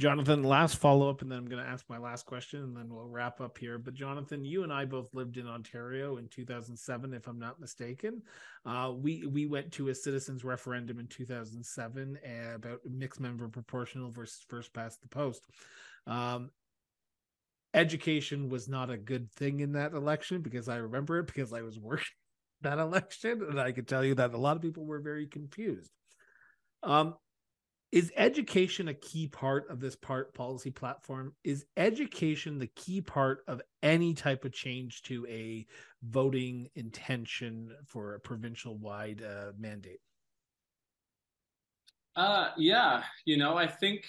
Jonathan, 0.00 0.42
last 0.42 0.76
follow 0.76 1.10
up, 1.10 1.20
and 1.20 1.30
then 1.30 1.38
I'm 1.38 1.44
going 1.44 1.62
to 1.62 1.68
ask 1.68 1.84
my 1.90 1.98
last 1.98 2.24
question, 2.24 2.62
and 2.62 2.74
then 2.74 2.88
we'll 2.88 3.04
wrap 3.06 3.38
up 3.42 3.58
here. 3.58 3.76
But 3.76 3.92
Jonathan, 3.92 4.46
you 4.46 4.62
and 4.62 4.72
I 4.72 4.86
both 4.86 5.12
lived 5.12 5.36
in 5.36 5.46
Ontario 5.46 6.16
in 6.16 6.26
2007, 6.28 7.12
if 7.12 7.26
I'm 7.26 7.38
not 7.38 7.60
mistaken. 7.60 8.22
Uh, 8.64 8.92
we 8.96 9.26
we 9.26 9.44
went 9.44 9.70
to 9.72 9.88
a 9.88 9.94
citizens 9.94 10.42
referendum 10.42 11.00
in 11.00 11.06
2007 11.06 12.18
uh, 12.24 12.54
about 12.54 12.80
mixed 12.90 13.20
member 13.20 13.46
proportional 13.46 14.10
versus 14.10 14.42
first 14.48 14.72
past 14.72 15.02
the 15.02 15.08
post. 15.08 15.46
Um, 16.06 16.50
education 17.74 18.48
was 18.48 18.70
not 18.70 18.88
a 18.88 18.96
good 18.96 19.30
thing 19.32 19.60
in 19.60 19.72
that 19.72 19.92
election 19.92 20.40
because 20.40 20.66
I 20.70 20.76
remember 20.76 21.18
it 21.18 21.26
because 21.26 21.52
I 21.52 21.60
was 21.60 21.78
working 21.78 22.06
that 22.62 22.78
election, 22.78 23.44
and 23.46 23.60
I 23.60 23.72
can 23.72 23.84
tell 23.84 24.02
you 24.02 24.14
that 24.14 24.32
a 24.32 24.38
lot 24.38 24.56
of 24.56 24.62
people 24.62 24.86
were 24.86 25.00
very 25.00 25.26
confused. 25.26 25.90
Um, 26.82 27.16
is 27.92 28.12
education 28.16 28.88
a 28.88 28.94
key 28.94 29.26
part 29.26 29.68
of 29.68 29.80
this 29.80 29.96
part 29.96 30.32
policy 30.34 30.70
platform? 30.70 31.34
Is 31.42 31.64
education 31.76 32.58
the 32.58 32.68
key 32.68 33.00
part 33.00 33.44
of 33.48 33.60
any 33.82 34.14
type 34.14 34.44
of 34.44 34.52
change 34.52 35.02
to 35.02 35.26
a 35.28 35.66
voting 36.02 36.68
intention 36.76 37.74
for 37.86 38.14
a 38.14 38.20
provincial 38.20 38.78
wide 38.78 39.22
uh, 39.22 39.52
mandate? 39.58 40.00
Uh, 42.14 42.50
yeah, 42.56 43.02
you 43.24 43.36
know, 43.36 43.56
I 43.56 43.66
think, 43.66 44.04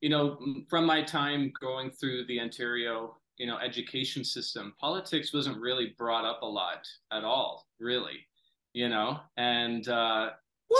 you 0.00 0.08
know, 0.08 0.38
from 0.68 0.86
my 0.86 1.02
time 1.02 1.52
going 1.60 1.90
through 1.90 2.26
the 2.26 2.40
Ontario 2.40 3.16
you 3.38 3.46
know 3.46 3.58
education 3.58 4.24
system 4.24 4.74
politics 4.80 5.32
wasn't 5.32 5.58
really 5.60 5.94
brought 5.98 6.24
up 6.24 6.42
a 6.42 6.46
lot 6.46 6.86
at 7.12 7.24
all 7.24 7.66
really 7.78 8.26
you 8.72 8.88
know 8.88 9.18
and 9.36 9.88
uh 9.88 10.30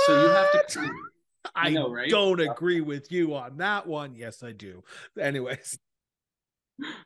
so 0.07 0.23
you 0.23 0.29
have 0.29 0.67
to 0.69 0.91
I, 1.55 1.71
know, 1.71 1.91
right? 1.91 2.09
don't 2.09 2.41
agree 2.41 2.81
with 2.81 3.11
you 3.11 3.35
on 3.35 3.59
that 3.59 3.87
one. 3.87 4.15
Yes, 4.15 4.43
I 4.43 4.53
do. 4.53 4.83
Anyways, 5.21 5.79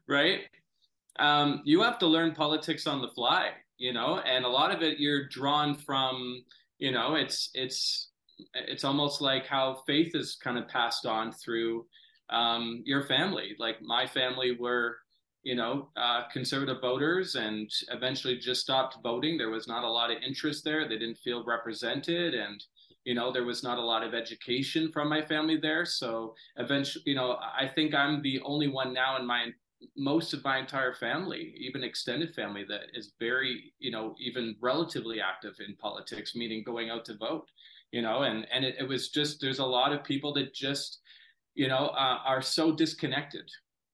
right? 0.06 0.40
Um, 1.18 1.62
you 1.64 1.82
have 1.82 1.98
to 1.98 2.06
learn 2.06 2.34
politics 2.34 2.86
on 2.86 3.00
the 3.00 3.08
fly, 3.08 3.50
you 3.78 3.92
know, 3.92 4.20
and 4.20 4.44
a 4.44 4.48
lot 4.48 4.74
of 4.74 4.82
it 4.82 4.98
you're 4.98 5.28
drawn 5.28 5.76
from, 5.76 6.42
you 6.78 6.92
know, 6.92 7.14
it's 7.14 7.50
it's 7.54 8.10
it's 8.54 8.84
almost 8.84 9.20
like 9.20 9.46
how 9.46 9.82
faith 9.86 10.14
is 10.14 10.36
kind 10.42 10.56
of 10.56 10.66
passed 10.68 11.04
on 11.04 11.32
through 11.32 11.86
um, 12.30 12.82
your 12.86 13.04
family. 13.04 13.54
Like 13.58 13.82
my 13.82 14.06
family 14.06 14.56
were 14.58 14.98
you 15.42 15.54
know, 15.54 15.88
uh, 15.96 16.22
conservative 16.32 16.80
voters 16.82 17.34
and 17.34 17.70
eventually 17.90 18.36
just 18.36 18.60
stopped 18.60 18.98
voting. 19.02 19.38
There 19.38 19.50
was 19.50 19.66
not 19.66 19.84
a 19.84 19.90
lot 19.90 20.10
of 20.10 20.22
interest 20.22 20.64
there. 20.64 20.86
They 20.86 20.98
didn't 20.98 21.18
feel 21.18 21.44
represented. 21.44 22.34
And, 22.34 22.62
you 23.04 23.14
know, 23.14 23.32
there 23.32 23.44
was 23.44 23.62
not 23.62 23.78
a 23.78 23.82
lot 23.82 24.02
of 24.02 24.14
education 24.14 24.90
from 24.92 25.08
my 25.08 25.22
family 25.22 25.56
there. 25.56 25.84
So 25.84 26.34
eventually, 26.56 27.04
you 27.06 27.14
know, 27.14 27.38
I 27.40 27.66
think 27.66 27.94
I'm 27.94 28.22
the 28.22 28.40
only 28.42 28.68
one 28.68 28.92
now 28.92 29.18
in 29.18 29.26
my 29.26 29.48
most 29.96 30.34
of 30.34 30.44
my 30.44 30.58
entire 30.58 30.92
family, 30.92 31.54
even 31.58 31.82
extended 31.82 32.34
family, 32.34 32.64
that 32.68 32.82
is 32.92 33.14
very, 33.18 33.72
you 33.78 33.90
know, 33.90 34.14
even 34.20 34.54
relatively 34.60 35.20
active 35.20 35.54
in 35.66 35.74
politics, 35.76 36.36
meaning 36.36 36.62
going 36.62 36.90
out 36.90 37.04
to 37.06 37.16
vote, 37.16 37.48
you 37.90 38.02
know, 38.02 38.22
and 38.22 38.46
and 38.52 38.64
it, 38.64 38.76
it 38.78 38.88
was 38.88 39.08
just 39.08 39.40
there's 39.40 39.58
a 39.58 39.64
lot 39.64 39.92
of 39.92 40.04
people 40.04 40.34
that 40.34 40.54
just, 40.54 40.98
you 41.54 41.68
know, 41.68 41.86
uh, 41.88 42.18
are 42.24 42.42
so 42.42 42.72
disconnected, 42.72 43.48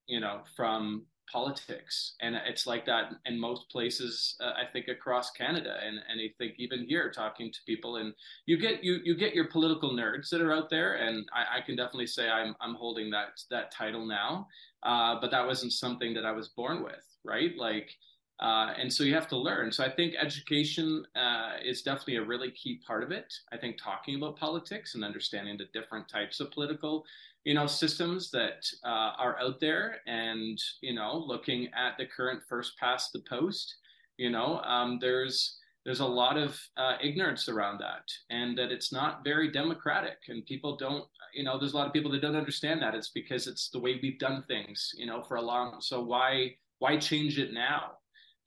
you 0.07 0.19
know, 0.19 0.41
from 0.55 1.05
politics. 1.31 2.15
And 2.21 2.35
it's 2.47 2.65
like 2.65 2.85
that 2.85 3.11
in 3.25 3.39
most 3.39 3.69
places 3.69 4.35
uh, 4.39 4.53
i 4.61 4.63
think 4.71 4.87
across 4.87 5.31
canada. 5.31 5.77
And, 5.85 5.97
and 6.09 6.19
i 6.21 6.29
think 6.37 6.53
even 6.57 6.85
here 6.87 7.11
talking 7.11 7.51
to 7.51 7.59
people 7.65 7.97
and 7.97 8.13
you 8.45 8.57
get 8.57 8.83
you 8.83 8.99
you 9.03 9.15
get 9.15 9.35
your 9.35 9.47
political 9.47 9.91
nerds 9.91 10.29
that 10.29 10.41
are 10.41 10.53
out 10.53 10.69
there. 10.69 10.95
And 10.95 11.27
i, 11.33 11.57
I 11.57 11.61
can 11.61 11.75
definitely 11.75 12.07
say 12.07 12.29
i'm 12.29 12.55
i'm 12.61 12.75
holding 12.75 13.09
that 13.11 13.39
that 13.49 13.71
title 13.71 14.05
now. 14.05 14.47
Uh, 14.83 15.19
but 15.19 15.31
that 15.31 15.45
wasn't 15.45 15.73
something 15.73 16.13
that 16.13 16.25
i 16.25 16.31
was 16.31 16.49
born 16.49 16.83
with 16.83 17.03
right? 17.27 17.51
Like 17.57 17.91
uh, 18.39 18.71
and 18.79 18.93
so 18.93 19.03
you 19.03 19.15
have 19.15 19.27
to 19.27 19.35
learn. 19.37 19.71
So 19.71 19.83
I 19.83 19.89
think 19.89 20.13
education 20.13 21.03
uh, 21.15 21.53
is 21.65 21.81
definitely 21.81 22.17
a 22.17 22.23
really 22.23 22.51
key 22.51 22.79
part 22.85 23.03
of 23.03 23.11
it. 23.11 23.33
I 23.51 23.57
think 23.57 23.77
talking 23.81 24.15
about 24.15 24.37
politics 24.37 24.93
and 24.93 25.03
understanding 25.03 25.57
the 25.57 25.65
different 25.73 26.07
types 26.07 26.39
of 26.39 26.51
political 26.51 27.03
you 27.47 27.53
know 27.53 27.65
systems 27.65 28.29
that 28.29 28.65
uh, 28.83 29.11
are 29.17 29.39
out 29.41 29.57
there 29.61 29.97
and 30.05 30.57
you 30.81 30.93
know 30.93 31.23
looking 31.25 31.67
at 31.67 31.97
the 31.97 32.05
current 32.05 32.41
first 32.49 32.77
past 32.77 33.13
the 33.13 33.23
post 33.29 33.77
you 34.17 34.29
know 34.29 34.59
um, 34.73 34.97
there's 34.99 35.57
there's 35.85 36.01
a 36.01 36.05
lot 36.05 36.35
of 36.37 36.59
uh, 36.75 36.95
ignorance 37.01 37.47
around 37.47 37.79
that 37.79 38.03
and 38.29 38.57
that 38.57 38.69
it's 38.69 38.91
not 38.91 39.23
very 39.23 39.49
democratic 39.49 40.17
and 40.27 40.45
people 40.45 40.75
don't 40.75 41.05
you 41.33 41.45
know 41.45 41.57
there's 41.57 41.71
a 41.71 41.77
lot 41.77 41.87
of 41.87 41.93
people 41.93 42.11
that 42.11 42.21
don't 42.21 42.35
understand 42.35 42.81
that. 42.81 42.93
It's 42.93 43.11
because 43.11 43.47
it's 43.47 43.69
the 43.69 43.79
way 43.79 43.97
we've 44.03 44.19
done 44.19 44.43
things 44.49 44.91
you 44.97 45.05
know 45.05 45.23
for 45.23 45.37
a 45.37 45.41
long 45.41 45.77
so 45.79 46.01
why 46.01 46.55
why 46.79 46.97
change 46.97 47.39
it 47.39 47.53
now? 47.53 47.91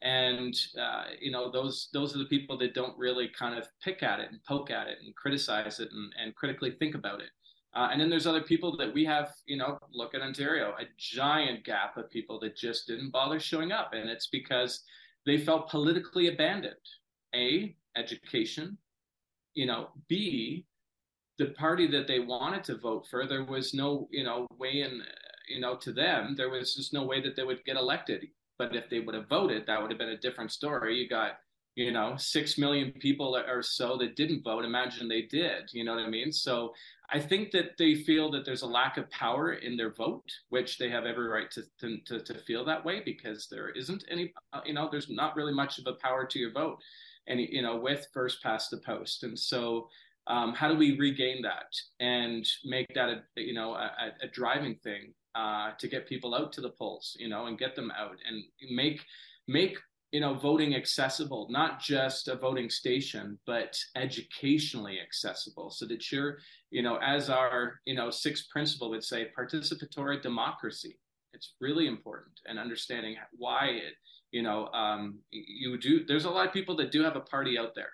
And 0.02 0.54
uh, 0.78 1.04
you 1.18 1.30
know 1.30 1.50
those 1.50 1.88
those 1.94 2.14
are 2.14 2.18
the 2.18 2.26
people 2.36 2.58
that 2.58 2.74
don't 2.74 2.98
really 2.98 3.28
kind 3.28 3.58
of 3.58 3.66
pick 3.82 4.02
at 4.02 4.20
it 4.20 4.28
and 4.30 4.44
poke 4.44 4.70
at 4.70 4.88
it 4.88 4.98
and 5.02 5.14
criticize 5.16 5.80
it 5.80 5.88
and, 5.90 6.12
and 6.22 6.34
critically 6.34 6.72
think 6.78 6.94
about 6.94 7.20
it 7.20 7.30
uh, 7.74 7.88
and 7.92 8.00
then 8.00 8.10
there's 8.10 8.26
other 8.26 8.42
people 8.42 8.76
that 8.76 8.92
we 8.92 9.04
have, 9.04 9.32
you 9.46 9.56
know, 9.56 9.78
look 9.92 10.14
at 10.14 10.22
Ontario, 10.22 10.74
a 10.80 10.84
giant 10.98 11.64
gap 11.64 11.96
of 11.96 12.10
people 12.10 12.40
that 12.40 12.56
just 12.56 12.86
didn't 12.86 13.10
bother 13.10 13.38
showing 13.38 13.70
up. 13.70 13.90
And 13.92 14.10
it's 14.10 14.26
because 14.26 14.82
they 15.24 15.38
felt 15.38 15.70
politically 15.70 16.28
abandoned. 16.28 16.74
A, 17.34 17.76
education. 17.96 18.76
You 19.54 19.66
know, 19.66 19.88
B, 20.08 20.66
the 21.38 21.46
party 21.46 21.86
that 21.88 22.08
they 22.08 22.18
wanted 22.18 22.64
to 22.64 22.76
vote 22.76 23.06
for, 23.08 23.26
there 23.26 23.44
was 23.44 23.72
no, 23.72 24.08
you 24.10 24.24
know, 24.24 24.48
way 24.58 24.82
in, 24.82 25.02
you 25.48 25.60
know, 25.60 25.76
to 25.76 25.92
them, 25.92 26.34
there 26.36 26.50
was 26.50 26.74
just 26.74 26.92
no 26.92 27.04
way 27.04 27.20
that 27.20 27.36
they 27.36 27.44
would 27.44 27.64
get 27.64 27.76
elected. 27.76 28.26
But 28.58 28.74
if 28.74 28.90
they 28.90 29.00
would 29.00 29.14
have 29.14 29.28
voted, 29.28 29.66
that 29.66 29.80
would 29.80 29.90
have 29.90 29.98
been 29.98 30.10
a 30.10 30.18
different 30.18 30.50
story. 30.52 30.98
You 30.98 31.08
got, 31.08 31.38
you 31.76 31.92
know, 31.92 32.14
six 32.16 32.58
million 32.58 32.92
people 32.92 33.36
or 33.36 33.62
so 33.62 33.96
that 33.98 34.16
didn't 34.16 34.42
vote. 34.42 34.64
Imagine 34.64 35.08
they 35.08 35.22
did. 35.22 35.70
You 35.72 35.84
know 35.84 35.94
what 35.94 36.04
I 36.04 36.10
mean? 36.10 36.32
So 36.32 36.74
I 37.10 37.18
think 37.18 37.50
that 37.52 37.76
they 37.78 37.94
feel 37.94 38.30
that 38.32 38.44
there's 38.44 38.62
a 38.62 38.66
lack 38.66 38.96
of 38.96 39.10
power 39.10 39.54
in 39.54 39.76
their 39.76 39.92
vote, 39.92 40.30
which 40.48 40.78
they 40.78 40.88
have 40.90 41.06
every 41.06 41.28
right 41.28 41.50
to 41.52 41.62
to, 42.06 42.20
to 42.20 42.34
feel 42.40 42.64
that 42.64 42.84
way 42.84 43.02
because 43.04 43.46
there 43.48 43.70
isn't 43.70 44.04
any, 44.10 44.32
uh, 44.52 44.60
you 44.64 44.74
know, 44.74 44.88
there's 44.90 45.08
not 45.08 45.36
really 45.36 45.54
much 45.54 45.78
of 45.78 45.86
a 45.86 45.94
power 45.94 46.26
to 46.26 46.38
your 46.38 46.52
vote, 46.52 46.78
and 47.26 47.40
you 47.40 47.62
know, 47.62 47.76
with 47.76 48.06
first 48.12 48.42
past 48.42 48.70
the 48.70 48.78
post, 48.78 49.22
and 49.22 49.38
so. 49.38 49.88
Um, 50.26 50.52
how 50.52 50.68
do 50.68 50.76
we 50.76 50.98
regain 50.98 51.42
that 51.42 51.74
and 51.98 52.46
make 52.64 52.86
that 52.94 53.08
a 53.08 53.22
you 53.36 53.54
know 53.54 53.72
a, 53.72 54.12
a 54.22 54.28
driving 54.28 54.76
thing 54.84 55.14
uh, 55.34 55.70
to 55.78 55.88
get 55.88 56.06
people 56.06 56.34
out 56.34 56.52
to 56.52 56.60
the 56.60 56.68
polls, 56.68 57.16
you 57.18 57.28
know, 57.28 57.46
and 57.46 57.58
get 57.58 57.74
them 57.74 57.90
out 57.98 58.16
and 58.28 58.44
make 58.70 59.00
make 59.48 59.78
you 60.12 60.20
know 60.20 60.34
voting 60.34 60.74
accessible 60.74 61.46
not 61.50 61.80
just 61.80 62.28
a 62.28 62.34
voting 62.34 62.68
station 62.68 63.38
but 63.46 63.76
educationally 63.96 64.98
accessible 65.00 65.70
so 65.70 65.86
that 65.86 66.10
you're 66.10 66.38
you 66.70 66.82
know 66.82 66.96
as 66.96 67.30
our 67.30 67.80
you 67.84 67.94
know 67.94 68.10
sixth 68.10 68.48
principle 68.50 68.90
would 68.90 69.04
say 69.04 69.28
participatory 69.38 70.20
democracy. 70.20 70.98
It's 71.32 71.54
really 71.60 71.86
important 71.86 72.40
and 72.46 72.58
understanding 72.58 73.16
why 73.36 73.66
it 73.66 73.94
you 74.32 74.42
know 74.42 74.66
um, 74.68 75.20
you 75.30 75.78
do 75.78 76.04
there's 76.04 76.24
a 76.24 76.30
lot 76.30 76.46
of 76.46 76.52
people 76.52 76.76
that 76.76 76.90
do 76.90 77.02
have 77.02 77.16
a 77.16 77.20
party 77.20 77.56
out 77.56 77.74
there. 77.74 77.92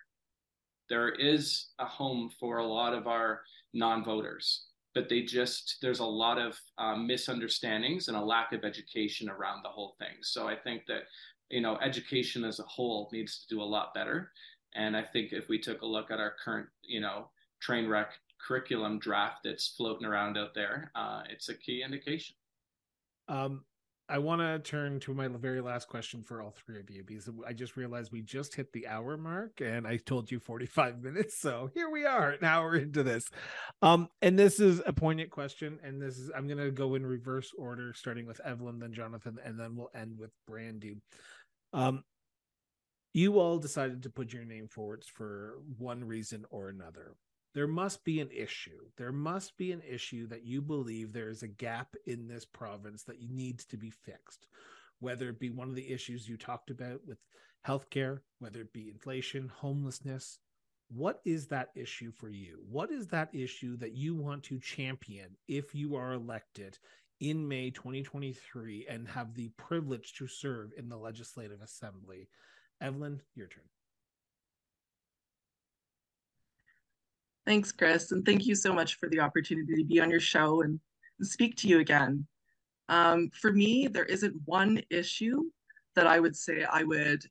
There 0.89 1.11
is 1.11 1.69
a 1.79 1.85
home 1.85 2.31
for 2.41 2.59
a 2.59 2.67
lot 2.67 2.95
of 2.95 3.07
our 3.07 3.43
non-voters 3.75 4.67
but 4.95 5.11
they 5.11 5.21
just 5.21 5.77
there's 5.83 5.99
a 5.99 6.05
lot 6.05 6.39
of 6.39 6.59
um, 6.79 7.07
misunderstandings 7.07 8.09
and 8.09 8.17
a 8.17 8.21
lack 8.21 8.53
of 8.55 8.65
education 8.65 9.29
around 9.29 9.63
the 9.63 9.69
whole 9.69 9.95
thing. 9.99 10.17
So 10.23 10.49
i 10.49 10.57
think 10.57 10.83
that 10.89 11.03
you 11.51 11.61
know 11.61 11.77
education 11.79 12.45
as 12.45 12.59
a 12.59 12.65
whole 12.65 13.09
needs 13.13 13.39
to 13.39 13.55
do 13.55 13.63
a 13.63 13.65
lot 13.65 13.95
better 13.95 14.31
and 14.75 14.97
i 14.97 15.03
think 15.03 15.33
if 15.33 15.49
we 15.49 15.59
took 15.59 15.83
a 15.83 15.87
look 15.87 16.11
at 16.11 16.21
our 16.21 16.35
current 16.45 16.67
you 16.83 17.01
know 17.01 17.29
train 17.61 17.89
wreck 17.89 18.13
curriculum 18.45 18.99
draft 18.99 19.39
that's 19.45 19.75
floating 19.77 20.07
around 20.07 20.37
out 20.37 20.55
there 20.55 20.91
uh, 20.95 21.23
it's 21.31 21.49
a 21.49 21.55
key 21.55 21.83
indication 21.83 22.35
um, 23.29 23.63
I 24.09 24.19
want 24.19 24.41
to 24.41 24.59
turn 24.61 25.01
to 25.01 25.15
my 25.15 25.27
very 25.27 25.61
last 25.61 25.89
question 25.89 26.23
for 26.23 26.41
all 26.41 26.53
three 26.53 26.79
of 26.79 26.89
you 26.89 27.03
because 27.03 27.29
I 27.45 27.53
just 27.53 27.77
realized 27.77 28.13
we 28.13 28.23
just 28.23 28.55
hit 28.55 28.73
the 28.73 28.87
hour 28.87 29.17
mark 29.17 29.61
and 29.61 29.85
I 29.85 29.97
told 29.97 30.31
you 30.31 30.39
45 30.39 31.03
minutes. 31.03 31.41
So 31.41 31.71
here 31.75 31.91
we 31.91 32.07
are, 32.07 32.31
an 32.31 32.45
hour 32.45 32.77
into 32.77 33.03
this. 33.03 33.29
Um, 33.83 34.09
and 34.23 34.39
this 34.39 34.61
is 34.61 34.81
a 34.87 34.93
poignant 34.93 35.31
question. 35.31 35.81
And 35.83 36.01
this 36.01 36.19
is, 36.19 36.31
I'm 36.37 36.47
going 36.47 36.65
to 36.65 36.71
go 36.71 36.95
in 36.95 37.05
reverse 37.05 37.53
order, 37.59 37.93
starting 37.95 38.27
with 38.27 38.41
Evelyn, 38.45 38.79
then 38.79 38.93
Jonathan, 38.93 39.39
and 39.45 39.59
then 39.59 39.75
we'll 39.75 39.91
end 39.93 40.17
with 40.17 40.31
Brandy. 40.47 40.99
Um, 41.73 42.05
you 43.13 43.39
all 43.39 43.59
decided 43.59 44.03
to 44.03 44.11
put 44.11 44.33
your 44.33 44.45
name 44.45 44.69
forwards 44.69 45.07
for 45.07 45.59
one 45.79 46.05
reason 46.05 46.45
or 46.51 46.69
another. 46.69 47.15
There 47.55 47.67
must 47.67 48.05
be 48.05 48.21
an 48.21 48.29
issue. 48.31 48.81
There 48.99 49.13
must 49.13 49.57
be 49.57 49.73
an 49.73 49.81
issue 49.89 50.27
that 50.27 50.45
you 50.45 50.61
believe 50.61 51.13
there 51.13 51.31
is 51.31 51.43
a 51.43 51.49
gap 51.49 51.97
in 52.05 52.29
this 52.29 52.45
province 52.45 53.05
that 53.05 53.23
needs 53.31 53.65
to 53.67 53.79
be 53.79 53.89
fixed, 53.89 54.49
whether 55.01 55.31
it 55.31 55.41
be 55.41 55.49
one 55.49 55.71
of 55.71 55.75
the 55.75 55.91
issues 55.91 56.29
you 56.29 56.37
talked 56.37 56.69
about 56.69 57.01
with 57.07 57.17
healthcare, 57.67 58.21
whether 58.39 58.61
it 58.61 58.75
be 58.75 58.91
inflation, 58.91 59.51
homelessness. 59.57 60.39
What 60.89 61.23
is 61.25 61.47
that 61.47 61.71
issue 61.75 62.13
for 62.13 62.29
you? 62.29 62.61
What 62.69 62.91
is 62.91 63.07
that 63.09 63.35
issue 63.35 63.79
that 63.79 63.95
you 63.97 64.15
want 64.15 64.43
to 64.45 64.61
champion 64.61 65.37
if 65.49 65.75
you 65.75 65.97
are 65.97 66.13
elected 66.13 66.79
in 67.21 67.47
May 67.47 67.71
2023 67.71 68.87
and 68.89 69.09
have 69.09 69.35
the 69.35 69.49
privilege 69.57 70.15
to 70.15 70.27
serve 70.27 70.71
in 70.77 70.89
the 70.89 70.97
Legislative 70.97 71.63
Assembly. 71.63 72.29
Evelyn, 72.81 73.21
your 73.35 73.47
turn. 73.47 73.65
Thanks, 77.47 77.71
Chris. 77.73 78.11
And 78.13 78.25
thank 78.25 78.45
you 78.45 78.55
so 78.55 78.73
much 78.73 78.97
for 78.99 79.09
the 79.09 79.21
opportunity 79.21 79.77
to 79.77 79.85
be 79.85 80.01
on 80.01 80.11
your 80.11 80.21
show 80.21 80.63
and, 80.63 80.81
speak 81.23 81.57
to 81.57 81.67
you 81.67 81.79
again. 81.79 82.27
Um, 82.91 83.31
for 83.41 83.51
me, 83.51 83.87
there 83.87 84.05
isn't 84.05 84.35
one 84.45 84.83
issue 84.91 85.45
that 85.95 86.07
I 86.07 86.21
would 86.21 86.37
say 86.37 86.63
I 86.71 86.83
would 86.83 87.23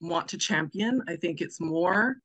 want 0.00 0.26
to 0.30 0.36
champion. 0.36 1.00
I 1.06 1.14
think 1.14 1.40
it's 1.40 1.60
more 1.60 2.16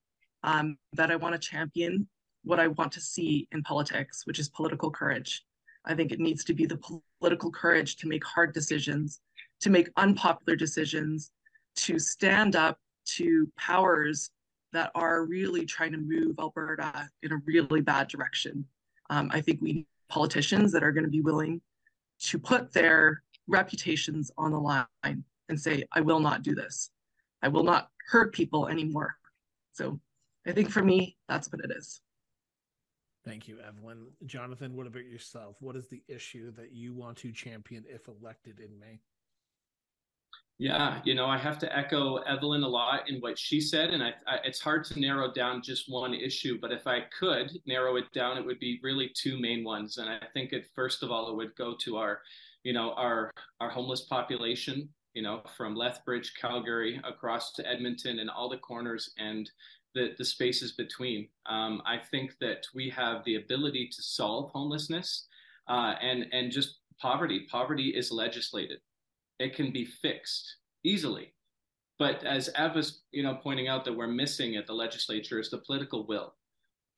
um, 0.44 0.78
that 0.94 1.12
I 1.12 1.18
want 1.18 1.34
to 1.34 1.40
champion 1.40 2.08
what 2.44 2.60
I 2.60 2.68
want 2.70 2.92
to 2.94 3.00
see 3.00 3.48
in 3.52 3.62
politics, 3.62 4.26
which 4.26 4.40
is 4.40 4.50
political 4.50 4.90
courage. 4.90 5.44
I 5.86 5.96
think 5.96 6.12
it 6.12 6.20
needs 6.20 6.44
to 6.46 6.54
be 6.54 6.66
the 6.66 6.80
political 7.20 7.52
courage 7.52 7.96
to 7.98 8.08
make 8.08 8.24
hard 8.24 8.54
decisions, 8.54 9.22
to 9.62 9.70
make 9.70 9.90
unpopular 9.98 10.56
decisions, 10.56 11.32
to 11.78 11.98
stand 11.98 12.56
up 12.56 12.78
to 13.06 13.52
powers 13.58 14.32
that 14.74 14.92
are 14.96 15.26
really 15.26 15.66
trying 15.66 15.92
to 15.92 15.98
move 15.98 16.36
Alberta 16.40 17.10
in 17.24 17.32
a 17.32 17.42
really 17.46 17.82
bad 17.82 18.08
direction. 18.08 18.66
Um, 19.10 19.30
I 19.34 19.42
think 19.42 19.62
we 19.62 19.74
need 19.74 19.88
politicians 20.10 20.72
that 20.72 20.84
are 20.84 20.92
going 20.92 21.04
to 21.04 21.10
be 21.10 21.22
willing 21.22 21.62
to 22.20 22.40
put 22.40 22.72
their 22.72 23.24
reputations 23.48 24.32
on 24.38 24.52
the 24.52 24.60
line 24.60 25.24
and 25.50 25.60
say, 25.60 25.84
I 25.92 26.02
will 26.02 26.20
not 26.20 26.44
do 26.44 26.56
this. 26.56 26.92
I 27.42 27.48
will 27.48 27.64
not 27.64 27.90
hurt 28.10 28.34
people 28.34 28.68
anymore. 28.68 29.16
So 29.74 30.00
I 30.46 30.52
think 30.52 30.70
for 30.70 30.84
me, 30.84 31.18
that's 31.28 31.52
what 31.52 31.64
it 31.64 31.72
is. 31.76 32.02
Thank 33.24 33.47
you, 33.47 33.59
Evelyn. 33.59 34.07
Jonathan, 34.26 34.76
what 34.76 34.88
about 34.88 35.05
yourself? 35.05 35.55
What 35.59 35.76
is 35.76 35.88
the 35.88 36.01
issue 36.07 36.51
that 36.53 36.72
you 36.72 36.93
want 36.93 37.17
to 37.17 37.32
champion 37.32 37.84
if 37.88 38.07
elected 38.07 38.59
in 38.59 38.80
May? 38.80 38.99
Yeah, 40.57 41.01
you 41.05 41.15
know, 41.15 41.26
I 41.26 41.39
have 41.39 41.57
to 41.59 41.76
echo 41.76 42.17
Evelyn 42.17 42.61
a 42.61 42.67
lot 42.67 43.09
in 43.09 43.19
what 43.19 43.38
she 43.38 43.59
said, 43.59 43.89
and 43.89 44.03
I, 44.03 44.13
I, 44.28 44.38
it's 44.43 44.59
hard 44.59 44.86
to 44.86 44.99
narrow 44.99 45.34
down 45.34 45.63
just 45.63 45.91
one 45.91 46.13
issue. 46.13 46.59
But 46.61 46.72
if 46.72 46.86
I 46.86 47.01
could 47.17 47.51
narrow 47.65 47.95
it 47.95 48.11
down, 48.13 48.38
it 48.38 48.45
would 48.45 48.59
be 48.59 48.80
really 48.84 49.09
two 49.15 49.39
main 49.39 49.63
ones. 49.63 49.97
And 49.97 50.07
I 50.07 50.19
think 50.34 50.53
it 50.53 50.67
first 50.76 51.01
of 51.01 51.09
all, 51.11 51.32
it 51.32 51.36
would 51.36 51.55
go 51.55 51.76
to 51.82 51.97
our, 51.97 52.22
you 52.63 52.74
know, 52.74 52.93
our 52.93 53.32
our 53.59 53.69
homeless 53.69 54.01
population. 54.01 54.89
You 55.13 55.24
know, 55.24 55.41
from 55.57 55.76
Lethbridge, 55.76 56.32
Calgary, 56.39 57.01
across 57.03 57.51
to 57.53 57.67
Edmonton, 57.67 58.19
and 58.19 58.30
all 58.30 58.47
the 58.47 58.57
corners 58.57 59.11
and 59.17 59.49
the, 59.94 60.14
the 60.18 60.26
spaces 60.26 60.74
between. 60.74 61.28
Um, 61.46 61.82
I 61.86 61.98
think 61.98 62.36
that 62.39 62.66
we 62.74 62.89
have 62.89 63.24
the 63.24 63.36
ability 63.36 63.89
to 63.96 64.02
solve 64.02 64.52
homelessness 64.52 65.28
uh, 65.68 65.96
and 66.02 66.26
and 66.32 66.52
just 66.52 66.80
poverty. 67.00 67.48
Poverty 67.52 67.89
is 67.89 68.12
legislated; 68.12 68.80
it 69.39 69.56
can 69.56 69.72
be 69.72 69.86
fixed 69.86 70.58
easily. 70.84 71.34
But 72.00 72.24
as 72.24 72.50
Ev 72.56 72.76
was, 72.76 73.02
you 73.12 73.22
know, 73.22 73.36
pointing 73.36 73.68
out 73.68 73.86
that 73.86 73.96
we're 73.96 74.08
missing 74.08 74.56
at 74.56 74.66
the 74.66 74.74
legislature 74.74 75.39
is 75.39 75.50
the 75.50 75.60
political 75.60 76.08
will, 76.08 76.34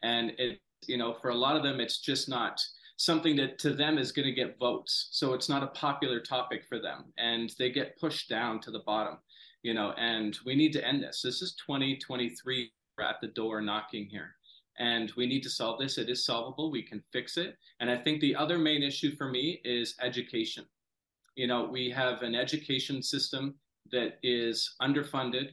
and 0.02 0.32
it, 0.38 0.60
you 0.88 0.98
know, 0.98 1.16
for 1.22 1.30
a 1.30 1.36
lot 1.36 1.56
of 1.56 1.64
them, 1.64 1.80
it's 1.80 2.00
just 2.00 2.30
not 2.30 2.62
something 2.98 3.36
that 3.36 3.60
to 3.60 3.74
them 3.74 3.98
is 3.98 4.12
going 4.12 4.28
to 4.28 4.32
get 4.32 4.60
votes. 4.60 5.10
So 5.12 5.34
it's 5.34 5.50
not 5.50 5.64
a 5.64 5.68
popular 5.68 6.20
topic 6.20 6.64
for 6.70 6.80
them, 6.80 7.06
and 7.18 7.52
they 7.60 7.70
get 7.70 8.00
pushed 8.00 8.30
down 8.30 8.62
to 8.62 8.72
the 8.72 8.84
bottom 8.86 9.18
you 9.64 9.74
know 9.74 9.94
and 9.98 10.38
we 10.46 10.56
need 10.56 10.74
to 10.74 10.86
end 10.86 11.02
this 11.02 11.22
this 11.22 11.42
is 11.42 11.56
2023 11.66 12.72
at 13.02 13.22
the 13.22 13.28
door 13.28 13.62
knocking 13.62 14.06
here. 14.06 14.36
And 14.80 15.12
we 15.16 15.28
need 15.28 15.44
to 15.44 15.50
solve 15.50 15.80
this. 15.80 15.98
It 15.98 16.10
is 16.10 16.26
solvable. 16.26 16.72
We 16.72 16.84
can 16.84 17.04
fix 17.12 17.38
it. 17.38 17.58
And 17.80 17.90
i 17.90 17.98
think 17.98 18.22
the 18.22 18.36
other 18.36 18.58
main 18.58 18.84
issue 18.84 19.16
for 19.16 19.30
me 19.30 19.62
is 19.64 19.96
education. 20.02 20.66
You 21.36 21.48
know 21.48 21.66
we 21.66 21.90
have 21.92 22.22
an 22.22 22.36
education 22.36 23.02
system 23.02 23.56
that 23.92 24.20
is 24.24 24.76
underfunded. 24.82 25.50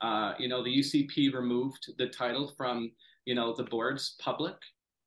Uh, 0.00 0.34
you 0.38 0.48
know 0.48 0.62
the 0.64 0.78
ucp 0.80 1.32
removed 1.32 1.92
the 1.96 2.08
title 2.08 2.52
from 2.56 2.90
you 3.24 3.34
know 3.34 3.54
the 3.54 3.64
boards 3.64 4.16
public. 4.20 4.56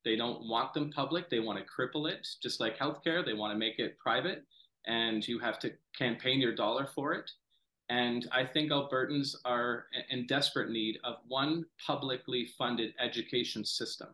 They 0.03 0.15
don't 0.15 0.47
want 0.47 0.73
them 0.73 0.91
public. 0.91 1.29
They 1.29 1.39
want 1.39 1.57
to 1.59 1.65
cripple 1.65 2.09
it 2.09 2.27
just 2.41 2.59
like 2.59 2.77
healthcare. 2.77 3.25
They 3.25 3.33
want 3.33 3.53
to 3.53 3.57
make 3.57 3.79
it 3.79 3.97
private. 3.97 4.43
And 4.85 5.27
you 5.27 5.39
have 5.39 5.57
to 5.59 5.71
campaign 5.97 6.39
your 6.39 6.53
dollar 6.53 6.85
for 6.85 7.13
it 7.13 7.31
and 7.89 8.27
I 8.31 8.45
think 8.45 8.71
Albertans 8.71 9.35
are 9.45 9.85
in 10.09 10.25
desperate 10.25 10.71
need 10.71 10.97
of 11.03 11.17
one 11.27 11.65
publicly 11.85 12.47
funded 12.57 12.93
education 12.99 13.63
system, 13.63 14.07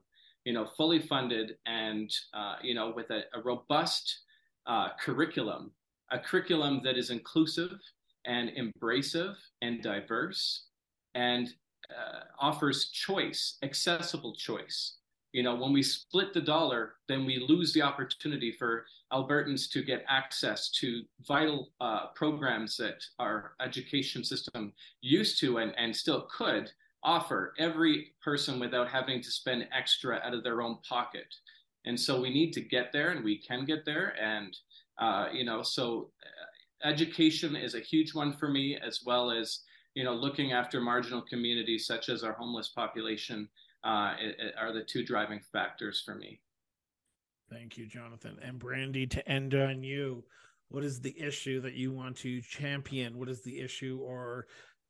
you 0.44 0.52
know, 0.54 0.66
fully 0.66 1.00
funded 1.00 1.58
and, 1.66 2.14
uh, 2.34 2.56
you 2.62 2.74
know, 2.74 2.92
with 2.94 3.10
a, 3.12 3.22
a 3.34 3.42
robust 3.42 4.20
uh, 4.68 4.90
curriculum, 5.00 5.72
a 6.12 6.20
curriculum 6.20 6.82
that 6.84 6.98
is 6.98 7.12
inclusive 7.12 7.80
and 8.26 8.52
embracive 8.52 9.36
and 9.62 9.82
diverse 9.82 10.66
and 11.16 11.54
uh, 11.90 12.22
offers 12.40 12.90
choice, 12.90 13.58
accessible 13.64 14.36
choice, 14.36 14.98
you 15.34 15.44
know, 15.44 15.56
when 15.56 15.72
we 15.72 15.82
split 15.82 16.34
the 16.34 16.42
dollar, 16.42 16.96
then 17.08 17.26
we 17.26 17.46
lose 17.48 17.72
the 17.74 17.82
opportunity 17.82 18.52
for 18.52 18.86
Albertans 19.14 19.70
to 19.72 19.82
get 19.82 20.04
access 20.10 20.70
to 20.72 21.04
vital 21.26 21.70
uh, 21.80 22.08
programs 22.16 22.76
that 22.78 23.04
our 23.20 23.54
education 23.62 24.24
system 24.24 24.74
used 25.02 25.40
to 25.40 25.58
and, 25.60 25.74
and 25.78 25.96
still 25.96 26.28
could 26.36 26.72
offer 27.04 27.54
every 27.58 28.14
person 28.22 28.60
without 28.60 28.90
having 28.90 29.22
to 29.22 29.32
spend 29.32 29.68
extra 29.76 30.20
out 30.24 30.34
of 30.34 30.44
their 30.44 30.62
own 30.62 30.78
pocket. 30.88 31.34
And 31.86 32.00
so 32.00 32.22
we 32.22 32.30
need 32.30 32.52
to 32.54 32.62
get 32.62 32.92
there, 32.92 33.10
and 33.10 33.24
we 33.24 33.38
can 33.38 33.66
get 33.66 33.86
there. 33.86 34.14
And 34.22 34.56
uh, 35.00 35.28
you 35.34 35.44
know, 35.46 35.64
so 35.64 36.12
uh, 36.24 36.88
education 36.88 37.56
is 37.56 37.74
a 37.74 37.80
huge 37.80 38.14
one 38.14 38.34
for 38.34 38.50
me, 38.50 38.78
as 38.86 39.02
well 39.04 39.32
as 39.32 39.62
you 39.96 40.04
know, 40.04 40.14
looking 40.14 40.54
after 40.54 40.80
marginal 40.80 41.22
communities 41.22 41.86
such 41.86 42.10
as 42.10 42.24
our 42.24 42.34
homeless 42.34 42.70
population 42.70 43.50
uh, 43.84 44.14
it, 44.20 44.36
it 44.40 44.54
are 44.60 44.72
the 44.74 44.84
two 44.84 45.06
driving 45.06 45.40
factors 45.52 46.02
for 46.04 46.16
me. 46.16 46.40
Thank 47.50 47.78
you, 47.78 47.86
Jonathan. 47.86 48.38
And 48.42 48.58
Brandy, 48.60 49.08
to 49.08 49.28
end 49.30 49.54
on 49.54 49.84
you, 49.84 50.24
what 50.70 50.84
is 50.84 51.02
the 51.02 51.20
issue 51.20 51.60
that 51.62 51.74
you 51.74 51.92
want 51.92 52.16
to 52.18 52.42
champion? 52.42 53.18
What 53.18 53.28
is 53.28 53.42
the 53.42 53.60
issue 53.60 54.00
or 54.02 54.48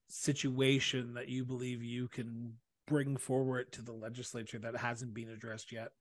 situation 0.08 1.14
that 1.16 1.28
you 1.28 1.44
believe 1.44 1.84
you 1.84 2.08
can 2.08 2.54
bring 2.88 3.18
forward 3.18 3.72
to 3.72 3.82
the 3.82 3.94
legislature 3.94 4.60
that 4.60 4.78
hasn't 4.78 5.14
been 5.14 5.30
addressed 5.30 5.72
yet? 5.72 5.92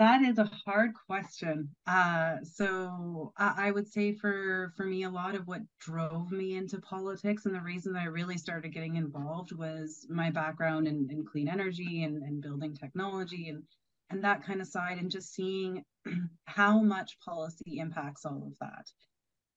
That 0.00 0.22
is 0.22 0.38
a 0.38 0.50
hard 0.66 0.92
question. 1.06 1.76
Uh, 1.86 2.38
so 2.42 3.32
I, 3.36 3.68
I 3.68 3.70
would 3.70 3.86
say 3.86 4.14
for 4.14 4.72
for 4.76 4.86
me, 4.86 5.02
a 5.04 5.10
lot 5.10 5.34
of 5.36 5.46
what 5.46 5.60
drove 5.78 6.32
me 6.32 6.56
into 6.56 6.80
politics 6.80 7.44
and 7.46 7.54
the 7.54 7.60
reason 7.60 7.92
that 7.92 8.00
I 8.00 8.06
really 8.06 8.38
started 8.38 8.72
getting 8.72 8.96
involved 8.96 9.52
was 9.52 10.06
my 10.10 10.30
background 10.30 10.88
in, 10.88 11.08
in 11.10 11.26
clean 11.26 11.48
energy 11.48 12.04
and, 12.04 12.22
and 12.22 12.42
building 12.42 12.74
technology 12.74 13.50
and 13.50 13.62
and 14.10 14.24
that 14.24 14.42
kind 14.42 14.62
of 14.62 14.68
side, 14.68 14.98
and 14.98 15.10
just 15.10 15.34
seeing 15.34 15.84
how 16.46 16.80
much 16.80 17.18
policy 17.24 17.78
impacts 17.78 18.24
all 18.24 18.42
of 18.48 18.58
that. 18.60 18.86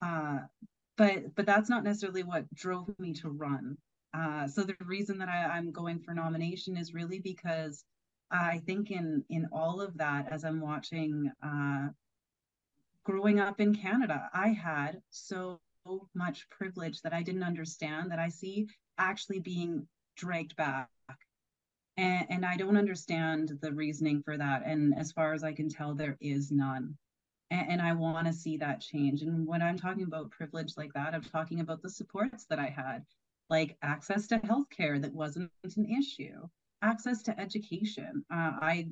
Uh, 0.02 0.40
but 0.98 1.36
but 1.36 1.46
that's 1.46 1.70
not 1.70 1.86
necessarily 1.86 2.24
what 2.24 2.54
drove 2.54 2.94
me 3.00 3.14
to 3.14 3.30
run. 3.30 3.78
Uh, 4.14 4.48
so 4.48 4.64
the 4.64 4.76
reason 4.82 5.20
that 5.20 5.30
I, 5.30 5.46
I'm 5.46 5.72
going 5.72 6.00
for 6.02 6.14
nomination 6.14 6.78
is 6.78 6.94
really 6.94 7.20
because 7.20 7.86
I 8.34 8.62
think 8.66 8.92
in 8.92 9.24
in 9.30 9.48
all 9.52 9.82
of 9.82 9.98
that, 9.98 10.32
as 10.32 10.44
I'm 10.44 10.60
watching 10.60 11.32
uh, 11.42 11.90
growing 13.04 13.40
up 13.40 13.60
in 13.62 13.76
Canada, 13.76 14.30
I 14.34 14.50
had 14.50 15.02
so 15.10 15.60
much 16.16 16.50
privilege 16.50 17.02
that 17.02 17.14
I 17.14 17.24
didn't 17.24 17.44
understand 17.44 18.12
that 18.12 18.20
I 18.20 18.30
see 18.30 18.68
actually 18.98 19.40
being 19.40 19.88
dragged 20.16 20.56
back. 20.56 20.90
And, 21.98 22.26
and 22.30 22.46
I 22.46 22.58
don't 22.58 22.78
understand 22.78 23.52
the 23.62 23.72
reasoning 23.72 24.24
for 24.24 24.38
that. 24.38 24.64
And 24.66 24.98
as 24.98 25.12
far 25.12 25.34
as 25.34 25.44
I 25.44 25.54
can 25.54 25.70
tell, 25.70 25.94
there 25.94 26.18
is 26.22 26.52
none 26.52 26.98
and, 27.54 27.72
and 27.74 27.82
I 27.82 27.94
want 27.94 28.28
to 28.28 28.34
see 28.34 28.58
that 28.58 28.82
change. 28.82 29.22
And 29.22 29.48
when 29.48 29.62
I'm 29.62 29.78
talking 29.78 30.04
about 30.04 30.32
privilege 30.32 30.74
like 30.76 30.94
that, 30.94 31.14
I'm 31.14 31.22
talking 31.22 31.60
about 31.60 31.82
the 31.82 31.90
supports 31.90 32.46
that 32.50 32.60
I 32.60 32.68
had, 32.68 33.06
like 33.50 33.78
access 33.82 34.28
to 34.28 34.40
healthcare 34.40 35.02
that 35.02 35.14
wasn't 35.14 35.52
an 35.78 35.86
issue, 35.86 36.48
access 36.84 37.24
to 37.24 37.40
education. 37.40 38.24
Uh, 38.32 38.52
I 38.62 38.88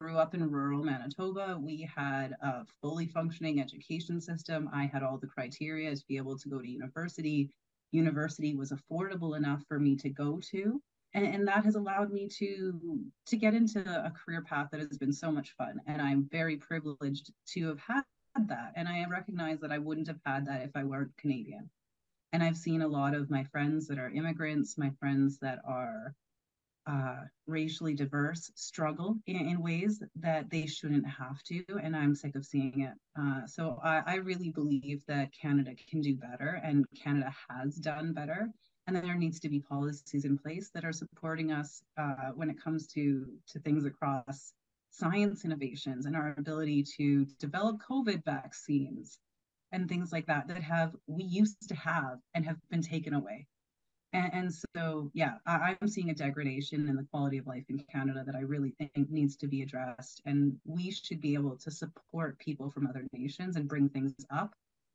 grew 0.00 0.18
up 0.18 0.34
in 0.34 0.48
rural 0.50 0.84
Manitoba. 0.84 1.58
We 1.60 1.88
had 1.94 2.34
a 2.42 2.64
fully 2.82 3.06
functioning 3.06 3.60
education 3.60 4.20
system. 4.20 4.68
I 4.72 4.86
had 4.86 5.02
all 5.02 5.18
the 5.18 5.26
criteria 5.26 5.94
to 5.94 6.04
be 6.08 6.16
able 6.16 6.38
to 6.38 6.48
go 6.48 6.60
to 6.60 6.68
university. 6.68 7.50
University 7.92 8.54
was 8.54 8.72
affordable 8.72 9.36
enough 9.36 9.62
for 9.66 9.78
me 9.78 9.96
to 9.96 10.10
go 10.10 10.40
to 10.50 10.80
and, 11.14 11.26
and 11.26 11.48
that 11.48 11.64
has 11.64 11.74
allowed 11.74 12.12
me 12.12 12.28
to 12.28 13.00
to 13.26 13.36
get 13.36 13.54
into 13.54 13.80
a 13.80 14.10
career 14.10 14.42
path 14.42 14.68
that 14.70 14.80
has 14.80 14.98
been 14.98 15.12
so 15.12 15.30
much 15.30 15.54
fun 15.56 15.80
and 15.86 16.02
i'm 16.02 16.28
very 16.30 16.56
privileged 16.56 17.32
to 17.46 17.66
have 17.68 17.80
had 17.80 18.02
that 18.46 18.72
and 18.76 18.86
i 18.86 19.04
recognize 19.08 19.58
that 19.60 19.72
i 19.72 19.78
wouldn't 19.78 20.06
have 20.06 20.20
had 20.24 20.46
that 20.46 20.62
if 20.62 20.70
i 20.74 20.84
weren't 20.84 21.16
canadian 21.16 21.68
and 22.32 22.42
i've 22.42 22.56
seen 22.56 22.82
a 22.82 22.88
lot 22.88 23.14
of 23.14 23.30
my 23.30 23.42
friends 23.44 23.86
that 23.88 23.98
are 23.98 24.10
immigrants 24.10 24.78
my 24.78 24.90
friends 25.00 25.38
that 25.38 25.58
are 25.66 26.14
uh, 26.88 27.16
racially 27.46 27.94
diverse 27.94 28.50
struggle 28.54 29.16
in, 29.26 29.36
in, 29.36 29.60
ways 29.60 30.02
that 30.16 30.48
they 30.50 30.66
shouldn't 30.66 31.06
have 31.06 31.42
to, 31.42 31.62
and 31.82 31.94
I'm 31.94 32.14
sick 32.14 32.34
of 32.34 32.46
seeing 32.46 32.80
it. 32.80 32.94
Uh, 33.20 33.46
so 33.46 33.78
I, 33.84 34.02
I, 34.06 34.14
really 34.16 34.48
believe 34.50 35.04
that 35.06 35.30
Canada 35.32 35.72
can 35.90 36.00
do 36.00 36.16
better, 36.16 36.60
and 36.64 36.86
Canada 37.02 37.30
has 37.50 37.76
done 37.76 38.14
better 38.14 38.48
and 38.88 38.96
then 38.96 39.04
there 39.04 39.16
needs 39.16 39.38
to 39.40 39.50
be 39.50 39.60
policies 39.60 40.24
in 40.24 40.38
place 40.38 40.70
that 40.72 40.82
are 40.82 40.92
supporting 40.92 41.52
us 41.52 41.82
uh, 41.98 42.30
when 42.34 42.48
it 42.48 42.56
comes 42.62 42.86
to 42.86 43.26
to 43.46 43.58
things 43.60 43.84
across 43.84 44.54
science 44.90 45.44
innovations 45.44 46.06
and 46.06 46.16
our 46.16 46.34
ability 46.38 46.82
to 46.96 47.26
develop 47.38 47.76
COVID 47.88 48.24
vaccines 48.24 49.18
and 49.72 49.88
things 49.88 50.10
like 50.10 50.26
that 50.26 50.48
that 50.48 50.62
have 50.62 50.96
we 51.06 51.22
used 51.22 51.68
to 51.68 51.74
have 51.74 52.18
and 52.34 52.46
have 52.46 52.56
been 52.70 52.80
taken 52.80 53.12
away. 53.12 53.46
And, 54.12 54.32
and 54.32 54.54
so, 54.74 55.10
yeah, 55.12 55.34
I, 55.46 55.76
I'm 55.80 55.88
seeing 55.88 56.10
a 56.10 56.14
degradation 56.14 56.88
in 56.88 56.96
the 56.96 57.06
quality 57.10 57.38
of 57.38 57.46
life 57.46 57.64
in 57.68 57.84
Canada 57.92 58.22
that 58.24 58.34
I 58.34 58.40
really 58.40 58.74
think 58.78 59.10
needs 59.10 59.36
to 59.36 59.46
be 59.46 59.62
addressed. 59.62 60.22
And 60.24 60.56
we 60.64 60.90
should 60.90 61.20
be 61.20 61.34
able 61.34 61.56
to 61.58 61.70
support 61.70 62.38
people 62.38 62.70
from 62.70 62.86
other 62.86 63.06
nations 63.12 63.56
and 63.56 63.68
bring 63.68 63.88
things 63.88 64.14
up. 64.30 64.54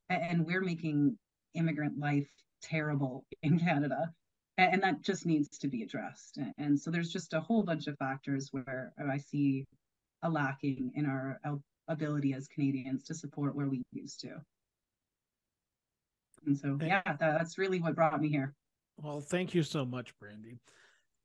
And 0.09 0.45
we're 0.45 0.61
making 0.61 1.17
immigrant 1.53 1.99
life 1.99 2.29
terrible 2.61 3.25
in 3.43 3.59
Canada. 3.59 4.11
And, 4.57 4.73
and 4.73 4.83
that 4.83 5.01
just 5.01 5.25
needs 5.25 5.59
to 5.59 5.67
be 5.67 5.83
addressed. 5.83 6.37
And, 6.37 6.53
and 6.57 6.79
so 6.79 6.89
there's 6.89 7.13
just 7.13 7.33
a 7.33 7.39
whole 7.39 7.63
bunch 7.63 7.85
of 7.87 7.97
factors 7.97 8.49
where 8.51 8.93
I 8.97 9.17
see 9.19 9.65
a 10.23 10.29
lacking 10.29 10.91
in 10.95 11.05
our 11.05 11.39
ability 11.87 12.33
as 12.33 12.47
Canadians 12.47 13.03
to 13.03 13.13
support 13.13 13.55
where 13.55 13.67
we 13.67 13.83
used 13.91 14.21
to. 14.21 14.41
And 16.45 16.57
so, 16.57 16.77
yeah, 16.81 17.01
that, 17.05 17.19
that's 17.19 17.57
really 17.57 17.79
what 17.79 17.95
brought 17.95 18.19
me 18.19 18.29
here. 18.29 18.53
Well, 19.01 19.21
thank 19.21 19.53
you 19.53 19.63
so 19.63 19.85
much, 19.85 20.17
Brandy. 20.19 20.59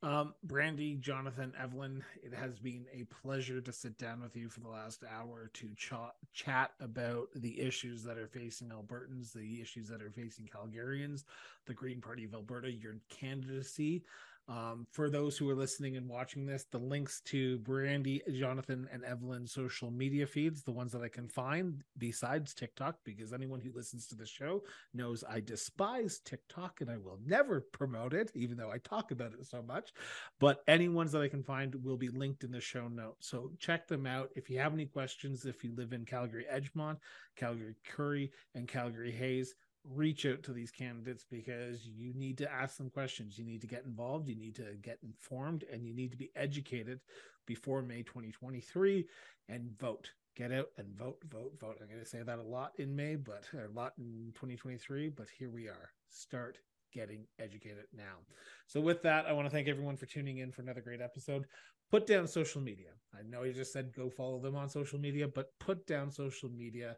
Um, 0.01 0.35
Brandy, 0.45 0.95
Jonathan, 0.95 1.53
Evelyn, 1.61 2.05
it 2.23 2.33
has 2.33 2.57
been 2.61 2.87
a 2.93 3.03
pleasure 3.05 3.61
to 3.61 3.73
sit 3.73 3.99
down 3.99 4.21
with 4.23 4.37
you 4.37 4.49
for 4.49 4.61
the 4.61 4.69
last 4.69 5.03
hour 5.05 5.51
to 5.55 5.69
ch- 5.77 5.93
chat 6.33 6.71
about 6.81 7.29
the 7.35 7.61
issues 7.61 8.05
that 8.05 8.17
are 8.17 8.29
facing 8.29 8.69
Albertans, 8.69 9.33
the 9.33 9.61
issues 9.61 9.89
that 9.89 10.01
are 10.01 10.11
facing 10.11 10.47
Calgarians, 10.47 11.25
the 11.67 11.75
Green 11.75 12.01
Party 12.01 12.25
of 12.25 12.33
Alberta, 12.33 12.71
your 12.71 12.97
candidacy. 13.09 14.05
Um, 14.49 14.87
for 14.93 15.11
those 15.11 15.37
who 15.37 15.49
are 15.51 15.55
listening 15.55 15.99
and 15.99 16.09
watching 16.09 16.47
this, 16.47 16.65
the 16.71 16.79
links 16.79 17.21
to 17.27 17.59
Brandy, 17.59 18.23
Jonathan, 18.33 18.89
and 18.91 19.05
Evelyn's 19.05 19.53
social 19.53 19.91
media 19.91 20.27
feeds, 20.27 20.63
the 20.63 20.73
ones 20.73 20.91
that 20.93 21.03
I 21.03 21.09
can 21.09 21.29
find 21.29 21.85
besides 21.99 22.55
TikTok, 22.55 22.97
because 23.05 23.35
anyone 23.35 23.61
who 23.61 23.73
listens 23.75 24.07
to 24.07 24.17
the 24.17 24.27
show 24.27 24.63
knows 24.95 25.23
I 25.29 25.41
despise 25.41 26.21
TikTok 26.25 26.81
and 26.81 26.91
I 26.91 26.97
will 26.97 27.19
never 27.27 27.61
promote 27.61 28.15
it, 28.15 28.31
even 28.35 28.57
though 28.57 28.71
I 28.71 28.79
talk 28.79 29.11
about 29.11 29.35
it 29.35 29.45
so 29.47 29.61
much. 29.61 29.93
But 30.41 30.63
any 30.67 30.89
ones 30.89 31.13
that 31.13 31.23
I 31.23 31.29
can 31.29 31.43
find 31.43 31.75
will 31.85 31.99
be 31.99 32.09
linked 32.09 32.43
in 32.43 32.51
the 32.51 32.61
show 32.61 32.89
notes. 32.89 33.29
So 33.29 33.53
check 33.59 33.87
them 33.87 34.07
out. 34.07 34.31
If 34.35 34.49
you 34.49 34.59
have 34.61 34.73
any 34.73 34.87
questions, 34.87 35.45
if 35.45 35.63
you 35.63 35.75
live 35.77 35.93
in 35.93 36.07
Calgary 36.07 36.47
Edgemont, 36.51 36.97
Calgary 37.37 37.75
Currie, 37.87 38.33
and 38.55 38.67
Calgary 38.67 39.13
Hays, 39.13 39.55
reach 39.95 40.27
out 40.27 40.43
to 40.45 40.53
these 40.53 40.71
candidates 40.71 41.25
because 41.31 41.87
you 41.87 42.13
need 42.15 42.39
to 42.39 42.53
ask 42.53 42.77
them 42.77 42.91
questions. 42.91 43.39
You 43.39 43.45
need 43.45 43.61
to 43.61 43.67
get 43.67 43.85
involved. 43.85 44.29
You 44.29 44.37
need 44.37 44.55
to 44.57 44.77
get 44.83 44.99
informed 45.03 45.65
and 45.73 45.87
you 45.87 45.95
need 45.95 46.11
to 46.11 46.17
be 46.17 46.31
educated 46.37 47.01
before 47.47 47.83
May 47.83 48.03
2023 48.03 49.07
and 49.49 49.71
vote. 49.79 50.11
Get 50.37 50.53
out 50.53 50.69
and 50.77 50.97
vote, 50.97 51.19
vote, 51.29 51.53
vote. 51.59 51.79
I'm 51.81 51.89
going 51.89 52.01
to 52.01 52.07
say 52.07 52.23
that 52.23 52.39
a 52.39 52.43
lot 52.43 52.73
in 52.77 52.95
May, 52.95 53.17
but 53.17 53.45
a 53.55 53.77
lot 53.77 53.95
in 53.99 54.33
2023, 54.35 55.09
but 55.09 55.27
here 55.37 55.51
we 55.51 55.67
are. 55.67 55.91
Start 56.11 56.59
getting 56.93 57.25
educated 57.41 57.87
now. 57.93 58.19
So, 58.67 58.81
with 58.81 59.03
that, 59.03 59.27
I 59.27 59.33
want 59.33 59.47
to 59.47 59.51
thank 59.51 59.67
everyone 59.67 59.97
for 59.97 60.07
tuning 60.07 60.39
in 60.39 60.53
for 60.53 60.63
another 60.63 60.81
great 60.81 61.01
episode. 61.01 61.47
Put 61.91 62.07
down 62.07 62.29
social 62.29 62.61
media. 62.61 62.91
I 63.19 63.23
know 63.23 63.43
you 63.43 63.53
just 63.53 63.73
said 63.73 63.93
go 63.93 64.11
follow 64.11 64.39
them 64.39 64.55
on 64.55 64.69
social 64.69 64.99
media, 64.99 65.27
but 65.27 65.59
put 65.59 65.87
down 65.87 66.11
social 66.11 66.51
media 66.51 66.97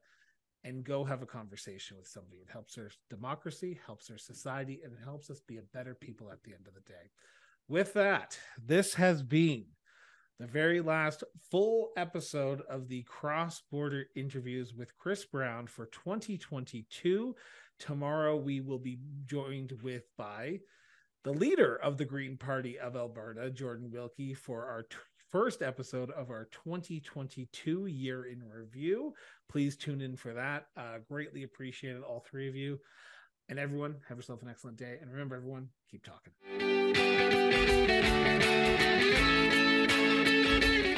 and 0.64 0.84
go 0.84 1.04
have 1.04 1.22
a 1.22 1.26
conversation 1.26 1.96
with 1.96 2.06
somebody. 2.06 2.38
It 2.38 2.50
helps 2.52 2.76
our 2.76 2.90
democracy, 3.08 3.78
helps 3.86 4.10
our 4.10 4.18
society, 4.18 4.80
and 4.84 4.92
it 4.92 4.98
helps 5.02 5.30
us 5.30 5.40
be 5.40 5.58
a 5.58 5.62
better 5.74 5.94
people 5.94 6.30
at 6.30 6.42
the 6.42 6.52
end 6.52 6.66
of 6.66 6.74
the 6.74 6.80
day. 6.80 7.10
With 7.68 7.92
that, 7.94 8.38
this 8.62 8.94
has 8.94 9.22
been 9.22 9.64
the 10.38 10.46
very 10.46 10.80
last 10.80 11.22
full 11.50 11.90
episode 11.96 12.62
of 12.68 12.88
the 12.88 13.02
cross 13.02 13.62
border 13.70 14.06
interviews 14.16 14.74
with 14.74 14.96
Chris 14.96 15.24
Brown 15.24 15.66
for 15.66 15.86
2022. 15.86 17.34
Tomorrow, 17.78 18.36
we 18.36 18.60
will 18.60 18.78
be 18.78 18.98
joined 19.26 19.72
with 19.82 20.04
by 20.16 20.60
the 21.24 21.32
leader 21.32 21.76
of 21.76 21.98
the 21.98 22.06
Green 22.06 22.38
Party 22.38 22.78
of 22.78 22.96
Alberta, 22.96 23.50
Jordan 23.50 23.90
Wilkie, 23.90 24.34
for 24.34 24.66
our 24.66 24.84
first 25.30 25.62
episode 25.62 26.10
of 26.10 26.30
our 26.30 26.48
2022 26.50 27.86
year 27.86 28.24
in 28.24 28.42
review. 28.48 29.14
Please 29.48 29.76
tune 29.76 30.00
in 30.00 30.16
for 30.16 30.34
that. 30.34 30.66
Uh, 30.76 30.98
greatly 31.08 31.44
appreciated, 31.44 32.02
all 32.02 32.20
three 32.20 32.48
of 32.48 32.56
you. 32.56 32.80
And 33.48 33.58
everyone, 33.58 33.96
have 34.08 34.18
yourself 34.18 34.42
an 34.42 34.48
excellent 34.48 34.76
day. 34.76 34.98
And 35.00 35.10
remember, 35.10 35.36
everyone, 35.36 35.68
keep 35.90 36.04
talking. 36.04 36.32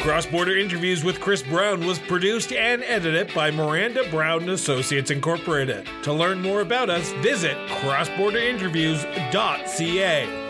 Cross 0.03 0.27
Border 0.27 0.57
Interviews 0.57 1.05
with 1.05 1.21
Chris 1.21 1.45
Brown 1.45 1.87
was 1.87 2.01
produced 2.01 2.53
and 2.53 2.83
edited 2.83 3.33
by 3.33 3.53
Miranda 3.53 4.03
Brown 4.11 4.49
Associates 4.49 5.13
Incorporated. 5.13 5.89
To 6.03 6.13
learn 6.13 6.43
more 6.43 6.61
about 6.61 6.91
us, 6.91 7.13
visit 7.23 7.57
crossborderinterviews.ca. 7.69 10.42